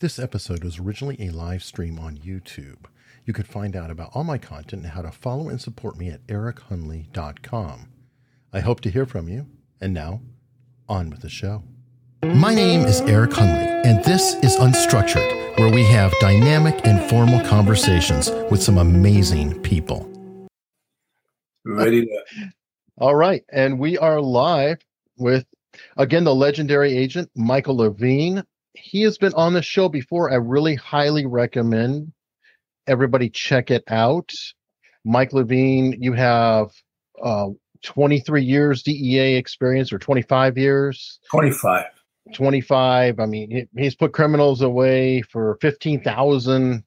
This 0.00 0.20
episode 0.20 0.62
was 0.62 0.78
originally 0.78 1.16
a 1.18 1.32
live 1.32 1.64
stream 1.64 1.98
on 1.98 2.18
YouTube. 2.18 2.84
You 3.24 3.32
could 3.32 3.48
find 3.48 3.74
out 3.74 3.90
about 3.90 4.12
all 4.14 4.22
my 4.22 4.38
content 4.38 4.84
and 4.84 4.92
how 4.92 5.02
to 5.02 5.10
follow 5.10 5.48
and 5.48 5.60
support 5.60 5.98
me 5.98 6.08
at 6.08 6.24
erichunley.com. 6.28 7.88
I 8.52 8.60
hope 8.60 8.80
to 8.82 8.92
hear 8.92 9.06
from 9.06 9.26
you. 9.26 9.46
And 9.80 9.92
now, 9.92 10.20
on 10.88 11.10
with 11.10 11.22
the 11.22 11.28
show. 11.28 11.64
My 12.22 12.54
name 12.54 12.82
is 12.82 13.00
Eric 13.00 13.30
Hunley, 13.32 13.84
and 13.84 14.04
this 14.04 14.34
is 14.36 14.54
Unstructured, 14.58 15.58
where 15.58 15.74
we 15.74 15.82
have 15.86 16.14
dynamic, 16.20 16.84
informal 16.84 17.44
conversations 17.44 18.30
with 18.52 18.62
some 18.62 18.78
amazing 18.78 19.60
people. 19.62 20.08
Ready 21.64 22.06
to. 22.06 22.22
All 22.98 23.16
right. 23.16 23.42
And 23.50 23.80
we 23.80 23.98
are 23.98 24.20
live 24.20 24.78
with, 25.16 25.44
again, 25.96 26.22
the 26.22 26.36
legendary 26.36 26.96
agent, 26.96 27.32
Michael 27.34 27.78
Levine. 27.78 28.44
He 28.80 29.02
has 29.02 29.18
been 29.18 29.34
on 29.34 29.52
the 29.52 29.62
show 29.62 29.88
before. 29.88 30.30
I 30.30 30.36
really 30.36 30.74
highly 30.74 31.26
recommend 31.26 32.12
everybody 32.86 33.28
check 33.28 33.70
it 33.70 33.84
out. 33.88 34.32
Mike 35.04 35.32
Levine, 35.32 35.96
you 36.00 36.12
have 36.12 36.70
uh, 37.22 37.48
23 37.82 38.42
years 38.42 38.82
DEA 38.82 39.36
experience 39.36 39.92
or 39.92 39.98
25 39.98 40.58
years? 40.58 41.20
25. 41.30 41.84
25. 42.34 43.20
I 43.20 43.26
mean, 43.26 43.68
he's 43.76 43.94
put 43.94 44.12
criminals 44.12 44.62
away 44.62 45.22
for 45.22 45.56
15,000 45.60 46.84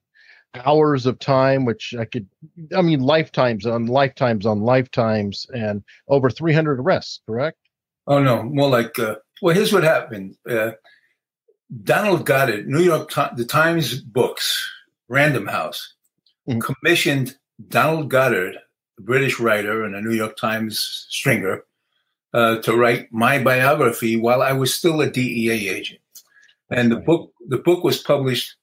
hours 0.64 1.06
of 1.06 1.18
time, 1.18 1.64
which 1.64 1.94
I 1.98 2.04
could, 2.04 2.28
I 2.76 2.82
mean, 2.82 3.00
lifetimes 3.00 3.66
on 3.66 3.86
lifetimes 3.86 4.46
on 4.46 4.60
lifetimes 4.60 5.46
and 5.54 5.82
over 6.08 6.30
300 6.30 6.80
arrests, 6.80 7.20
correct? 7.26 7.58
Oh, 8.06 8.22
no, 8.22 8.42
more 8.42 8.68
like, 8.68 8.98
uh, 8.98 9.16
well, 9.40 9.54
here's 9.54 9.72
what 9.72 9.84
happened. 9.84 10.36
Uh, 10.48 10.72
Donald 11.84 12.26
Goddard, 12.26 12.68
New 12.68 12.80
York 12.80 13.10
Times, 13.10 13.36
the 13.36 13.44
Times 13.44 14.00
books, 14.00 14.70
Random 15.08 15.46
House, 15.46 15.94
mm-hmm. 16.48 16.60
commissioned 16.60 17.36
Donald 17.68 18.10
Goddard, 18.10 18.56
a 18.98 19.02
British 19.02 19.40
writer 19.40 19.84
and 19.84 19.94
a 19.94 20.00
New 20.00 20.12
York 20.12 20.36
Times 20.36 21.06
stringer, 21.08 21.64
uh, 22.34 22.56
to 22.58 22.76
write 22.76 23.12
my 23.12 23.42
biography 23.42 24.16
while 24.16 24.42
I 24.42 24.52
was 24.52 24.74
still 24.74 25.00
a 25.00 25.10
DEA 25.10 25.68
agent. 25.68 26.00
And 26.70 26.90
the 26.90 26.96
book, 26.96 27.32
the 27.48 27.58
book 27.58 27.84
was 27.84 27.98
published. 27.98 28.54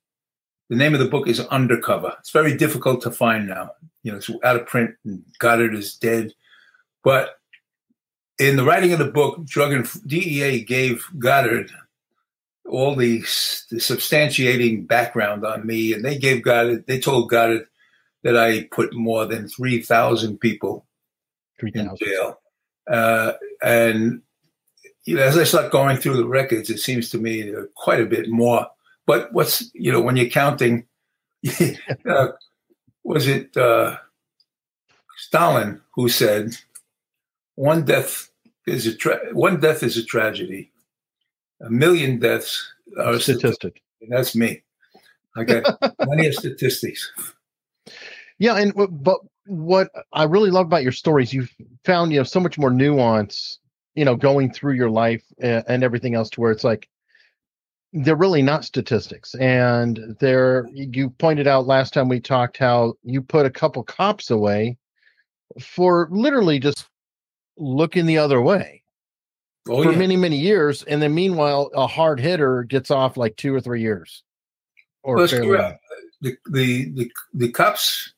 The 0.69 0.75
name 0.75 0.93
of 0.93 0.99
the 0.99 1.07
book 1.07 1.27
is 1.27 1.39
Undercover. 1.39 2.15
It's 2.19 2.31
very 2.31 2.55
difficult 2.55 3.02
to 3.03 3.11
find 3.11 3.47
now. 3.47 3.71
You 4.03 4.11
know, 4.11 4.17
it's 4.17 4.30
out 4.43 4.55
of 4.55 4.67
print. 4.67 4.91
And 5.03 5.23
Goddard 5.39 5.73
is 5.73 5.95
dead. 5.95 6.33
But 7.03 7.39
in 8.37 8.55
the 8.55 8.63
writing 8.63 8.93
of 8.93 8.99
the 8.99 9.05
book, 9.05 9.45
Drug 9.45 9.73
and 9.73 9.87
DEA 10.07 10.63
gave 10.63 11.05
Goddard 11.17 11.71
all 12.69 12.95
the, 12.95 13.19
the 13.19 13.77
substantiating 13.77 14.87
background 14.87 15.45
on 15.45 15.65
me, 15.65 15.93
and 15.93 16.03
they 16.03 16.17
gave 16.17 16.43
Goddard. 16.43 16.85
They 16.87 16.99
told 16.99 17.29
Goddard 17.29 17.67
that 18.23 18.37
I 18.37 18.63
put 18.71 18.93
more 18.93 19.25
than 19.25 19.47
three 19.47 19.81
thousand 19.81 20.39
people 20.39 20.85
3, 21.59 21.71
in 21.75 21.95
jail. 21.97 22.39
Uh, 22.89 23.33
and 23.61 24.21
you 25.05 25.15
know, 25.15 25.23
as 25.23 25.37
I 25.37 25.43
start 25.43 25.71
going 25.71 25.97
through 25.97 26.17
the 26.17 26.27
records, 26.27 26.69
it 26.69 26.79
seems 26.79 27.09
to 27.11 27.17
me 27.17 27.51
quite 27.75 28.01
a 28.01 28.05
bit 28.05 28.29
more. 28.29 28.67
But 29.05 29.33
what's 29.33 29.69
you 29.73 29.91
know 29.91 30.01
when 30.01 30.17
you're 30.17 30.29
counting, 30.29 30.85
uh, 32.07 32.27
was 33.03 33.27
it 33.27 33.55
uh, 33.57 33.97
Stalin 35.17 35.81
who 35.95 36.09
said 36.09 36.55
one 37.55 37.85
death 37.85 38.29
is 38.67 38.85
a 38.85 38.95
tra- 38.95 39.33
one 39.33 39.59
death 39.59 39.83
is 39.83 39.97
a 39.97 40.03
tragedy, 40.03 40.71
a 41.61 41.69
million 41.69 42.19
deaths 42.19 42.73
are 42.97 43.13
a 43.13 43.19
statistic. 43.19 43.81
And 44.02 44.11
that's 44.11 44.35
me. 44.35 44.63
I 45.35 45.43
got 45.43 45.79
plenty 46.02 46.27
of 46.27 46.35
statistics. 46.35 47.11
Yeah, 48.38 48.55
and 48.55 48.73
but 49.03 49.19
what 49.45 49.89
I 50.13 50.23
really 50.23 50.52
love 50.52 50.67
about 50.67 50.83
your 50.83 50.91
stories, 50.91 51.33
you've 51.33 51.53
found 51.83 52.11
you 52.11 52.20
know 52.20 52.23
so 52.23 52.39
much 52.39 52.58
more 52.58 52.70
nuance, 52.70 53.59
you 53.95 54.05
know, 54.05 54.15
going 54.15 54.52
through 54.52 54.73
your 54.73 54.89
life 54.89 55.23
and, 55.39 55.64
and 55.67 55.83
everything 55.83 56.15
else 56.15 56.30
to 56.31 56.42
where 56.42 56.52
it's 56.52 56.64
like 56.64 56.89
they're 57.91 58.15
really 58.15 58.41
not 58.41 58.64
statistics. 58.64 59.36
And 59.36 60.15
they're 60.20 60.67
you 60.73 61.09
pointed 61.09 61.47
out 61.47 61.67
last 61.67 61.93
time 61.93 62.08
we 62.08 62.20
talked 62.20 62.58
how 62.58 62.93
you 63.03 63.21
put 63.21 63.45
a 63.45 63.52
couple 63.52 63.83
cops 63.83 64.30
away 64.30 64.77
for 65.59 66.08
literally 66.11 66.59
just 66.59 66.87
looking 67.58 68.05
the 68.05 68.17
other 68.17 68.41
way 68.41 68.83
oh, 69.67 69.83
for 69.83 69.92
yeah. 69.92 69.97
many 69.97 70.15
many 70.15 70.37
years, 70.37 70.83
and 70.83 71.02
then 71.02 71.14
meanwhile 71.14 71.71
a 71.73 71.87
hard 71.87 72.20
hitter 72.20 72.64
gets 72.64 72.92
off 72.92 73.17
like 73.17 73.36
two 73.36 73.53
or 73.53 73.61
three 73.61 73.81
years. 73.81 74.23
Or 75.03 75.15
well, 75.15 75.27
the, 76.21 76.37
the 76.49 76.92
the 76.93 77.11
the 77.33 77.52
cops 77.52 78.14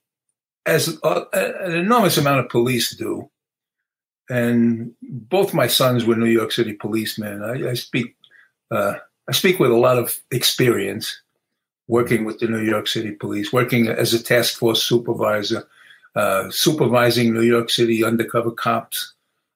as 0.66 0.98
uh, 1.04 1.26
an 1.34 1.74
enormous 1.74 2.18
amount 2.18 2.40
of 2.40 2.50
police 2.50 2.96
do. 2.96 3.30
And 4.30 4.94
both 5.02 5.54
my 5.54 5.68
sons 5.68 6.06
were 6.06 6.16
New 6.16 6.26
York 6.26 6.52
City 6.52 6.74
policemen. 6.74 7.44
I, 7.44 7.72
I 7.72 7.74
speak, 7.74 8.16
uh, 8.70 8.94
I 9.28 9.32
speak 9.34 9.60
with 9.60 9.72
a 9.72 9.78
lot 9.78 9.98
of 9.98 10.18
experience 10.32 11.22
working 11.88 12.24
with 12.24 12.40
the 12.40 12.48
New 12.48 12.62
York 12.62 12.88
City 12.88 13.12
Police, 13.12 13.52
working 13.52 13.88
as 13.90 14.14
a 14.14 14.24
task 14.24 14.58
force 14.58 14.82
supervisor, 14.82 15.68
uh, 16.16 16.50
supervising 16.50 17.34
New 17.34 17.42
York 17.42 17.70
City 17.70 18.04
undercover 18.04 18.52
cops. 18.52 19.14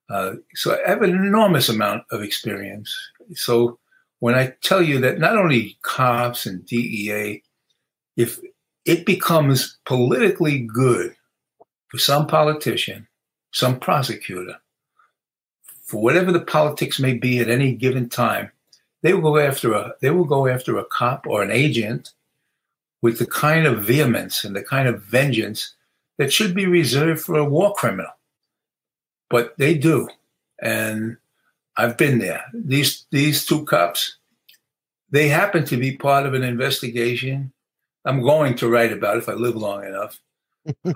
Uh, 0.09 0.35
so 0.53 0.77
I 0.85 0.89
have 0.89 1.01
an 1.01 1.11
enormous 1.11 1.69
amount 1.69 2.03
of 2.11 2.21
experience. 2.21 2.95
So 3.33 3.79
when 4.19 4.35
I 4.35 4.53
tell 4.61 4.81
you 4.81 4.99
that 5.01 5.19
not 5.19 5.38
only 5.38 5.77
cops 5.81 6.45
and 6.45 6.66
DEA, 6.66 7.41
if 8.16 8.39
it 8.85 9.05
becomes 9.05 9.77
politically 9.85 10.59
good 10.59 11.16
for 11.88 11.97
some 11.97 12.27
politician, 12.27 13.07
some 13.51 13.79
prosecutor, 13.79 14.57
for 15.83 16.01
whatever 16.01 16.31
the 16.31 16.41
politics 16.41 16.99
may 16.99 17.13
be 17.13 17.39
at 17.39 17.49
any 17.49 17.73
given 17.73 18.09
time, 18.09 18.51
they 19.01 19.13
will 19.13 19.22
go 19.22 19.37
after 19.37 19.73
a 19.73 19.93
they 20.01 20.09
will 20.09 20.25
go 20.25 20.47
after 20.47 20.77
a 20.77 20.85
cop 20.85 21.27
or 21.27 21.43
an 21.43 21.51
agent 21.51 22.11
with 23.01 23.19
the 23.19 23.27
kind 23.27 23.67
of 23.67 23.85
vehemence 23.85 24.43
and 24.43 24.55
the 24.55 24.63
kind 24.63 24.87
of 24.87 25.03
vengeance 25.03 25.75
that 26.17 26.33
should 26.33 26.55
be 26.55 26.66
reserved 26.66 27.22
for 27.22 27.37
a 27.37 27.45
war 27.45 27.73
criminal. 27.75 28.09
But 29.30 29.58
they 29.58 29.75
do. 29.75 30.08
And 30.62 31.18
I've 31.78 31.97
been 31.97 32.19
there. 32.19 32.46
These 32.53 33.06
these 33.12 33.46
two 33.46 33.66
cops, 33.66 34.18
they 35.09 35.28
happen 35.28 35.66
to 35.66 35.78
be 35.78 35.97
part 35.97 36.25
of 36.25 36.34
an 36.34 36.44
investigation 36.44 37.52
I'm 38.06 38.22
going 38.22 38.56
to 38.58 38.69
write 38.69 38.94
about 38.94 39.18
if 39.18 39.28
I 39.28 39.34
live 39.34 39.56
long 39.56 39.84
enough. 39.84 40.19
uh, 40.85 40.94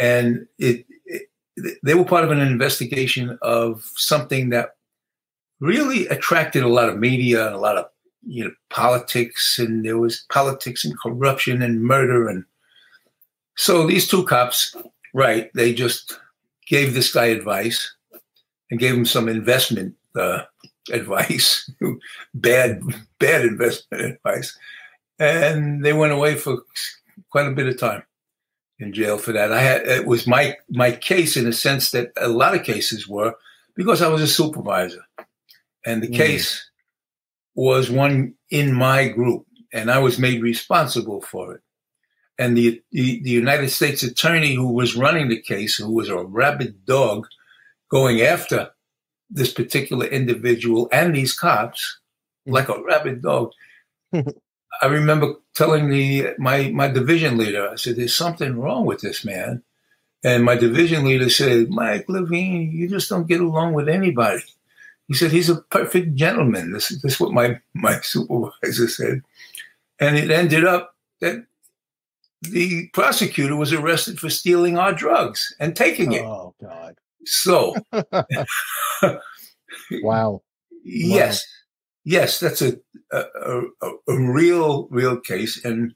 and 0.00 0.46
it, 0.58 0.86
it, 1.06 1.28
they 1.82 1.94
were 1.94 2.04
part 2.04 2.24
of 2.24 2.30
an 2.30 2.40
investigation 2.40 3.38
of 3.42 3.90
something 3.96 4.50
that 4.50 4.76
really 5.60 6.06
attracted 6.08 6.62
a 6.62 6.68
lot 6.68 6.88
of 6.88 6.98
media 6.98 7.46
and 7.46 7.54
a 7.54 7.58
lot 7.58 7.76
of 7.76 7.86
you 8.24 8.44
know 8.44 8.52
politics, 8.70 9.58
and 9.58 9.84
there 9.84 9.98
was 9.98 10.24
politics 10.30 10.84
and 10.84 10.98
corruption 10.98 11.60
and 11.60 11.84
murder, 11.84 12.28
and 12.28 12.44
so 13.56 13.86
these 13.86 14.08
two 14.08 14.24
cops, 14.24 14.76
right? 15.12 15.50
They 15.54 15.74
just 15.74 16.18
gave 16.66 16.94
this 16.94 17.12
guy 17.12 17.26
advice 17.26 17.94
and 18.70 18.80
gave 18.80 18.94
him 18.94 19.06
some 19.06 19.28
investment 19.28 19.94
uh, 20.14 20.42
advice, 20.90 21.70
bad 22.34 22.82
bad 23.18 23.42
investment 23.42 24.04
advice 24.24 24.56
and 25.22 25.84
they 25.84 25.92
went 25.92 26.12
away 26.12 26.34
for 26.34 26.58
quite 27.30 27.46
a 27.46 27.52
bit 27.52 27.68
of 27.68 27.78
time 27.78 28.02
in 28.78 28.92
jail 28.92 29.18
for 29.18 29.32
that. 29.32 29.52
I 29.52 29.60
had 29.60 29.82
it 29.82 30.06
was 30.06 30.26
my 30.26 30.56
my 30.68 30.92
case 30.92 31.36
in 31.36 31.44
the 31.44 31.52
sense 31.52 31.90
that 31.92 32.12
a 32.16 32.28
lot 32.28 32.54
of 32.54 32.64
cases 32.64 33.08
were 33.08 33.34
because 33.76 34.02
I 34.02 34.08
was 34.08 34.22
a 34.22 34.26
supervisor, 34.26 35.04
and 35.86 36.02
the 36.02 36.08
mm. 36.08 36.16
case 36.16 36.68
was 37.54 37.90
one 37.90 38.34
in 38.50 38.74
my 38.74 39.08
group, 39.08 39.46
and 39.72 39.90
I 39.90 39.98
was 39.98 40.18
made 40.18 40.42
responsible 40.42 41.20
for 41.20 41.54
it. 41.54 41.60
And 42.38 42.56
the, 42.56 42.82
the, 42.92 43.22
the 43.22 43.30
United 43.30 43.70
States 43.70 44.02
attorney 44.02 44.54
who 44.54 44.72
was 44.72 44.96
running 44.96 45.28
the 45.28 45.40
case, 45.40 45.76
who 45.76 45.92
was 45.92 46.08
a 46.08 46.16
rabid 46.16 46.84
dog, 46.86 47.26
going 47.90 48.22
after 48.22 48.70
this 49.30 49.52
particular 49.52 50.06
individual 50.06 50.88
and 50.92 51.14
these 51.14 51.32
cops, 51.32 52.00
mm. 52.48 52.52
like 52.52 52.68
a 52.68 52.82
rabid 52.82 53.22
dog. 53.22 53.52
I 54.82 54.86
remember 54.86 55.34
telling 55.54 55.90
the 55.90 56.34
my 56.38 56.70
my 56.70 56.88
division 56.88 57.36
leader, 57.36 57.68
I 57.68 57.76
said, 57.76 57.96
"There's 57.96 58.14
something 58.14 58.58
wrong 58.58 58.84
with 58.84 59.00
this 59.00 59.24
man," 59.24 59.62
and 60.24 60.44
my 60.44 60.56
division 60.56 61.04
leader 61.04 61.30
said, 61.30 61.70
"Mike 61.70 62.06
Levine, 62.08 62.72
you 62.72 62.88
just 62.88 63.08
don't 63.08 63.28
get 63.28 63.40
along 63.40 63.74
with 63.74 63.88
anybody." 63.88 64.44
He 65.08 65.14
said, 65.14 65.30
"He's 65.30 65.50
a 65.50 65.62
perfect 65.62 66.14
gentleman." 66.14 66.72
This, 66.72 66.88
this 67.02 67.14
is 67.14 67.20
what 67.20 67.32
my 67.32 67.60
my 67.74 68.00
supervisor 68.00 68.88
said, 68.88 69.22
and 70.00 70.16
it 70.16 70.30
ended 70.30 70.64
up 70.64 70.94
that 71.20 71.46
the 72.42 72.88
prosecutor 72.88 73.56
was 73.56 73.72
arrested 73.72 74.18
for 74.18 74.28
stealing 74.28 74.76
our 74.76 74.92
drugs 74.92 75.54
and 75.60 75.76
taking 75.76 76.12
it. 76.12 76.24
Oh 76.24 76.54
God! 76.60 76.96
So, 77.24 77.74
wow. 80.02 80.42
Yes. 80.84 81.44
yes, 82.04 82.40
that's 82.40 82.62
a 82.62 82.74
a, 83.12 83.24
a, 83.80 83.90
a 84.08 84.32
real 84.32 84.88
real 84.90 85.20
case, 85.20 85.64
and 85.64 85.94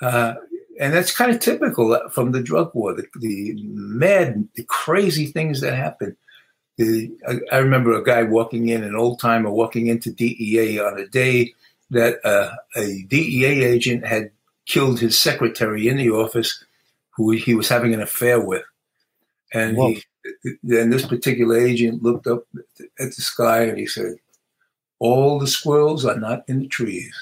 uh, 0.00 0.34
and 0.80 0.94
that's 0.94 1.14
kind 1.14 1.30
of 1.30 1.40
typical 1.40 1.98
from 2.10 2.32
the 2.32 2.42
drug 2.42 2.74
war. 2.74 2.94
The, 2.94 3.06
the 3.20 3.54
mad, 3.62 4.48
the 4.54 4.64
crazy 4.64 5.26
things 5.26 5.60
that 5.60 5.74
happen. 5.74 6.16
The, 6.78 7.12
I, 7.28 7.40
I, 7.52 7.58
remember 7.58 7.92
a 7.92 8.02
guy 8.02 8.22
walking 8.22 8.70
in, 8.70 8.82
an 8.82 8.96
old 8.96 9.20
timer 9.20 9.50
walking 9.50 9.88
into 9.88 10.10
DEA 10.10 10.80
on 10.80 10.98
a 10.98 11.06
day 11.06 11.52
that 11.90 12.24
uh, 12.24 12.50
a 12.74 13.02
DEA 13.08 13.62
agent 13.62 14.06
had 14.06 14.30
killed 14.66 15.00
his 15.00 15.18
secretary 15.18 15.88
in 15.88 15.96
the 15.96 16.10
office, 16.10 16.64
who 17.10 17.30
he 17.30 17.54
was 17.54 17.68
having 17.68 17.94
an 17.94 18.00
affair 18.00 18.40
with, 18.40 18.64
and 19.52 19.76
he, 19.76 20.02
then 20.62 20.90
this 20.90 21.06
particular 21.06 21.58
agent 21.58 22.02
looked 22.02 22.26
up 22.26 22.44
at 22.98 23.14
the 23.14 23.22
sky 23.22 23.64
and 23.64 23.78
he 23.78 23.86
said, 23.86 24.16
"All 24.98 25.38
the 25.38 25.46
squirrels 25.46 26.04
are 26.04 26.18
not 26.18 26.44
in 26.48 26.60
the 26.60 26.68
trees," 26.68 27.14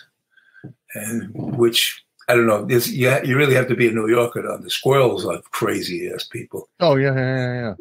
and 0.95 1.31
which 1.57 2.05
I 2.29 2.35
don't 2.35 2.47
know. 2.47 2.65
This, 2.65 2.89
you, 2.89 3.13
you 3.25 3.37
really 3.37 3.55
have 3.55 3.69
to 3.69 3.75
be 3.75 3.89
a 3.89 3.93
New 3.93 4.09
Yorker 4.09 4.43
to 4.43 4.63
the 4.63 4.71
squirrels 4.71 5.27
are 5.27 5.43
crazy 5.51 6.11
ass 6.13 6.25
people. 6.25 6.69
Oh 6.79 6.95
yeah, 6.95 7.15
yeah, 7.15 7.75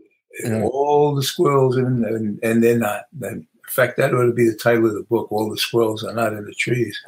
yeah. 0.43 0.49
yeah. 0.49 0.63
All 0.63 1.13
the 1.13 1.21
squirrels 1.21 1.77
and, 1.77 2.03
and 2.05 2.39
and 2.41 2.63
they're 2.63 2.79
not. 2.79 3.03
in 3.21 3.45
fact, 3.67 3.97
that 3.97 4.13
ought 4.13 4.25
to 4.25 4.33
be 4.33 4.49
the 4.49 4.55
title 4.55 4.87
of 4.87 4.93
the 4.93 5.03
book. 5.03 5.31
All 5.31 5.51
the 5.51 5.57
squirrels 5.57 6.03
are 6.03 6.13
not 6.13 6.33
in 6.33 6.45
the 6.45 6.53
trees. 6.55 6.99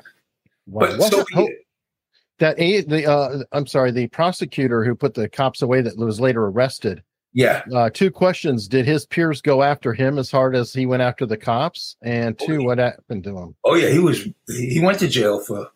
Wow. 0.68 0.82
But 0.82 1.02
so 1.10 1.26
that 2.42 2.60
a 2.60 2.82
the 2.82 3.10
uh, 3.10 3.44
I'm 3.54 3.66
sorry, 3.66 3.92
the 3.92 4.08
prosecutor 4.08 4.84
who 4.84 4.94
put 4.94 5.14
the 5.14 5.30
cops 5.30 5.62
away 5.62 5.82
that 5.82 5.98
was 5.98 6.20
later 6.20 6.46
arrested. 6.46 7.02
Yeah. 7.34 7.64
Uh, 7.74 7.90
two 7.90 8.12
questions: 8.12 8.68
Did 8.68 8.86
his 8.86 9.06
peers 9.06 9.42
go 9.42 9.64
after 9.64 9.94
him 9.94 10.18
as 10.18 10.30
hard 10.30 10.56
as 10.56 10.74
he 10.74 10.86
went 10.86 11.02
after 11.02 11.26
the 11.26 11.38
cops? 11.38 11.96
And 12.02 12.38
two, 12.38 12.58
oh, 12.58 12.60
yeah. 12.60 12.66
what 12.66 12.78
happened 12.80 13.24
to 13.24 13.38
him? 13.38 13.56
Oh 13.64 13.76
yeah, 13.76 13.90
he 13.90 14.00
was 14.00 14.28
he 14.48 14.82
went 14.82 15.00
to 15.00 15.08
jail 15.08 15.40
for 15.40 15.72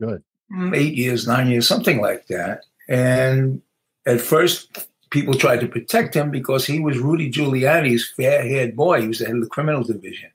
Good. 0.00 0.22
Mm, 0.52 0.76
eight 0.76 0.94
years, 0.94 1.26
nine 1.26 1.48
years, 1.48 1.66
something 1.66 2.00
like 2.00 2.26
that. 2.28 2.64
And 2.88 3.60
at 4.06 4.20
first, 4.20 4.88
people 5.10 5.34
tried 5.34 5.60
to 5.60 5.68
protect 5.68 6.14
him 6.14 6.30
because 6.30 6.64
he 6.64 6.78
was 6.78 6.98
Rudy 6.98 7.30
Giuliani's 7.30 8.08
fair-haired 8.16 8.76
boy. 8.76 9.02
He 9.02 9.08
was 9.08 9.18
the 9.18 9.26
head 9.26 9.34
of 9.34 9.42
the 9.42 9.48
criminal 9.48 9.82
division. 9.82 10.30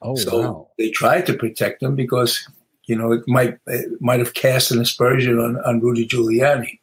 Oh, 0.00 0.14
so 0.14 0.40
wow. 0.40 0.68
they 0.78 0.90
tried 0.90 1.26
to 1.26 1.34
protect 1.34 1.82
him 1.82 1.96
because 1.96 2.48
you 2.86 2.96
know 2.96 3.12
it 3.12 3.22
might 3.26 3.58
it 3.66 4.00
might 4.00 4.20
have 4.20 4.34
cast 4.34 4.70
an 4.70 4.80
aspersion 4.80 5.38
on, 5.38 5.56
on 5.64 5.80
Rudy 5.80 6.06
Giuliani, 6.06 6.78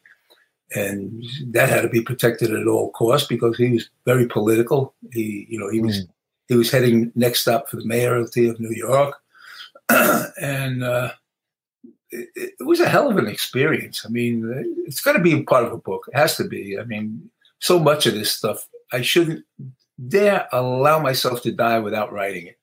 and 0.76 1.24
that 1.48 1.70
had 1.70 1.82
to 1.82 1.90
be 1.90 2.02
protected 2.02 2.52
at 2.52 2.68
all 2.68 2.92
costs 2.92 3.28
because 3.28 3.58
he 3.58 3.72
was 3.72 3.90
very 4.06 4.28
political. 4.28 4.94
He 5.12 5.46
you 5.50 5.60
know 5.60 5.70
he 5.70 5.82
was 5.82 6.06
mm. 6.06 6.10
he 6.48 6.56
was 6.56 6.72
heading 6.72 7.12
next 7.16 7.48
up 7.48 7.70
for 7.70 7.78
the 7.78 7.86
mayoralty 7.86 8.48
of 8.48 8.60
New 8.60 8.74
York, 8.74 9.16
and 9.90 10.84
uh, 10.84 11.12
it, 12.12 12.30
it, 12.36 12.66
was 12.66 12.80
a 12.80 12.90
hell 12.90 13.10
of 13.10 13.18
an 13.18 13.28
experience. 13.28 14.06
I 14.06 14.10
mean, 14.10 14.84
it's 14.86 15.02
got 15.02 15.14
to 15.14 15.20
be 15.20 15.44
part 15.44 15.66
of 15.66 15.74
a 15.74 15.78
book. 15.78 16.06
It 16.08 16.18
has 16.18 16.38
to 16.38 16.48
be. 16.48 16.80
I 16.80 16.84
mean, 16.84 17.30
so 17.60 17.80
much 17.80 18.06
of 18.06 18.14
this 18.14 18.32
stuff, 18.32 18.68
I 18.92 19.02
shouldn't 19.02 19.46
dare 20.08 20.48
allow 20.52 21.00
myself 21.00 21.42
to 21.44 21.52
die 21.52 21.80
without 21.80 22.12
writing 22.12 22.48
it. 22.48 22.58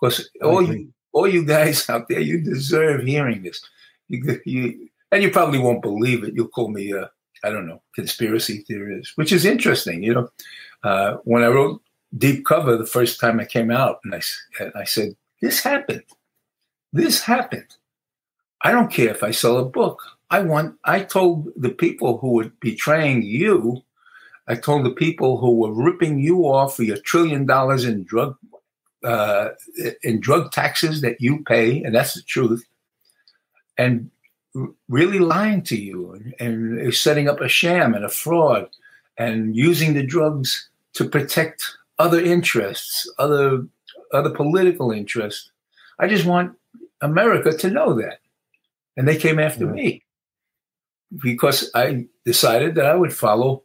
Because 0.00 0.28
all 0.42 0.62
you, 0.62 0.92
all 1.12 1.28
you 1.28 1.44
guys 1.44 1.88
out 1.88 2.08
there, 2.08 2.20
you 2.20 2.40
deserve 2.40 3.04
hearing 3.04 3.42
this. 3.42 3.64
You, 4.08 4.40
you, 4.44 4.88
and 5.10 5.22
you 5.22 5.30
probably 5.30 5.58
won't 5.58 5.82
believe 5.82 6.24
it. 6.24 6.34
You'll 6.34 6.48
call 6.48 6.68
me 6.68 6.92
uh, 6.92 7.06
I 7.44 7.50
don't 7.50 7.66
know, 7.66 7.82
conspiracy 7.94 8.58
theorist, 8.68 9.16
which 9.16 9.32
is 9.32 9.44
interesting. 9.44 10.02
You 10.02 10.14
know, 10.14 10.28
uh, 10.84 11.16
when 11.24 11.42
I 11.42 11.48
wrote 11.48 11.82
Deep 12.16 12.44
Cover 12.44 12.76
the 12.76 12.86
first 12.86 13.18
time 13.18 13.40
I 13.40 13.44
came 13.44 13.70
out, 13.70 14.00
and 14.04 14.14
I, 14.14 14.20
and 14.60 14.72
I 14.76 14.84
said, 14.84 15.16
this 15.40 15.62
happened. 15.62 16.04
This 16.92 17.22
happened 17.22 17.74
I 18.62 18.70
don't 18.70 18.90
care 18.90 19.10
if 19.10 19.22
I 19.22 19.32
sell 19.32 19.58
a 19.58 19.64
book. 19.64 20.00
I 20.30 20.40
want, 20.40 20.76
I 20.84 21.00
told 21.00 21.52
the 21.56 21.70
people 21.70 22.18
who 22.18 22.32
were 22.32 22.52
betraying 22.60 23.22
you, 23.22 23.82
I 24.46 24.54
told 24.54 24.86
the 24.86 24.90
people 24.90 25.38
who 25.38 25.56
were 25.56 25.72
ripping 25.72 26.20
you 26.20 26.46
off 26.46 26.76
for 26.76 26.84
your 26.84 26.96
trillion 26.96 27.44
dollars 27.44 27.84
in 27.84 28.04
drug, 28.04 28.36
uh, 29.04 29.50
in 30.02 30.20
drug 30.20 30.52
taxes 30.52 31.00
that 31.00 31.20
you 31.20 31.42
pay, 31.44 31.82
and 31.82 31.94
that's 31.94 32.14
the 32.14 32.22
truth, 32.22 32.64
and 33.76 34.10
really 34.88 35.18
lying 35.18 35.62
to 35.62 35.76
you 35.76 36.12
and, 36.12 36.34
and 36.38 36.94
setting 36.94 37.28
up 37.28 37.40
a 37.40 37.48
sham 37.48 37.94
and 37.94 38.04
a 38.04 38.08
fraud 38.08 38.68
and 39.16 39.56
using 39.56 39.94
the 39.94 40.02
drugs 40.02 40.68
to 40.92 41.08
protect 41.08 41.64
other 41.98 42.20
interests, 42.20 43.10
other 43.18 43.66
other 44.12 44.30
political 44.30 44.90
interests. 44.90 45.50
I 45.98 46.06
just 46.06 46.26
want 46.26 46.54
America 47.00 47.52
to 47.52 47.70
know 47.70 47.94
that 47.94 48.18
and 48.96 49.06
they 49.08 49.16
came 49.16 49.38
after 49.38 49.64
yeah. 49.64 49.72
me 49.72 50.04
because 51.22 51.70
I 51.74 52.06
decided 52.24 52.74
that 52.76 52.86
I 52.86 52.94
would 52.94 53.12
follow 53.12 53.62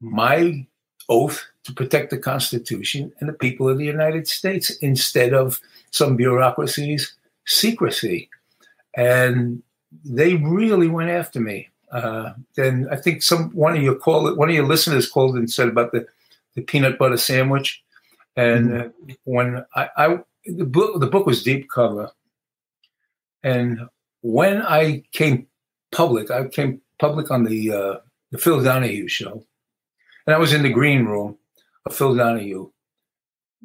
my 0.00 0.66
oath 1.08 1.44
to 1.66 1.72
protect 1.72 2.10
the 2.10 2.18
Constitution 2.18 3.12
and 3.18 3.28
the 3.28 3.32
people 3.32 3.68
of 3.68 3.76
the 3.76 3.84
United 3.84 4.28
States 4.28 4.70
instead 4.76 5.34
of 5.34 5.60
some 5.90 6.16
bureaucracy's 6.16 7.12
secrecy. 7.44 8.30
And 8.96 9.62
they 10.04 10.36
really 10.36 10.86
went 10.86 11.10
after 11.10 11.40
me. 11.40 11.68
Uh, 11.90 12.34
then 12.54 12.86
I 12.90 12.96
think 12.96 13.22
some 13.22 13.50
one 13.50 13.76
of 13.76 13.82
your 13.82 13.96
call 13.96 14.32
one 14.36 14.48
of 14.48 14.54
your 14.54 14.66
listeners 14.66 15.08
called 15.08 15.36
and 15.36 15.50
said 15.50 15.68
about 15.68 15.90
the, 15.90 16.06
the 16.54 16.62
peanut 16.62 16.98
butter 16.98 17.16
sandwich. 17.16 17.82
And 18.36 18.70
mm-hmm. 18.70 19.10
uh, 19.10 19.14
when 19.24 19.64
I, 19.74 19.88
I 19.96 20.18
the 20.44 20.64
book 20.64 21.00
the 21.00 21.06
book 21.06 21.26
was 21.26 21.42
deep 21.42 21.68
cover, 21.68 22.10
and 23.42 23.88
when 24.22 24.62
I 24.62 25.02
came 25.12 25.46
public, 25.90 26.30
I 26.30 26.46
came 26.48 26.80
public 26.98 27.30
on 27.30 27.44
the 27.44 27.72
uh, 27.72 27.94
the 28.30 28.38
Phil 28.38 28.62
Donahue 28.62 29.08
show, 29.08 29.44
and 30.26 30.34
I 30.34 30.38
was 30.38 30.52
in 30.52 30.62
the 30.62 30.72
green 30.72 31.06
room 31.06 31.38
Phil 31.92 32.14
Donahue, 32.14 32.70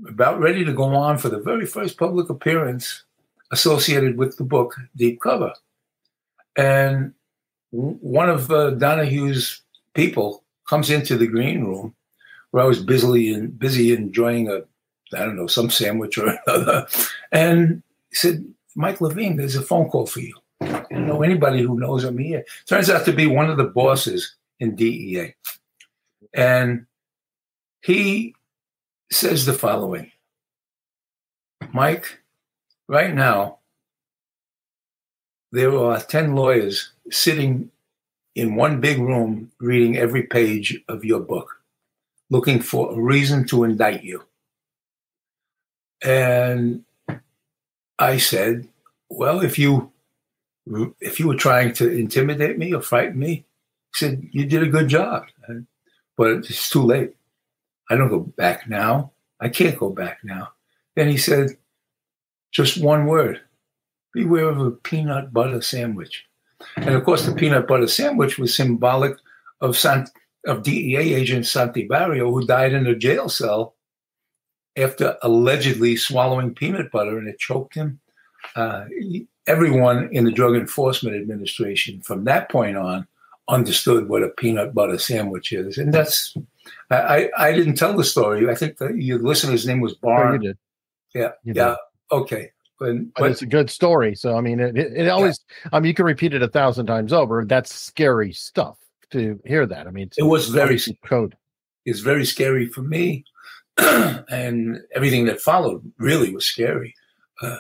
about 0.07 0.39
ready 0.39 0.63
to 0.65 0.73
go 0.73 0.83
on 0.83 1.18
for 1.18 1.29
the 1.29 1.39
very 1.39 1.65
first 1.65 1.97
public 1.97 2.29
appearance 2.29 3.03
associated 3.51 4.18
with 4.18 4.38
the 4.38 4.44
book 4.44 4.75
Deep 4.95 5.21
Cover, 5.21 5.53
and 6.56 7.13
one 7.71 8.29
of 8.29 8.51
uh, 8.51 8.71
Donahue's 8.71 9.62
people 9.94 10.44
comes 10.69 10.89
into 10.89 11.18
the 11.18 11.27
green 11.27 11.63
room 11.63 11.95
where 12.51 12.63
I 12.63 12.68
was 12.68 12.83
busily 12.83 13.33
and 13.33 13.57
busy 13.57 13.94
enjoying 13.94 14.50
a 14.50 14.62
I 15.13 15.25
don't 15.25 15.35
know 15.35 15.47
some 15.47 15.69
sandwich 15.69 16.18
or 16.18 16.38
another, 16.47 16.88
and 17.31 17.83
said, 18.13 18.45
"Mike 18.75 19.01
Levine, 19.01 19.35
there's 19.35 19.56
a 19.56 19.62
phone 19.62 19.89
call 19.89 20.06
for 20.06 20.19
you." 20.19 20.35
I 20.62 20.85
don't 20.89 21.07
know 21.07 21.23
anybody 21.23 21.62
who 21.62 21.79
knows 21.79 22.04
him 22.04 22.18
here. 22.18 22.45
Turns 22.66 22.90
out 22.90 23.06
to 23.06 23.13
be 23.13 23.25
one 23.25 23.49
of 23.49 23.57
the 23.57 23.66
bosses 23.66 24.35
in 24.59 24.75
DEA. 24.75 25.33
And 26.33 26.85
he 27.81 28.35
says 29.11 29.45
the 29.45 29.54
following 29.54 30.11
Mike, 31.73 32.19
right 32.88 33.14
now, 33.14 33.59
there 35.52 35.78
are 35.78 36.00
10 36.00 36.35
lawyers 36.35 36.92
sitting 37.09 37.71
in 38.35 38.56
one 38.56 38.80
big 38.80 39.00
room 39.00 39.52
reading 39.59 39.97
every 39.97 40.23
page 40.23 40.81
of 40.88 41.04
your 41.04 41.19
book, 41.19 41.61
looking 42.30 42.61
for 42.61 42.94
a 42.94 43.02
reason 43.02 43.45
to 43.47 43.64
indict 43.64 44.04
you. 44.04 44.23
And 46.04 46.83
I 48.00 48.18
said, 48.18 48.68
Well, 49.09 49.42
if 49.42 49.59
you 49.59 49.92
if 51.00 51.19
you 51.19 51.28
were 51.28 51.35
trying 51.35 51.73
to 51.73 51.90
intimidate 51.90 52.57
me 52.57 52.73
or 52.73 52.81
frighten 52.81 53.19
me, 53.19 53.33
he 53.33 53.44
said, 53.94 54.30
you 54.31 54.45
did 54.45 54.64
a 54.64 54.68
good 54.68 54.88
job. 54.88 55.26
But 56.16 56.30
it's 56.30 56.69
too 56.69 56.83
late. 56.83 57.16
I 57.92 57.95
don't 57.95 58.07
go 58.07 58.21
back 58.21 58.69
now. 58.69 59.12
I 59.42 59.50
can't 59.50 59.78
go 59.78 59.90
back 59.90 60.19
now. 60.24 60.54
Then 60.95 61.10
he 61.10 61.18
said, 61.18 61.50
just 62.52 62.81
one 62.81 63.06
word 63.06 63.42
beware 64.14 64.50
of 64.50 64.60
a 64.60 64.71
peanut 64.71 65.33
butter 65.33 65.62
sandwich. 65.62 66.26
And 66.78 66.95
of 66.95 67.04
course, 67.04 67.26
the 67.26 67.36
peanut 67.36 67.68
butter 67.68 67.88
sandwich 67.88 68.38
was 68.38 68.56
symbolic 68.56 69.18
of, 69.60 69.78
Sant- 69.78 70.10
of 70.45 70.64
DEA 70.64 71.14
agent 71.14 71.45
Santi 71.45 71.86
Barrio, 71.86 72.31
who 72.31 72.45
died 72.45 72.71
in 72.71 72.88
a 72.88 72.95
jail 72.95 73.28
cell 73.28 73.76
after 74.78 75.18
allegedly 75.21 75.98
swallowing 75.98 76.56
peanut 76.56 76.92
butter 76.92 77.18
and 77.18 77.28
it 77.28 77.40
choked 77.40 77.76
him. 77.76 78.00
Uh, 78.56 78.86
everyone 79.48 80.07
in 80.14 80.24
the 80.24 80.31
Drug 80.31 80.56
Enforcement 80.56 81.16
Administration 81.18 82.00
from 82.02 82.24
that 82.24 82.50
point 82.50 82.78
on 82.78 83.06
understood 83.50 84.07
what 84.07 84.24
a 84.24 84.30
peanut 84.30 84.74
butter 84.74 84.98
sandwich 84.98 85.52
is. 85.52 85.78
And 85.78 85.94
that's, 85.94 86.38
I, 86.89 87.30
I 87.37 87.53
didn't 87.53 87.75
tell 87.75 87.95
the 87.95 88.03
story. 88.03 88.49
I 88.49 88.56
think 88.56 88.77
the, 88.77 88.94
your 88.94 89.19
listener's 89.19 89.65
name 89.65 89.81
was 89.81 89.95
Barn. 89.95 90.30
Oh, 90.30 90.33
you 90.33 90.39
did. 90.39 90.57
Yeah. 91.13 91.31
You 91.44 91.53
yeah. 91.56 91.68
Did. 91.69 91.77
Okay. 92.11 92.51
But, 92.80 92.95
but, 93.15 93.31
it's 93.31 93.44
a 93.44 93.45
good 93.45 93.69
story. 93.69 94.15
So, 94.15 94.35
I 94.35 94.41
mean, 94.41 94.59
it, 94.59 94.75
it, 94.75 94.94
it 94.94 95.07
always, 95.07 95.39
yeah. 95.65 95.69
I 95.73 95.80
mean, 95.80 95.89
you 95.89 95.94
can 95.94 96.06
repeat 96.06 96.33
it 96.33 96.41
a 96.41 96.47
thousand 96.47 96.87
times 96.87 97.13
over. 97.13 97.45
That's 97.45 97.73
scary 97.73 98.33
stuff 98.33 98.77
to 99.11 99.39
hear 99.45 99.65
that. 99.68 99.87
I 99.87 99.91
mean, 99.91 100.09
it 100.18 100.23
was 100.23 100.49
very 100.49 100.80
code. 101.06 101.37
It's 101.85 101.99
very 101.99 102.25
scary 102.25 102.65
for 102.65 102.81
me 102.81 103.23
and 103.77 104.80
everything 104.95 105.25
that 105.25 105.41
followed 105.41 105.91
really 105.97 106.33
was 106.33 106.45
scary. 106.45 106.95
Uh, 107.41 107.57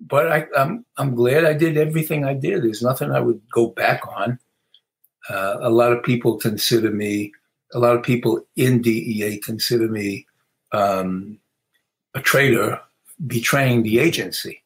but 0.00 0.30
I, 0.32 0.46
I'm 0.56 0.84
I'm 0.96 1.14
glad 1.14 1.44
I 1.44 1.52
did 1.52 1.76
everything 1.76 2.24
I 2.24 2.34
did. 2.34 2.62
There's 2.62 2.82
nothing 2.82 3.12
I 3.12 3.20
would 3.20 3.40
go 3.52 3.68
back 3.68 4.02
on. 4.06 4.38
Uh, 5.28 5.58
a 5.60 5.70
lot 5.70 5.92
of 5.92 6.02
people 6.02 6.38
consider 6.38 6.90
me, 6.90 7.32
a 7.72 7.78
lot 7.78 7.96
of 7.96 8.02
people 8.02 8.44
in 8.56 8.82
DEA 8.82 9.38
consider 9.38 9.88
me 9.88 10.26
um, 10.72 11.38
a 12.14 12.20
traitor, 12.20 12.80
betraying 13.26 13.82
the 13.82 13.98
agency. 13.98 14.62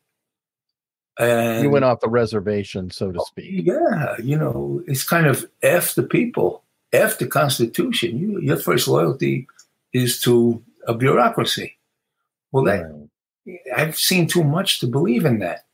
And 1.19 1.63
you 1.63 1.71
went 1.71 1.85
off 1.85 2.01
the 2.01 2.09
reservation, 2.09 2.91
so 2.91 3.11
to 3.11 3.21
speak. 3.21 3.67
Yeah, 3.67 4.17
you 4.23 4.37
know, 4.37 4.83
it's 4.87 5.03
kind 5.03 5.27
of 5.27 5.47
f 5.63 5.95
the 5.95 6.03
people, 6.03 6.63
f 6.93 7.19
the 7.19 7.27
Constitution. 7.27 8.19
You, 8.19 8.41
your 8.41 8.59
first 8.59 8.87
loyalty 8.87 9.47
is 9.93 10.21
to 10.21 10.63
a 10.87 10.95
bureaucracy. 10.95 11.79
Well, 12.53 12.65
that 12.65 12.83
right. 12.83 13.61
I've 13.75 13.97
seen 13.97 14.27
too 14.27 14.45
much 14.45 14.81
to 14.81 14.87
believe 14.87 15.25
in 15.25 15.39
that. 15.39 15.65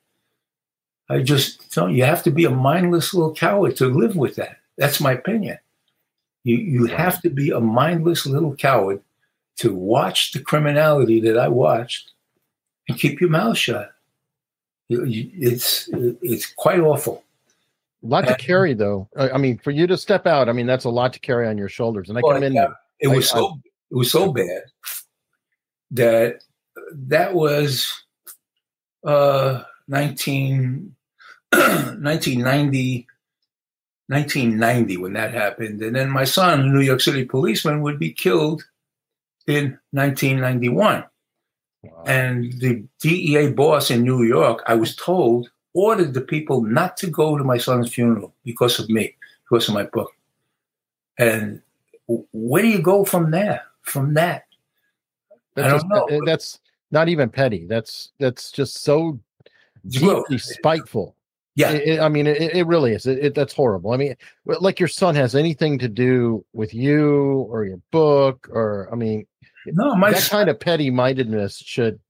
I 1.08 1.22
just 1.22 1.76
know, 1.76 1.88
you 1.88 2.04
have 2.04 2.22
to 2.22 2.30
be 2.30 2.44
a 2.44 2.50
mindless 2.50 3.12
little 3.12 3.34
coward 3.34 3.76
to 3.76 3.86
live 3.86 4.16
with 4.16 4.36
that. 4.36 4.58
That's 4.78 5.00
my 5.00 5.12
opinion. 5.12 5.58
You 6.44 6.56
you 6.56 6.86
right. 6.86 6.98
have 6.98 7.22
to 7.22 7.30
be 7.30 7.50
a 7.50 7.60
mindless 7.60 8.26
little 8.26 8.54
coward 8.56 9.00
to 9.58 9.74
watch 9.74 10.32
the 10.32 10.40
criminality 10.40 11.20
that 11.20 11.38
I 11.38 11.48
watched 11.48 12.12
and 12.88 12.98
keep 12.98 13.20
your 13.20 13.30
mouth 13.30 13.56
shut. 13.56 13.92
It's 14.88 15.88
it's 15.92 16.52
quite 16.52 16.80
awful. 16.80 17.24
A 18.02 18.06
lot 18.06 18.26
to 18.26 18.34
carry, 18.36 18.74
though. 18.74 19.08
I 19.16 19.38
mean, 19.38 19.58
for 19.58 19.70
you 19.70 19.86
to 19.86 19.96
step 19.96 20.26
out, 20.26 20.48
I 20.48 20.52
mean, 20.52 20.66
that's 20.66 20.84
a 20.84 20.90
lot 20.90 21.12
to 21.12 21.20
carry 21.20 21.46
on 21.46 21.56
your 21.56 21.68
shoulders. 21.68 22.08
And 22.08 22.18
I 22.18 22.20
well, 22.22 22.34
come 22.34 22.42
in. 22.42 22.54
Yeah, 22.54 22.72
it 22.98 23.06
was 23.08 23.30
I, 23.30 23.36
so 23.36 23.60
it 23.90 23.94
was 23.94 24.10
so 24.10 24.32
bad 24.32 24.64
that 25.92 26.42
that 26.92 27.34
was 27.34 28.02
uh 29.06 29.62
19, 29.86 30.94
1990 31.52 33.06
1990 34.08 34.96
when 34.96 35.12
that 35.12 35.32
happened 35.32 35.80
and 35.80 35.96
then 35.96 36.10
my 36.10 36.24
son 36.24 36.60
a 36.60 36.64
new 36.64 36.80
york 36.80 37.00
city 37.00 37.24
policeman 37.24 37.82
would 37.82 37.98
be 37.98 38.12
killed 38.12 38.64
in 39.46 39.78
1991 39.92 41.04
wow. 41.82 42.04
and 42.06 42.52
the 42.60 42.82
dea 43.00 43.48
boss 43.50 43.90
in 43.90 44.02
new 44.02 44.22
york 44.22 44.62
i 44.66 44.74
was 44.74 44.94
told 44.96 45.50
ordered 45.74 46.14
the 46.14 46.20
people 46.20 46.62
not 46.62 46.96
to 46.96 47.06
go 47.06 47.38
to 47.38 47.44
my 47.44 47.56
son's 47.56 47.92
funeral 47.92 48.34
because 48.44 48.78
of 48.78 48.88
me 48.88 49.14
because 49.44 49.68
of 49.68 49.74
my 49.74 49.84
book 49.84 50.12
and 51.18 51.62
where 52.32 52.62
do 52.62 52.68
you 52.68 52.82
go 52.82 53.04
from 53.04 53.30
there 53.30 53.62
from 53.82 54.14
that 54.14 54.44
that's 55.54 55.66
I 55.66 55.70
don't 55.70 55.80
just, 55.80 56.10
know. 56.10 56.20
That's 56.24 56.60
not 56.90 57.08
even 57.08 57.28
petty. 57.28 57.66
That's 57.66 58.12
that's 58.18 58.50
just 58.50 58.82
so 58.82 59.18
deeply 59.86 60.38
spiteful. 60.38 61.14
Yeah, 61.54 61.72
it, 61.72 62.00
I 62.00 62.08
mean, 62.08 62.26
it, 62.26 62.40
it 62.40 62.66
really 62.66 62.92
is. 62.92 63.06
It, 63.06 63.34
that's 63.34 63.52
horrible. 63.52 63.92
I 63.92 63.98
mean, 63.98 64.14
like 64.46 64.80
your 64.80 64.88
son 64.88 65.14
has 65.16 65.34
anything 65.34 65.78
to 65.80 65.88
do 65.88 66.44
with 66.54 66.72
you 66.72 67.46
or 67.50 67.64
your 67.64 67.80
book, 67.90 68.48
or 68.50 68.88
I 68.90 68.96
mean, 68.96 69.26
no, 69.66 69.94
my 69.94 70.12
that 70.12 70.28
kind 70.30 70.48
of 70.48 70.58
petty 70.58 70.90
mindedness 70.90 71.58
should 71.58 72.00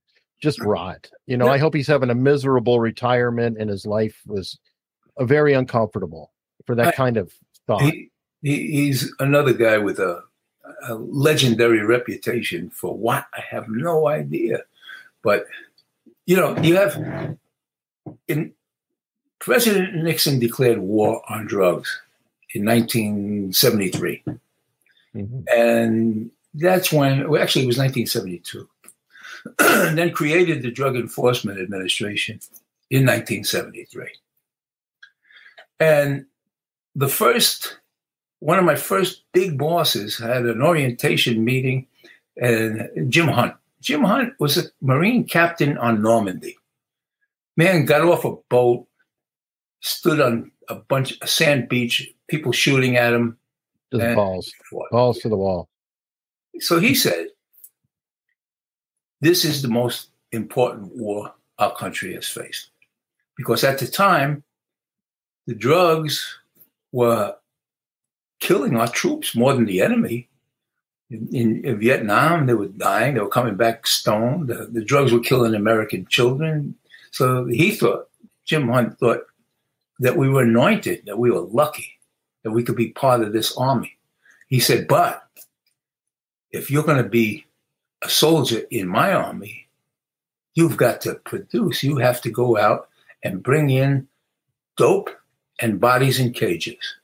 just 0.41 0.61
rot. 0.61 1.09
You 1.27 1.37
know, 1.37 1.47
yeah. 1.47 1.53
I 1.53 1.57
hope 1.57 1.75
he's 1.75 1.87
having 1.87 2.09
a 2.09 2.15
miserable 2.15 2.79
retirement 2.79 3.57
and 3.59 3.69
his 3.69 3.85
life 3.85 4.21
was 4.25 4.57
a 5.17 5.25
very 5.25 5.53
uncomfortable 5.53 6.31
for 6.65 6.75
that 6.75 6.87
I, 6.87 6.91
kind 6.91 7.17
of 7.17 7.33
thought. 7.67 7.81
He, 7.81 8.11
he's 8.41 9.13
another 9.19 9.53
guy 9.53 9.77
with 9.77 9.99
a 9.99 10.23
a 10.87 10.95
legendary 10.95 11.83
reputation 11.83 12.69
for 12.69 12.95
what 12.95 13.25
I 13.33 13.41
have 13.49 13.65
no 13.67 14.07
idea. 14.07 14.63
But 15.21 15.45
you 16.25 16.35
know, 16.35 16.57
you 16.59 16.75
have 16.75 17.37
in 18.27 18.53
President 19.43 19.93
Nixon 19.95 20.39
declared 20.39 20.79
war 20.79 21.21
on 21.27 21.45
drugs 21.45 21.99
in 22.53 22.63
1973. 22.63 24.23
Mm-hmm. 25.13 25.39
And 25.53 26.31
that's 26.53 26.93
when, 26.93 27.29
well, 27.29 27.41
actually, 27.41 27.65
it 27.65 27.67
was 27.67 27.77
1972. 27.77 28.69
and 29.59 29.97
then 29.97 30.11
created 30.11 30.61
the 30.61 30.71
Drug 30.71 30.95
Enforcement 30.95 31.59
Administration 31.59 32.39
in 32.89 33.05
1973. 33.05 34.07
And 35.77 36.25
the 36.95 37.09
first 37.09 37.79
one 38.39 38.57
of 38.59 38.63
my 38.63 38.75
first 38.75 39.23
big 39.33 39.57
bosses 39.57 40.17
had 40.17 40.45
an 40.45 40.61
orientation 40.61 41.43
meeting, 41.43 41.85
and 42.37 43.11
Jim 43.11 43.27
Hunt. 43.27 43.55
Jim 43.81 44.05
Hunt 44.05 44.35
was 44.39 44.57
a 44.57 44.63
Marine 44.79 45.25
captain 45.25 45.77
on 45.77 46.01
Normandy. 46.01 46.55
Man 47.57 47.83
got 47.83 48.03
off 48.03 48.23
a 48.23 48.37
boat, 48.47 48.87
stood 49.83 50.19
on 50.19 50.51
a 50.69 50.75
bunch 50.75 51.19
of 51.21 51.29
sand 51.29 51.69
beach, 51.69 52.11
people 52.27 52.51
shooting 52.51 52.95
at 52.97 53.13
him. 53.13 53.37
Just 53.93 54.15
balls, 54.15 54.51
balls 54.89 55.19
to 55.19 55.29
the 55.29 55.37
wall. 55.37 55.69
So 56.59 56.79
he 56.79 56.95
said, 56.95 57.27
"This 59.21 59.45
is 59.45 59.61
the 59.61 59.67
most 59.67 60.09
important 60.31 60.95
war 60.95 61.33
our 61.59 61.75
country 61.75 62.15
has 62.15 62.27
faced, 62.27 62.71
because 63.37 63.63
at 63.63 63.77
the 63.77 63.87
time, 63.87 64.43
the 65.45 65.53
drugs 65.53 66.39
were 66.91 67.35
killing 68.39 68.77
our 68.77 68.87
troops 68.87 69.35
more 69.35 69.53
than 69.53 69.65
the 69.65 69.81
enemy. 69.81 70.29
In, 71.09 71.27
in, 71.31 71.65
in 71.65 71.79
Vietnam, 71.79 72.47
they 72.47 72.53
were 72.53 72.67
dying. 72.67 73.13
They 73.13 73.21
were 73.21 73.29
coming 73.29 73.55
back 73.55 73.85
stoned. 73.85 74.47
The, 74.47 74.67
the, 74.71 74.83
drugs 74.83 75.11
were 75.11 75.19
killing 75.19 75.53
American 75.53 76.05
children. 76.07 76.75
So 77.11 77.45
he 77.45 77.71
thought, 77.71 78.09
Jim 78.45 78.67
Hunt 78.69 78.97
thought 78.97 79.21
that 79.99 80.17
we 80.17 80.29
were 80.29 80.43
anointed, 80.43 81.03
that 81.05 81.19
we 81.19 81.31
were 81.31 81.41
lucky, 81.41 81.99
that 82.43 82.51
we 82.51 82.63
could 82.63 82.75
be 82.75 82.89
part 82.89 83.21
of 83.21 83.33
this 83.33 83.55
army. 83.57 83.97
He 84.47 84.59
said, 84.59 84.87
but 84.87 85.23
if 86.51 86.69
you're 86.69 86.83
going 86.83 87.03
to 87.03 87.09
be 87.09 87.45
a 88.03 88.09
soldier 88.09 88.61
in 88.69 88.87
my 88.87 89.13
army, 89.13 89.67
you've 90.55 90.77
got 90.77 91.01
to 91.01 91.15
produce. 91.15 91.83
You 91.83 91.97
have 91.97 92.21
to 92.21 92.29
go 92.29 92.57
out 92.57 92.89
and 93.23 93.41
bring 93.41 93.69
in 93.69 94.07
dope 94.77 95.09
and 95.59 95.79
bodies 95.79 96.19
in 96.19 96.33
cages. 96.33 96.95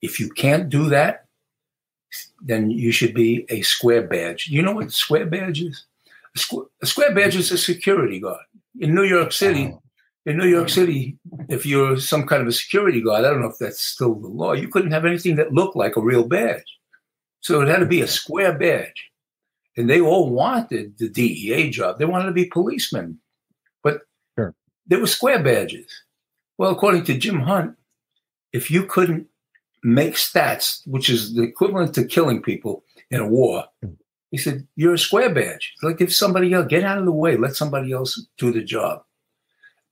If 0.00 0.20
you 0.20 0.30
can't 0.30 0.68
do 0.68 0.88
that, 0.90 1.26
then 2.40 2.70
you 2.70 2.92
should 2.92 3.14
be 3.14 3.44
a 3.48 3.62
square 3.62 4.02
badge. 4.02 4.48
You 4.48 4.62
know 4.62 4.72
what 4.72 4.86
a 4.86 4.90
square 4.90 5.26
badge 5.26 5.60
is? 5.62 5.84
A, 6.36 6.56
a 6.82 6.86
square 6.86 7.14
badge 7.14 7.36
is 7.36 7.50
a 7.50 7.58
security 7.58 8.20
guard. 8.20 8.44
In 8.78 8.94
New 8.94 9.04
York 9.04 9.32
City, 9.32 9.72
oh. 9.72 9.82
In 10.26 10.38
New 10.38 10.48
York 10.48 10.68
City, 10.68 11.18
if 11.48 11.66
you're 11.66 11.98
some 11.98 12.26
kind 12.26 12.42
of 12.42 12.48
a 12.48 12.52
security 12.52 13.00
guard, 13.00 13.24
I 13.24 13.30
don't 13.30 13.40
know 13.40 13.48
if 13.48 13.58
that's 13.58 13.82
still 13.82 14.14
the 14.14 14.28
law, 14.28 14.52
you 14.52 14.68
couldn't 14.68 14.92
have 14.92 15.04
anything 15.04 15.36
that 15.36 15.52
looked 15.52 15.76
like 15.76 15.96
a 15.96 16.02
real 16.02 16.26
badge. 16.26 16.64
So 17.40 17.60
it 17.60 17.68
had 17.68 17.80
to 17.80 17.86
be 17.86 18.00
a 18.00 18.06
square 18.06 18.56
badge. 18.56 19.10
And 19.76 19.90
they 19.90 20.00
all 20.00 20.30
wanted 20.30 20.96
the 20.98 21.08
DEA 21.08 21.70
job. 21.70 21.98
They 21.98 22.04
wanted 22.04 22.26
to 22.26 22.32
be 22.32 22.46
policemen. 22.46 23.18
But 23.82 24.02
sure. 24.38 24.54
there 24.86 25.00
were 25.00 25.06
square 25.06 25.42
badges. 25.42 25.90
Well, 26.56 26.70
according 26.70 27.04
to 27.04 27.18
Jim 27.18 27.40
Hunt, 27.40 27.76
if 28.52 28.70
you 28.70 28.84
couldn't 28.84 29.26
make 29.84 30.14
stats, 30.14 30.80
which 30.86 31.10
is 31.10 31.34
the 31.34 31.42
equivalent 31.42 31.94
to 31.94 32.04
killing 32.04 32.42
people 32.42 32.82
in 33.10 33.20
a 33.20 33.28
war. 33.28 33.64
Hmm. 33.82 33.92
He 34.30 34.38
said, 34.38 34.66
You're 34.74 34.94
a 34.94 34.98
square 34.98 35.32
badge. 35.32 35.72
Like 35.82 36.00
if 36.00 36.12
somebody 36.12 36.52
else, 36.52 36.66
get 36.68 36.82
out 36.82 36.98
of 36.98 37.04
the 37.04 37.12
way, 37.12 37.36
let 37.36 37.54
somebody 37.54 37.92
else 37.92 38.26
do 38.38 38.50
the 38.50 38.62
job. 38.62 39.04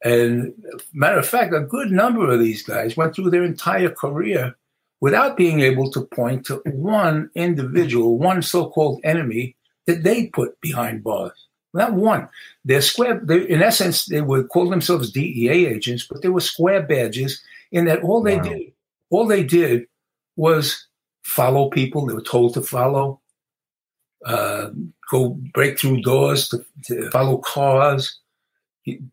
And 0.04 0.52
matter 0.92 1.18
of 1.18 1.28
fact, 1.28 1.54
a 1.54 1.60
good 1.60 1.90
number 1.90 2.28
of 2.28 2.40
these 2.40 2.62
guys 2.62 2.96
went 2.96 3.14
through 3.14 3.30
their 3.30 3.44
entire 3.44 3.90
career 3.90 4.56
without 5.00 5.36
being 5.36 5.60
able 5.60 5.90
to 5.90 6.02
point 6.06 6.46
to 6.46 6.56
one 6.66 7.30
individual, 7.34 8.18
one 8.18 8.42
so-called 8.42 9.00
enemy 9.04 9.56
that 9.86 10.02
they 10.02 10.26
put 10.26 10.60
behind 10.60 11.04
bars. 11.04 11.48
Not 11.74 11.94
one. 11.94 12.28
They're 12.64 12.82
square. 12.82 13.20
They, 13.22 13.48
in 13.48 13.62
essence, 13.62 14.04
they 14.06 14.20
would 14.20 14.48
call 14.48 14.68
themselves 14.68 15.10
DEA 15.10 15.66
agents, 15.66 16.06
but 16.08 16.20
they 16.20 16.28
were 16.28 16.40
square 16.40 16.82
badges 16.82 17.42
in 17.70 17.86
that 17.86 18.02
all 18.02 18.22
they 18.22 18.36
wow. 18.36 18.42
did 18.42 18.72
all 19.12 19.26
they 19.26 19.44
did 19.44 19.86
was 20.36 20.86
follow 21.22 21.68
people 21.68 22.06
they 22.06 22.14
were 22.14 22.22
told 22.22 22.54
to 22.54 22.62
follow, 22.62 23.20
uh, 24.24 24.70
go 25.10 25.38
break 25.52 25.78
through 25.78 26.00
doors, 26.00 26.48
to, 26.48 26.64
to 26.84 27.10
follow 27.10 27.36
cars 27.36 28.18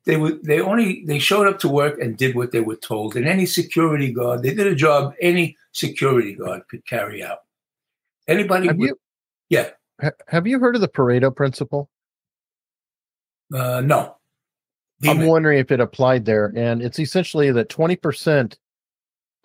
they 0.05 0.17
were 0.17 0.31
they 0.43 0.59
only 0.59 1.03
they 1.05 1.19
showed 1.19 1.47
up 1.47 1.59
to 1.59 1.69
work 1.69 1.99
and 1.99 2.17
did 2.17 2.35
what 2.35 2.51
they 2.51 2.61
were 2.61 2.75
told. 2.75 3.15
And 3.15 3.27
any 3.27 3.45
security 3.45 4.11
guard 4.11 4.41
they 4.43 4.53
did 4.53 4.67
a 4.67 4.75
job 4.75 5.13
any 5.21 5.57
security 5.73 6.33
guard 6.33 6.63
could 6.69 6.85
carry 6.85 7.23
out. 7.23 7.39
Anybody 8.27 8.67
have 8.67 8.77
would, 8.77 8.89
you, 8.89 8.99
yeah. 9.49 9.69
ha- 10.01 10.11
have 10.27 10.47
you 10.47 10.59
heard 10.59 10.75
of 10.75 10.81
the 10.81 10.87
pareto 10.87 11.35
principle? 11.35 11.89
Uh, 13.53 13.81
no. 13.81 14.15
Demon. 15.01 15.21
i'm 15.21 15.27
wondering 15.27 15.59
if 15.59 15.71
it 15.71 15.79
applied 15.79 16.25
there 16.25 16.51
and 16.55 16.81
it's 16.81 16.99
essentially 16.99 17.51
that 17.51 17.69
20% 17.69 18.57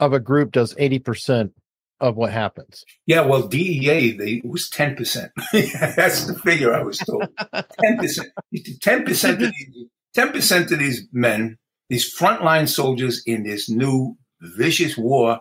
of 0.01 0.13
a 0.13 0.19
group 0.19 0.51
does 0.51 0.75
80% 0.75 1.53
of 2.01 2.17
what 2.17 2.33
happens. 2.33 2.85
Yeah 3.07 3.21
well 3.21 3.47
dea 3.47 4.17
they 4.17 4.43
was 4.45 4.69
10% 4.69 5.31
that's 5.97 6.27
the 6.27 6.35
figure 6.35 6.75
i 6.75 6.83
was 6.83 6.99
told. 6.99 7.23
10% 7.55 8.31
10% 8.53 9.31
of 9.31 9.39
the 9.39 9.89
10% 10.17 10.73
of 10.73 10.79
these 10.79 11.07
men, 11.13 11.59
these 11.89 12.15
frontline 12.15 12.69
soldiers 12.69 13.23
in 13.27 13.43
this 13.43 13.69
new 13.69 14.17
vicious 14.41 14.97
war, 14.97 15.41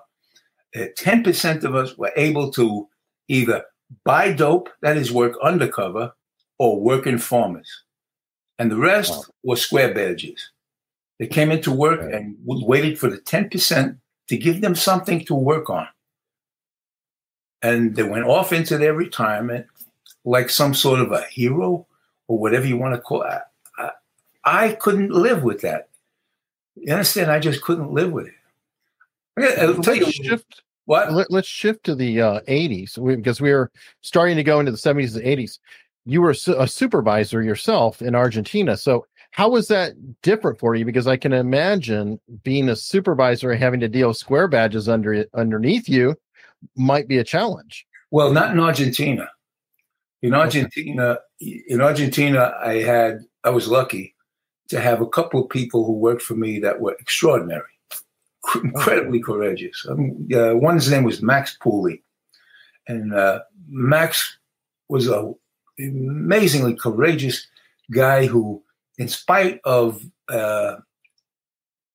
uh, 0.75 0.85
10% 0.97 1.63
of 1.63 1.75
us 1.75 1.97
were 1.97 2.11
able 2.15 2.51
to 2.51 2.87
either 3.27 3.63
buy 4.03 4.33
dope, 4.33 4.69
that 4.81 4.97
is, 4.97 5.11
work 5.11 5.33
undercover, 5.43 6.13
or 6.57 6.79
work 6.79 7.05
informers. 7.05 7.83
And 8.57 8.71
the 8.71 8.77
rest 8.77 9.11
wow. 9.11 9.23
were 9.43 9.55
square 9.55 9.93
badges. 9.93 10.51
They 11.19 11.27
came 11.27 11.51
into 11.51 11.71
work 11.71 12.01
right. 12.01 12.13
and 12.13 12.35
waited 12.43 12.99
for 12.99 13.09
the 13.09 13.17
10% 13.17 13.97
to 14.29 14.37
give 14.37 14.61
them 14.61 14.75
something 14.75 15.23
to 15.25 15.35
work 15.35 15.69
on. 15.69 15.87
And 17.61 17.95
they 17.95 18.03
went 18.03 18.25
off 18.25 18.51
into 18.51 18.77
their 18.77 18.93
retirement 18.93 19.67
like 20.25 20.49
some 20.49 20.73
sort 20.73 20.99
of 20.99 21.11
a 21.11 21.23
hero 21.23 21.85
or 22.27 22.39
whatever 22.39 22.65
you 22.65 22.77
want 22.77 22.95
to 22.95 23.01
call 23.01 23.23
it. 23.23 23.41
I, 24.43 24.73
couldn't 24.73 25.11
live 25.11 25.43
with 25.43 25.61
that. 25.61 25.89
You 26.75 26.93
understand? 26.93 27.31
I 27.31 27.39
just 27.39 27.61
couldn't 27.61 27.91
live 27.91 28.11
with 28.11 28.27
it. 28.27 29.59
I'll 29.59 29.81
tell 29.81 29.95
you 29.95 30.11
shift. 30.11 30.61
What? 30.85 31.13
Let, 31.13 31.31
us 31.31 31.45
shift 31.45 31.85
to 31.85 31.95
the 31.95 32.21
uh, 32.21 32.39
80s 32.41 32.97
we, 32.97 33.15
because 33.15 33.39
we 33.39 33.51
are 33.51 33.71
starting 34.01 34.35
to 34.35 34.43
go 34.43 34.59
into 34.59 34.71
the 34.71 34.77
70s 34.77 35.15
and 35.15 35.25
80s. 35.25 35.59
You 36.05 36.21
were 36.21 36.31
a 36.31 36.67
supervisor 36.67 37.41
yourself 37.41 38.01
in 38.01 38.15
Argentina. 38.15 38.75
So, 38.75 39.05
how 39.31 39.49
was 39.49 39.69
that 39.69 39.93
different 40.21 40.59
for 40.59 40.75
you? 40.75 40.85
Because 40.85 41.07
I 41.07 41.15
can 41.17 41.33
imagine 41.33 42.19
being 42.43 42.69
a 42.69 42.75
supervisor 42.75 43.51
and 43.51 43.59
having 43.59 43.79
to 43.79 43.87
deal 43.87 44.09
with 44.09 44.17
square 44.17 44.47
badges 44.47 44.89
under 44.89 45.25
underneath 45.33 45.87
you 45.87 46.15
might 46.75 47.07
be 47.07 47.17
a 47.17 47.23
challenge. 47.23 47.87
Well, 48.11 48.31
not 48.31 48.51
in 48.51 48.59
Argentina. 48.59 49.29
In 50.21 50.33
Argentina, 50.33 51.19
in 51.39 51.81
Argentina, 51.81 52.53
I 52.63 52.75
had 52.75 53.19
I 53.43 53.49
was 53.49 53.67
lucky 53.67 54.12
to 54.73 54.81
have 54.81 55.01
a 55.01 55.07
couple 55.07 55.39
of 55.39 55.49
people 55.49 55.85
who 55.85 55.93
worked 55.93 56.23
for 56.23 56.33
me 56.33 56.57
that 56.57 56.81
were 56.81 56.97
extraordinary, 56.99 57.75
incredibly 58.63 59.21
courageous. 59.21 59.85
Um, 59.87 60.27
uh, 60.35 60.55
one's 60.55 60.89
name 60.89 61.03
was 61.03 61.21
Max 61.21 61.55
Pooley, 61.61 62.01
and 62.87 63.13
uh, 63.13 63.41
Max 63.69 64.35
was 64.89 65.07
a 65.07 65.31
amazingly 65.77 66.73
courageous 66.73 67.45
guy 67.91 68.25
who, 68.25 68.63
in 68.97 69.07
spite 69.07 69.61
of 69.63 70.03
uh, 70.27 70.77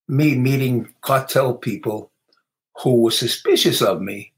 me 0.06 0.36
meeting 0.36 0.94
cartel 1.00 1.54
people 1.54 2.12
who 2.80 3.02
were 3.02 3.10
suspicious 3.10 3.82
of 3.82 4.00
me, 4.00 4.32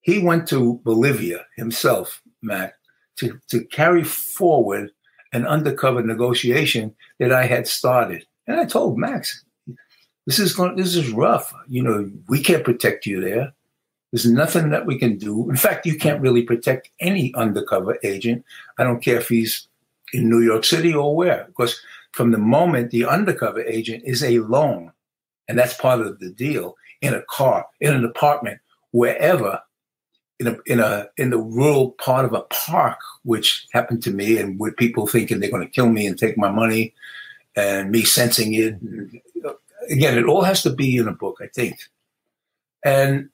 he 0.00 0.18
went 0.18 0.48
to 0.48 0.80
Bolivia 0.82 1.46
himself, 1.54 2.22
Max, 2.42 2.76
to, 3.18 3.38
to 3.50 3.64
carry 3.66 4.02
forward 4.02 4.90
an 5.32 5.46
undercover 5.46 6.02
negotiation 6.02 6.94
that 7.18 7.32
I 7.32 7.46
had 7.46 7.66
started. 7.66 8.26
And 8.46 8.60
I 8.60 8.64
told 8.64 8.98
Max, 8.98 9.44
this 10.26 10.38
is 10.38 10.52
going, 10.52 10.76
this 10.76 10.94
is 10.94 11.10
rough. 11.10 11.52
You 11.68 11.82
know, 11.82 12.10
we 12.28 12.42
can't 12.42 12.64
protect 12.64 13.06
you 13.06 13.20
there. 13.20 13.52
There's 14.12 14.26
nothing 14.26 14.70
that 14.70 14.84
we 14.84 14.98
can 14.98 15.16
do. 15.16 15.48
In 15.48 15.56
fact, 15.56 15.86
you 15.86 15.96
can't 15.96 16.20
really 16.20 16.42
protect 16.42 16.90
any 17.00 17.34
undercover 17.34 17.98
agent. 18.02 18.44
I 18.78 18.84
don't 18.84 19.02
care 19.02 19.16
if 19.16 19.28
he's 19.28 19.68
in 20.12 20.28
New 20.28 20.40
York 20.40 20.64
City 20.64 20.92
or 20.92 21.16
where, 21.16 21.44
because 21.46 21.80
from 22.12 22.30
the 22.30 22.38
moment 22.38 22.90
the 22.90 23.06
undercover 23.06 23.62
agent 23.62 24.02
is 24.04 24.22
alone, 24.22 24.92
and 25.48 25.58
that's 25.58 25.74
part 25.74 26.00
of 26.00 26.18
the 26.18 26.30
deal, 26.30 26.76
in 27.00 27.14
a 27.14 27.22
car, 27.22 27.66
in 27.80 27.94
an 27.94 28.04
apartment, 28.04 28.60
wherever, 28.90 29.60
in 30.42 30.54
a 30.54 30.58
in 30.66 30.80
a 30.80 31.08
in 31.16 31.30
the 31.30 31.38
rural 31.38 31.92
part 31.92 32.24
of 32.24 32.32
a 32.32 32.42
park, 32.42 32.98
which 33.22 33.66
happened 33.72 34.02
to 34.02 34.10
me, 34.10 34.38
and 34.38 34.58
with 34.58 34.76
people 34.76 35.06
thinking 35.06 35.40
they're 35.40 35.50
going 35.50 35.64
to 35.64 35.72
kill 35.72 35.88
me 35.88 36.06
and 36.06 36.18
take 36.18 36.36
my 36.36 36.50
money, 36.50 36.94
and 37.56 37.90
me 37.90 38.02
sensing 38.02 38.54
it. 38.54 38.76
Again, 39.90 40.18
it 40.18 40.26
all 40.26 40.42
has 40.42 40.62
to 40.62 40.70
be 40.70 40.96
in 40.96 41.08
a 41.08 41.12
book, 41.12 41.38
I 41.40 41.46
think. 41.48 41.78
And 42.84 43.30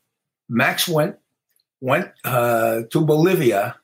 Max 0.48 0.88
went 0.88 1.16
went 1.80 2.11
uh, 2.24 2.83
to 2.90 3.00
Bolivia 3.04 3.76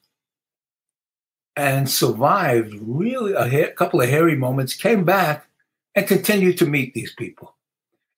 and 1.56 1.88
survived 1.88 2.74
really 2.82 3.32
a 3.32 3.48
ha- 3.48 3.72
couple 3.76 4.00
of 4.00 4.08
hairy 4.08 4.36
moments. 4.36 4.74
Came 4.74 5.04
back 5.04 5.46
and 5.94 6.06
continued 6.06 6.58
to 6.58 6.66
meet 6.66 6.94
these 6.94 7.14
people, 7.14 7.56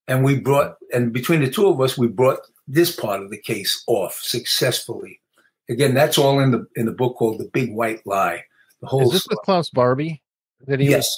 and 0.09 0.25
we 0.25 0.41
brought 0.41 0.77
and 0.93 1.13
between 1.13 1.41
the 1.41 1.51
two 1.51 1.67
of 1.69 1.81
us, 1.81 1.97
we 1.97 2.09
brought 2.09 2.41
this 2.67 2.95
part 2.95 3.23
of 3.23 3.31
the 3.31 3.39
case 3.39 3.83
off 3.87 4.19
successfully. 4.23 5.21
Again, 5.69 5.95
that's 5.95 6.19
all 6.19 6.41
in 6.41 6.51
the 6.51 6.67
in 6.77 6.87
the 6.87 6.93
book 6.93 7.17
called 7.17 7.39
The 7.39 7.51
Big 7.53 7.75
White 7.75 8.07
Lie. 8.07 8.45
The 8.81 8.87
whole 8.87 9.03
Is 9.03 9.13
this 9.13 9.23
story. 9.25 9.37
with 9.37 9.45
Klaus 9.45 9.71
Barbie? 9.71 10.23
That 10.67 10.81
he 10.81 10.89
yes, 10.89 11.09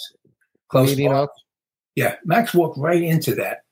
Klaus 0.68 0.94
Barbie. 0.94 1.32
Yeah, 1.94 2.16
Max 2.24 2.54
walked 2.54 2.78
right 2.78 3.02
into 3.02 3.34
that, 3.36 3.62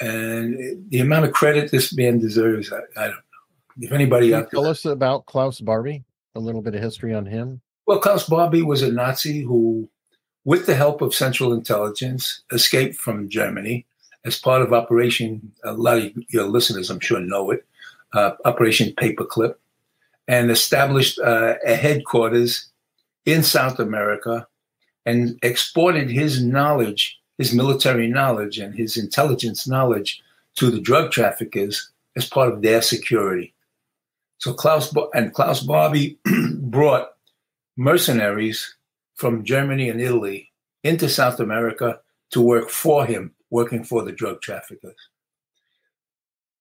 and 0.00 0.84
the 0.90 1.00
amount 1.00 1.26
of 1.26 1.32
credit 1.32 1.70
this 1.70 1.94
man 1.94 2.18
deserves, 2.18 2.72
I, 2.72 2.78
I 2.96 3.04
don't 3.04 3.10
know. 3.10 3.16
If 3.80 3.92
anybody 3.92 4.30
Can 4.30 4.40
out 4.40 4.50
tell 4.50 4.66
us 4.66 4.84
about 4.84 5.26
Klaus 5.26 5.60
Barbie, 5.60 6.04
a 6.34 6.40
little 6.40 6.62
bit 6.62 6.74
of 6.74 6.82
history 6.82 7.14
on 7.14 7.26
him. 7.26 7.60
Well, 7.86 8.00
Klaus 8.00 8.28
Barbie 8.28 8.62
was 8.62 8.82
a 8.82 8.90
Nazi 8.90 9.42
who, 9.42 9.88
with 10.44 10.66
the 10.66 10.74
help 10.74 11.00
of 11.00 11.14
Central 11.14 11.52
Intelligence, 11.52 12.42
escaped 12.52 12.96
from 12.96 13.28
Germany 13.28 13.86
as 14.24 14.38
part 14.38 14.62
of 14.62 14.72
Operation, 14.72 15.52
a 15.64 15.72
lot 15.72 15.98
of 15.98 16.12
your 16.28 16.44
listeners, 16.44 16.90
I'm 16.90 17.00
sure, 17.00 17.20
know 17.20 17.50
it, 17.50 17.64
uh, 18.12 18.32
Operation 18.44 18.92
Paperclip, 18.92 19.54
and 20.26 20.50
established 20.50 21.18
uh, 21.18 21.54
a 21.64 21.74
headquarters 21.74 22.66
in 23.24 23.42
South 23.42 23.78
America 23.78 24.46
and 25.06 25.38
exported 25.42 26.10
his 26.10 26.42
knowledge, 26.42 27.18
his 27.38 27.54
military 27.54 28.08
knowledge, 28.08 28.58
and 28.58 28.74
his 28.74 28.96
intelligence 28.96 29.66
knowledge 29.66 30.22
to 30.56 30.70
the 30.70 30.80
drug 30.80 31.10
traffickers 31.10 31.90
as 32.16 32.28
part 32.28 32.52
of 32.52 32.62
their 32.62 32.82
security. 32.82 33.54
So 34.38 34.52
Klaus 34.52 34.94
and 35.14 35.32
Klaus 35.32 35.60
Barbie 35.60 36.18
brought 36.54 37.10
mercenaries 37.76 38.74
from 39.14 39.44
Germany 39.44 39.88
and 39.88 40.00
Italy 40.00 40.52
into 40.84 41.08
South 41.08 41.40
America 41.40 42.00
to 42.30 42.40
work 42.40 42.70
for 42.70 43.06
him 43.06 43.32
working 43.50 43.84
for 43.84 44.02
the 44.02 44.12
drug 44.12 44.40
traffickers. 44.40 44.96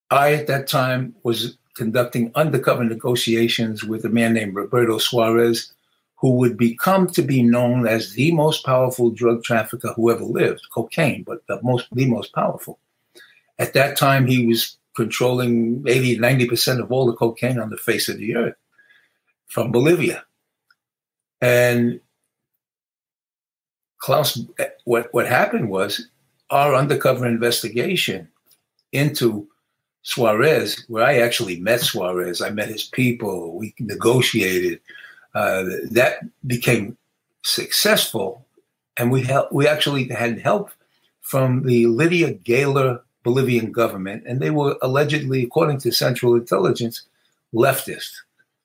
I, 0.09 0.33
at 0.33 0.47
that 0.47 0.67
time, 0.67 1.15
was 1.23 1.57
conducting 1.75 2.31
undercover 2.35 2.83
negotiations 2.83 3.83
with 3.83 4.05
a 4.05 4.09
man 4.09 4.33
named 4.33 4.55
Roberto 4.55 4.97
Suarez, 4.97 5.71
who 6.15 6.31
would 6.37 6.57
become 6.57 7.07
to 7.07 7.21
be 7.21 7.43
known 7.43 7.85
as 7.85 8.13
the 8.13 8.31
most 8.31 8.65
powerful 8.65 9.11
drug 9.11 9.43
trafficker 9.43 9.93
who 9.93 10.09
ever 10.09 10.23
lived, 10.23 10.61
cocaine, 10.73 11.23
but 11.23 11.45
the 11.47 11.61
most, 11.61 11.87
the 11.91 12.05
most 12.05 12.33
powerful. 12.33 12.79
At 13.59 13.73
that 13.73 13.97
time, 13.97 14.25
he 14.25 14.47
was 14.47 14.77
controlling 14.95 15.83
80, 15.87 16.17
90% 16.17 16.81
of 16.81 16.91
all 16.91 17.05
the 17.05 17.15
cocaine 17.15 17.59
on 17.59 17.69
the 17.69 17.77
face 17.77 18.09
of 18.09 18.17
the 18.17 18.35
earth 18.35 18.55
from 19.45 19.71
Bolivia. 19.71 20.23
And 21.39 21.99
Klaus, 23.99 24.39
eh, 24.57 24.69
what, 24.85 25.13
what 25.13 25.27
happened 25.27 25.69
was 25.69 26.07
our 26.49 26.75
undercover 26.75 27.25
investigation 27.25 28.27
into 28.91 29.47
Suarez, 30.03 30.85
where 30.87 31.03
I 31.03 31.19
actually 31.19 31.59
met 31.59 31.81
Suarez, 31.81 32.41
I 32.41 32.49
met 32.49 32.69
his 32.69 32.83
people, 32.83 33.57
we 33.57 33.73
negotiated. 33.79 34.79
Uh, 35.35 35.65
that 35.91 36.19
became 36.47 36.97
successful, 37.43 38.45
and 38.97 39.11
we 39.11 39.21
help, 39.21 39.51
we 39.51 39.67
actually 39.67 40.07
had 40.07 40.39
help 40.39 40.71
from 41.21 41.63
the 41.63 41.85
Lidia 41.87 42.33
Gueiler 42.33 43.01
Bolivian 43.23 43.71
government, 43.73 44.23
and 44.25 44.39
they 44.39 44.49
were 44.49 44.77
allegedly, 44.81 45.43
according 45.43 45.79
to 45.79 45.91
Central 45.91 46.35
Intelligence, 46.35 47.03
leftist. 47.53 48.11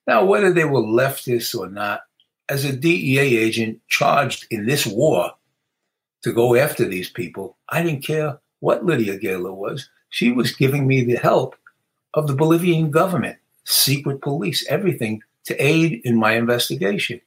Now, 0.07 0.23
whether 0.23 0.51
they 0.51 0.65
were 0.65 0.81
leftist 0.81 1.53
or 1.57 1.69
not, 1.69 2.03
as 2.49 2.63
a 2.63 2.75
DEA 2.75 3.37
agent 3.37 3.81
charged 3.89 4.47
in 4.49 4.65
this 4.65 4.85
war 4.85 5.33
to 6.23 6.33
go 6.33 6.55
after 6.55 6.85
these 6.85 7.09
people. 7.09 7.57
I 7.69 7.83
didn't 7.83 8.03
care 8.03 8.39
what 8.59 8.85
Lidia 8.85 9.17
Gueiler 9.17 9.53
was. 9.53 9.89
She 10.09 10.31
was 10.31 10.55
giving 10.55 10.87
me 10.87 11.03
the 11.03 11.17
help 11.17 11.55
of 12.13 12.27
the 12.27 12.35
Bolivian 12.35 12.91
government, 12.91 13.37
secret 13.65 14.21
police, 14.21 14.65
everything 14.67 15.21
to 15.45 15.55
aid 15.57 16.01
in 16.05 16.15
my 16.15 16.33
investigation. 16.33 17.19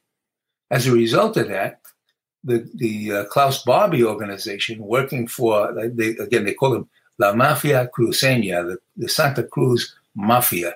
As 0.71 0.87
a 0.87 0.91
result 0.91 1.37
of 1.37 1.47
that, 1.49 1.81
the, 2.43 2.69
the 2.75 3.11
uh, 3.11 3.25
Klaus 3.25 3.63
Barbie 3.63 4.03
organization, 4.03 4.79
working 4.79 5.27
for, 5.27 5.73
they, 5.73 6.09
again, 6.17 6.45
they 6.45 6.53
call 6.53 6.71
them 6.71 6.89
La 7.19 7.33
Mafia 7.33 7.89
Cruceña, 7.95 8.65
the, 8.65 8.77
the 8.95 9.09
Santa 9.09 9.43
Cruz 9.43 9.95
Mafia, 10.15 10.75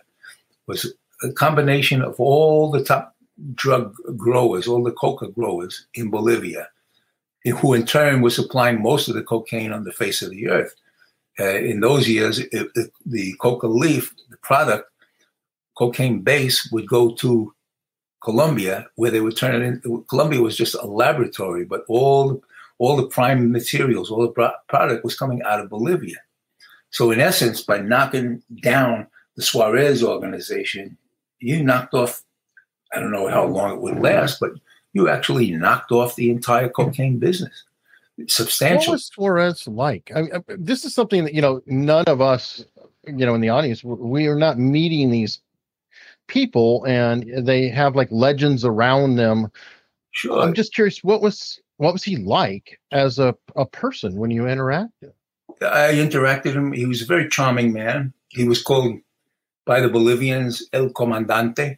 was 0.67 0.93
a 1.23 1.31
combination 1.31 2.01
of 2.01 2.19
all 2.19 2.69
the 2.69 2.83
top 2.83 3.15
drug 3.55 3.95
growers, 4.17 4.67
all 4.67 4.83
the 4.83 4.91
coca 4.91 5.27
growers 5.29 5.87
in 5.95 6.11
Bolivia 6.11 6.67
who 7.45 7.73
in 7.73 7.85
turn 7.85 8.21
was 8.21 8.35
supplying 8.35 8.81
most 8.81 9.07
of 9.07 9.15
the 9.15 9.23
cocaine 9.23 9.71
on 9.71 9.83
the 9.83 9.91
face 9.91 10.21
of 10.21 10.29
the 10.29 10.47
earth. 10.49 10.75
Uh, 11.39 11.57
in 11.57 11.79
those 11.79 12.07
years, 12.07 12.39
it, 12.39 12.69
it, 12.75 12.91
the 13.05 13.33
coca 13.41 13.67
leaf, 13.67 14.13
the 14.29 14.37
product, 14.37 14.89
cocaine 15.77 16.21
base 16.21 16.69
would 16.71 16.87
go 16.87 17.11
to 17.15 17.53
Colombia, 18.21 18.85
where 18.95 19.09
they 19.09 19.21
would 19.21 19.35
turn 19.35 19.55
it 19.55 19.65
in. 19.65 20.03
Colombia 20.09 20.41
was 20.41 20.55
just 20.55 20.75
a 20.75 20.85
laboratory, 20.85 21.65
but 21.65 21.83
all 21.87 22.43
all 22.77 22.97
the 22.97 23.07
prime 23.07 23.51
materials, 23.51 24.09
all 24.09 24.21
the 24.21 24.51
product 24.67 25.03
was 25.03 25.15
coming 25.15 25.43
out 25.43 25.59
of 25.59 25.69
Bolivia. 25.69 26.17
So, 26.89 27.11
in 27.11 27.19
essence, 27.19 27.61
by 27.61 27.77
knocking 27.77 28.41
down 28.61 29.05
the 29.35 29.43
Suarez 29.43 30.03
organization, 30.03 30.97
you 31.39 31.63
knocked 31.63 31.93
off. 31.93 32.23
I 32.93 32.99
don't 32.99 33.11
know 33.11 33.27
how 33.27 33.45
long 33.45 33.71
it 33.73 33.81
would 33.81 33.99
last, 33.99 34.39
but 34.39 34.51
you 34.93 35.09
actually 35.09 35.51
knocked 35.51 35.91
off 35.91 36.15
the 36.15 36.29
entire 36.31 36.69
cocaine 36.69 37.17
business. 37.17 37.63
Substantial. 38.27 38.91
What 38.91 38.95
was 38.95 39.05
Suarez 39.05 39.67
like? 39.67 40.11
I 40.15 40.21
mean, 40.21 40.33
uh, 40.33 40.41
this 40.47 40.85
is 40.85 40.93
something 40.93 41.23
that 41.23 41.33
you 41.33 41.41
know 41.41 41.61
none 41.65 42.05
of 42.05 42.21
us, 42.21 42.63
you 43.07 43.25
know, 43.25 43.33
in 43.33 43.41
the 43.41 43.49
audience, 43.49 43.83
we 43.83 44.27
are 44.27 44.35
not 44.35 44.59
meeting 44.59 45.09
these 45.09 45.39
people, 46.27 46.85
and 46.85 47.45
they 47.45 47.69
have 47.69 47.95
like 47.95 48.09
legends 48.11 48.63
around 48.63 49.15
them. 49.15 49.51
Sure. 50.11 50.41
I'm 50.41 50.53
just 50.53 50.73
curious, 50.73 51.03
what 51.03 51.21
was 51.21 51.59
what 51.77 51.93
was 51.93 52.03
he 52.03 52.17
like 52.17 52.79
as 52.91 53.17
a, 53.17 53.35
a 53.55 53.65
person 53.65 54.17
when 54.17 54.29
you 54.29 54.43
interacted? 54.43 55.13
I 55.61 55.93
interacted 55.93 56.53
him. 56.53 56.73
He 56.73 56.85
was 56.85 57.01
a 57.01 57.05
very 57.05 57.27
charming 57.27 57.73
man. 57.73 58.13
He 58.29 58.47
was 58.47 58.61
called 58.61 58.99
by 59.65 59.79
the 59.79 59.89
Bolivians 59.89 60.67
El 60.73 60.89
Comandante, 60.89 61.77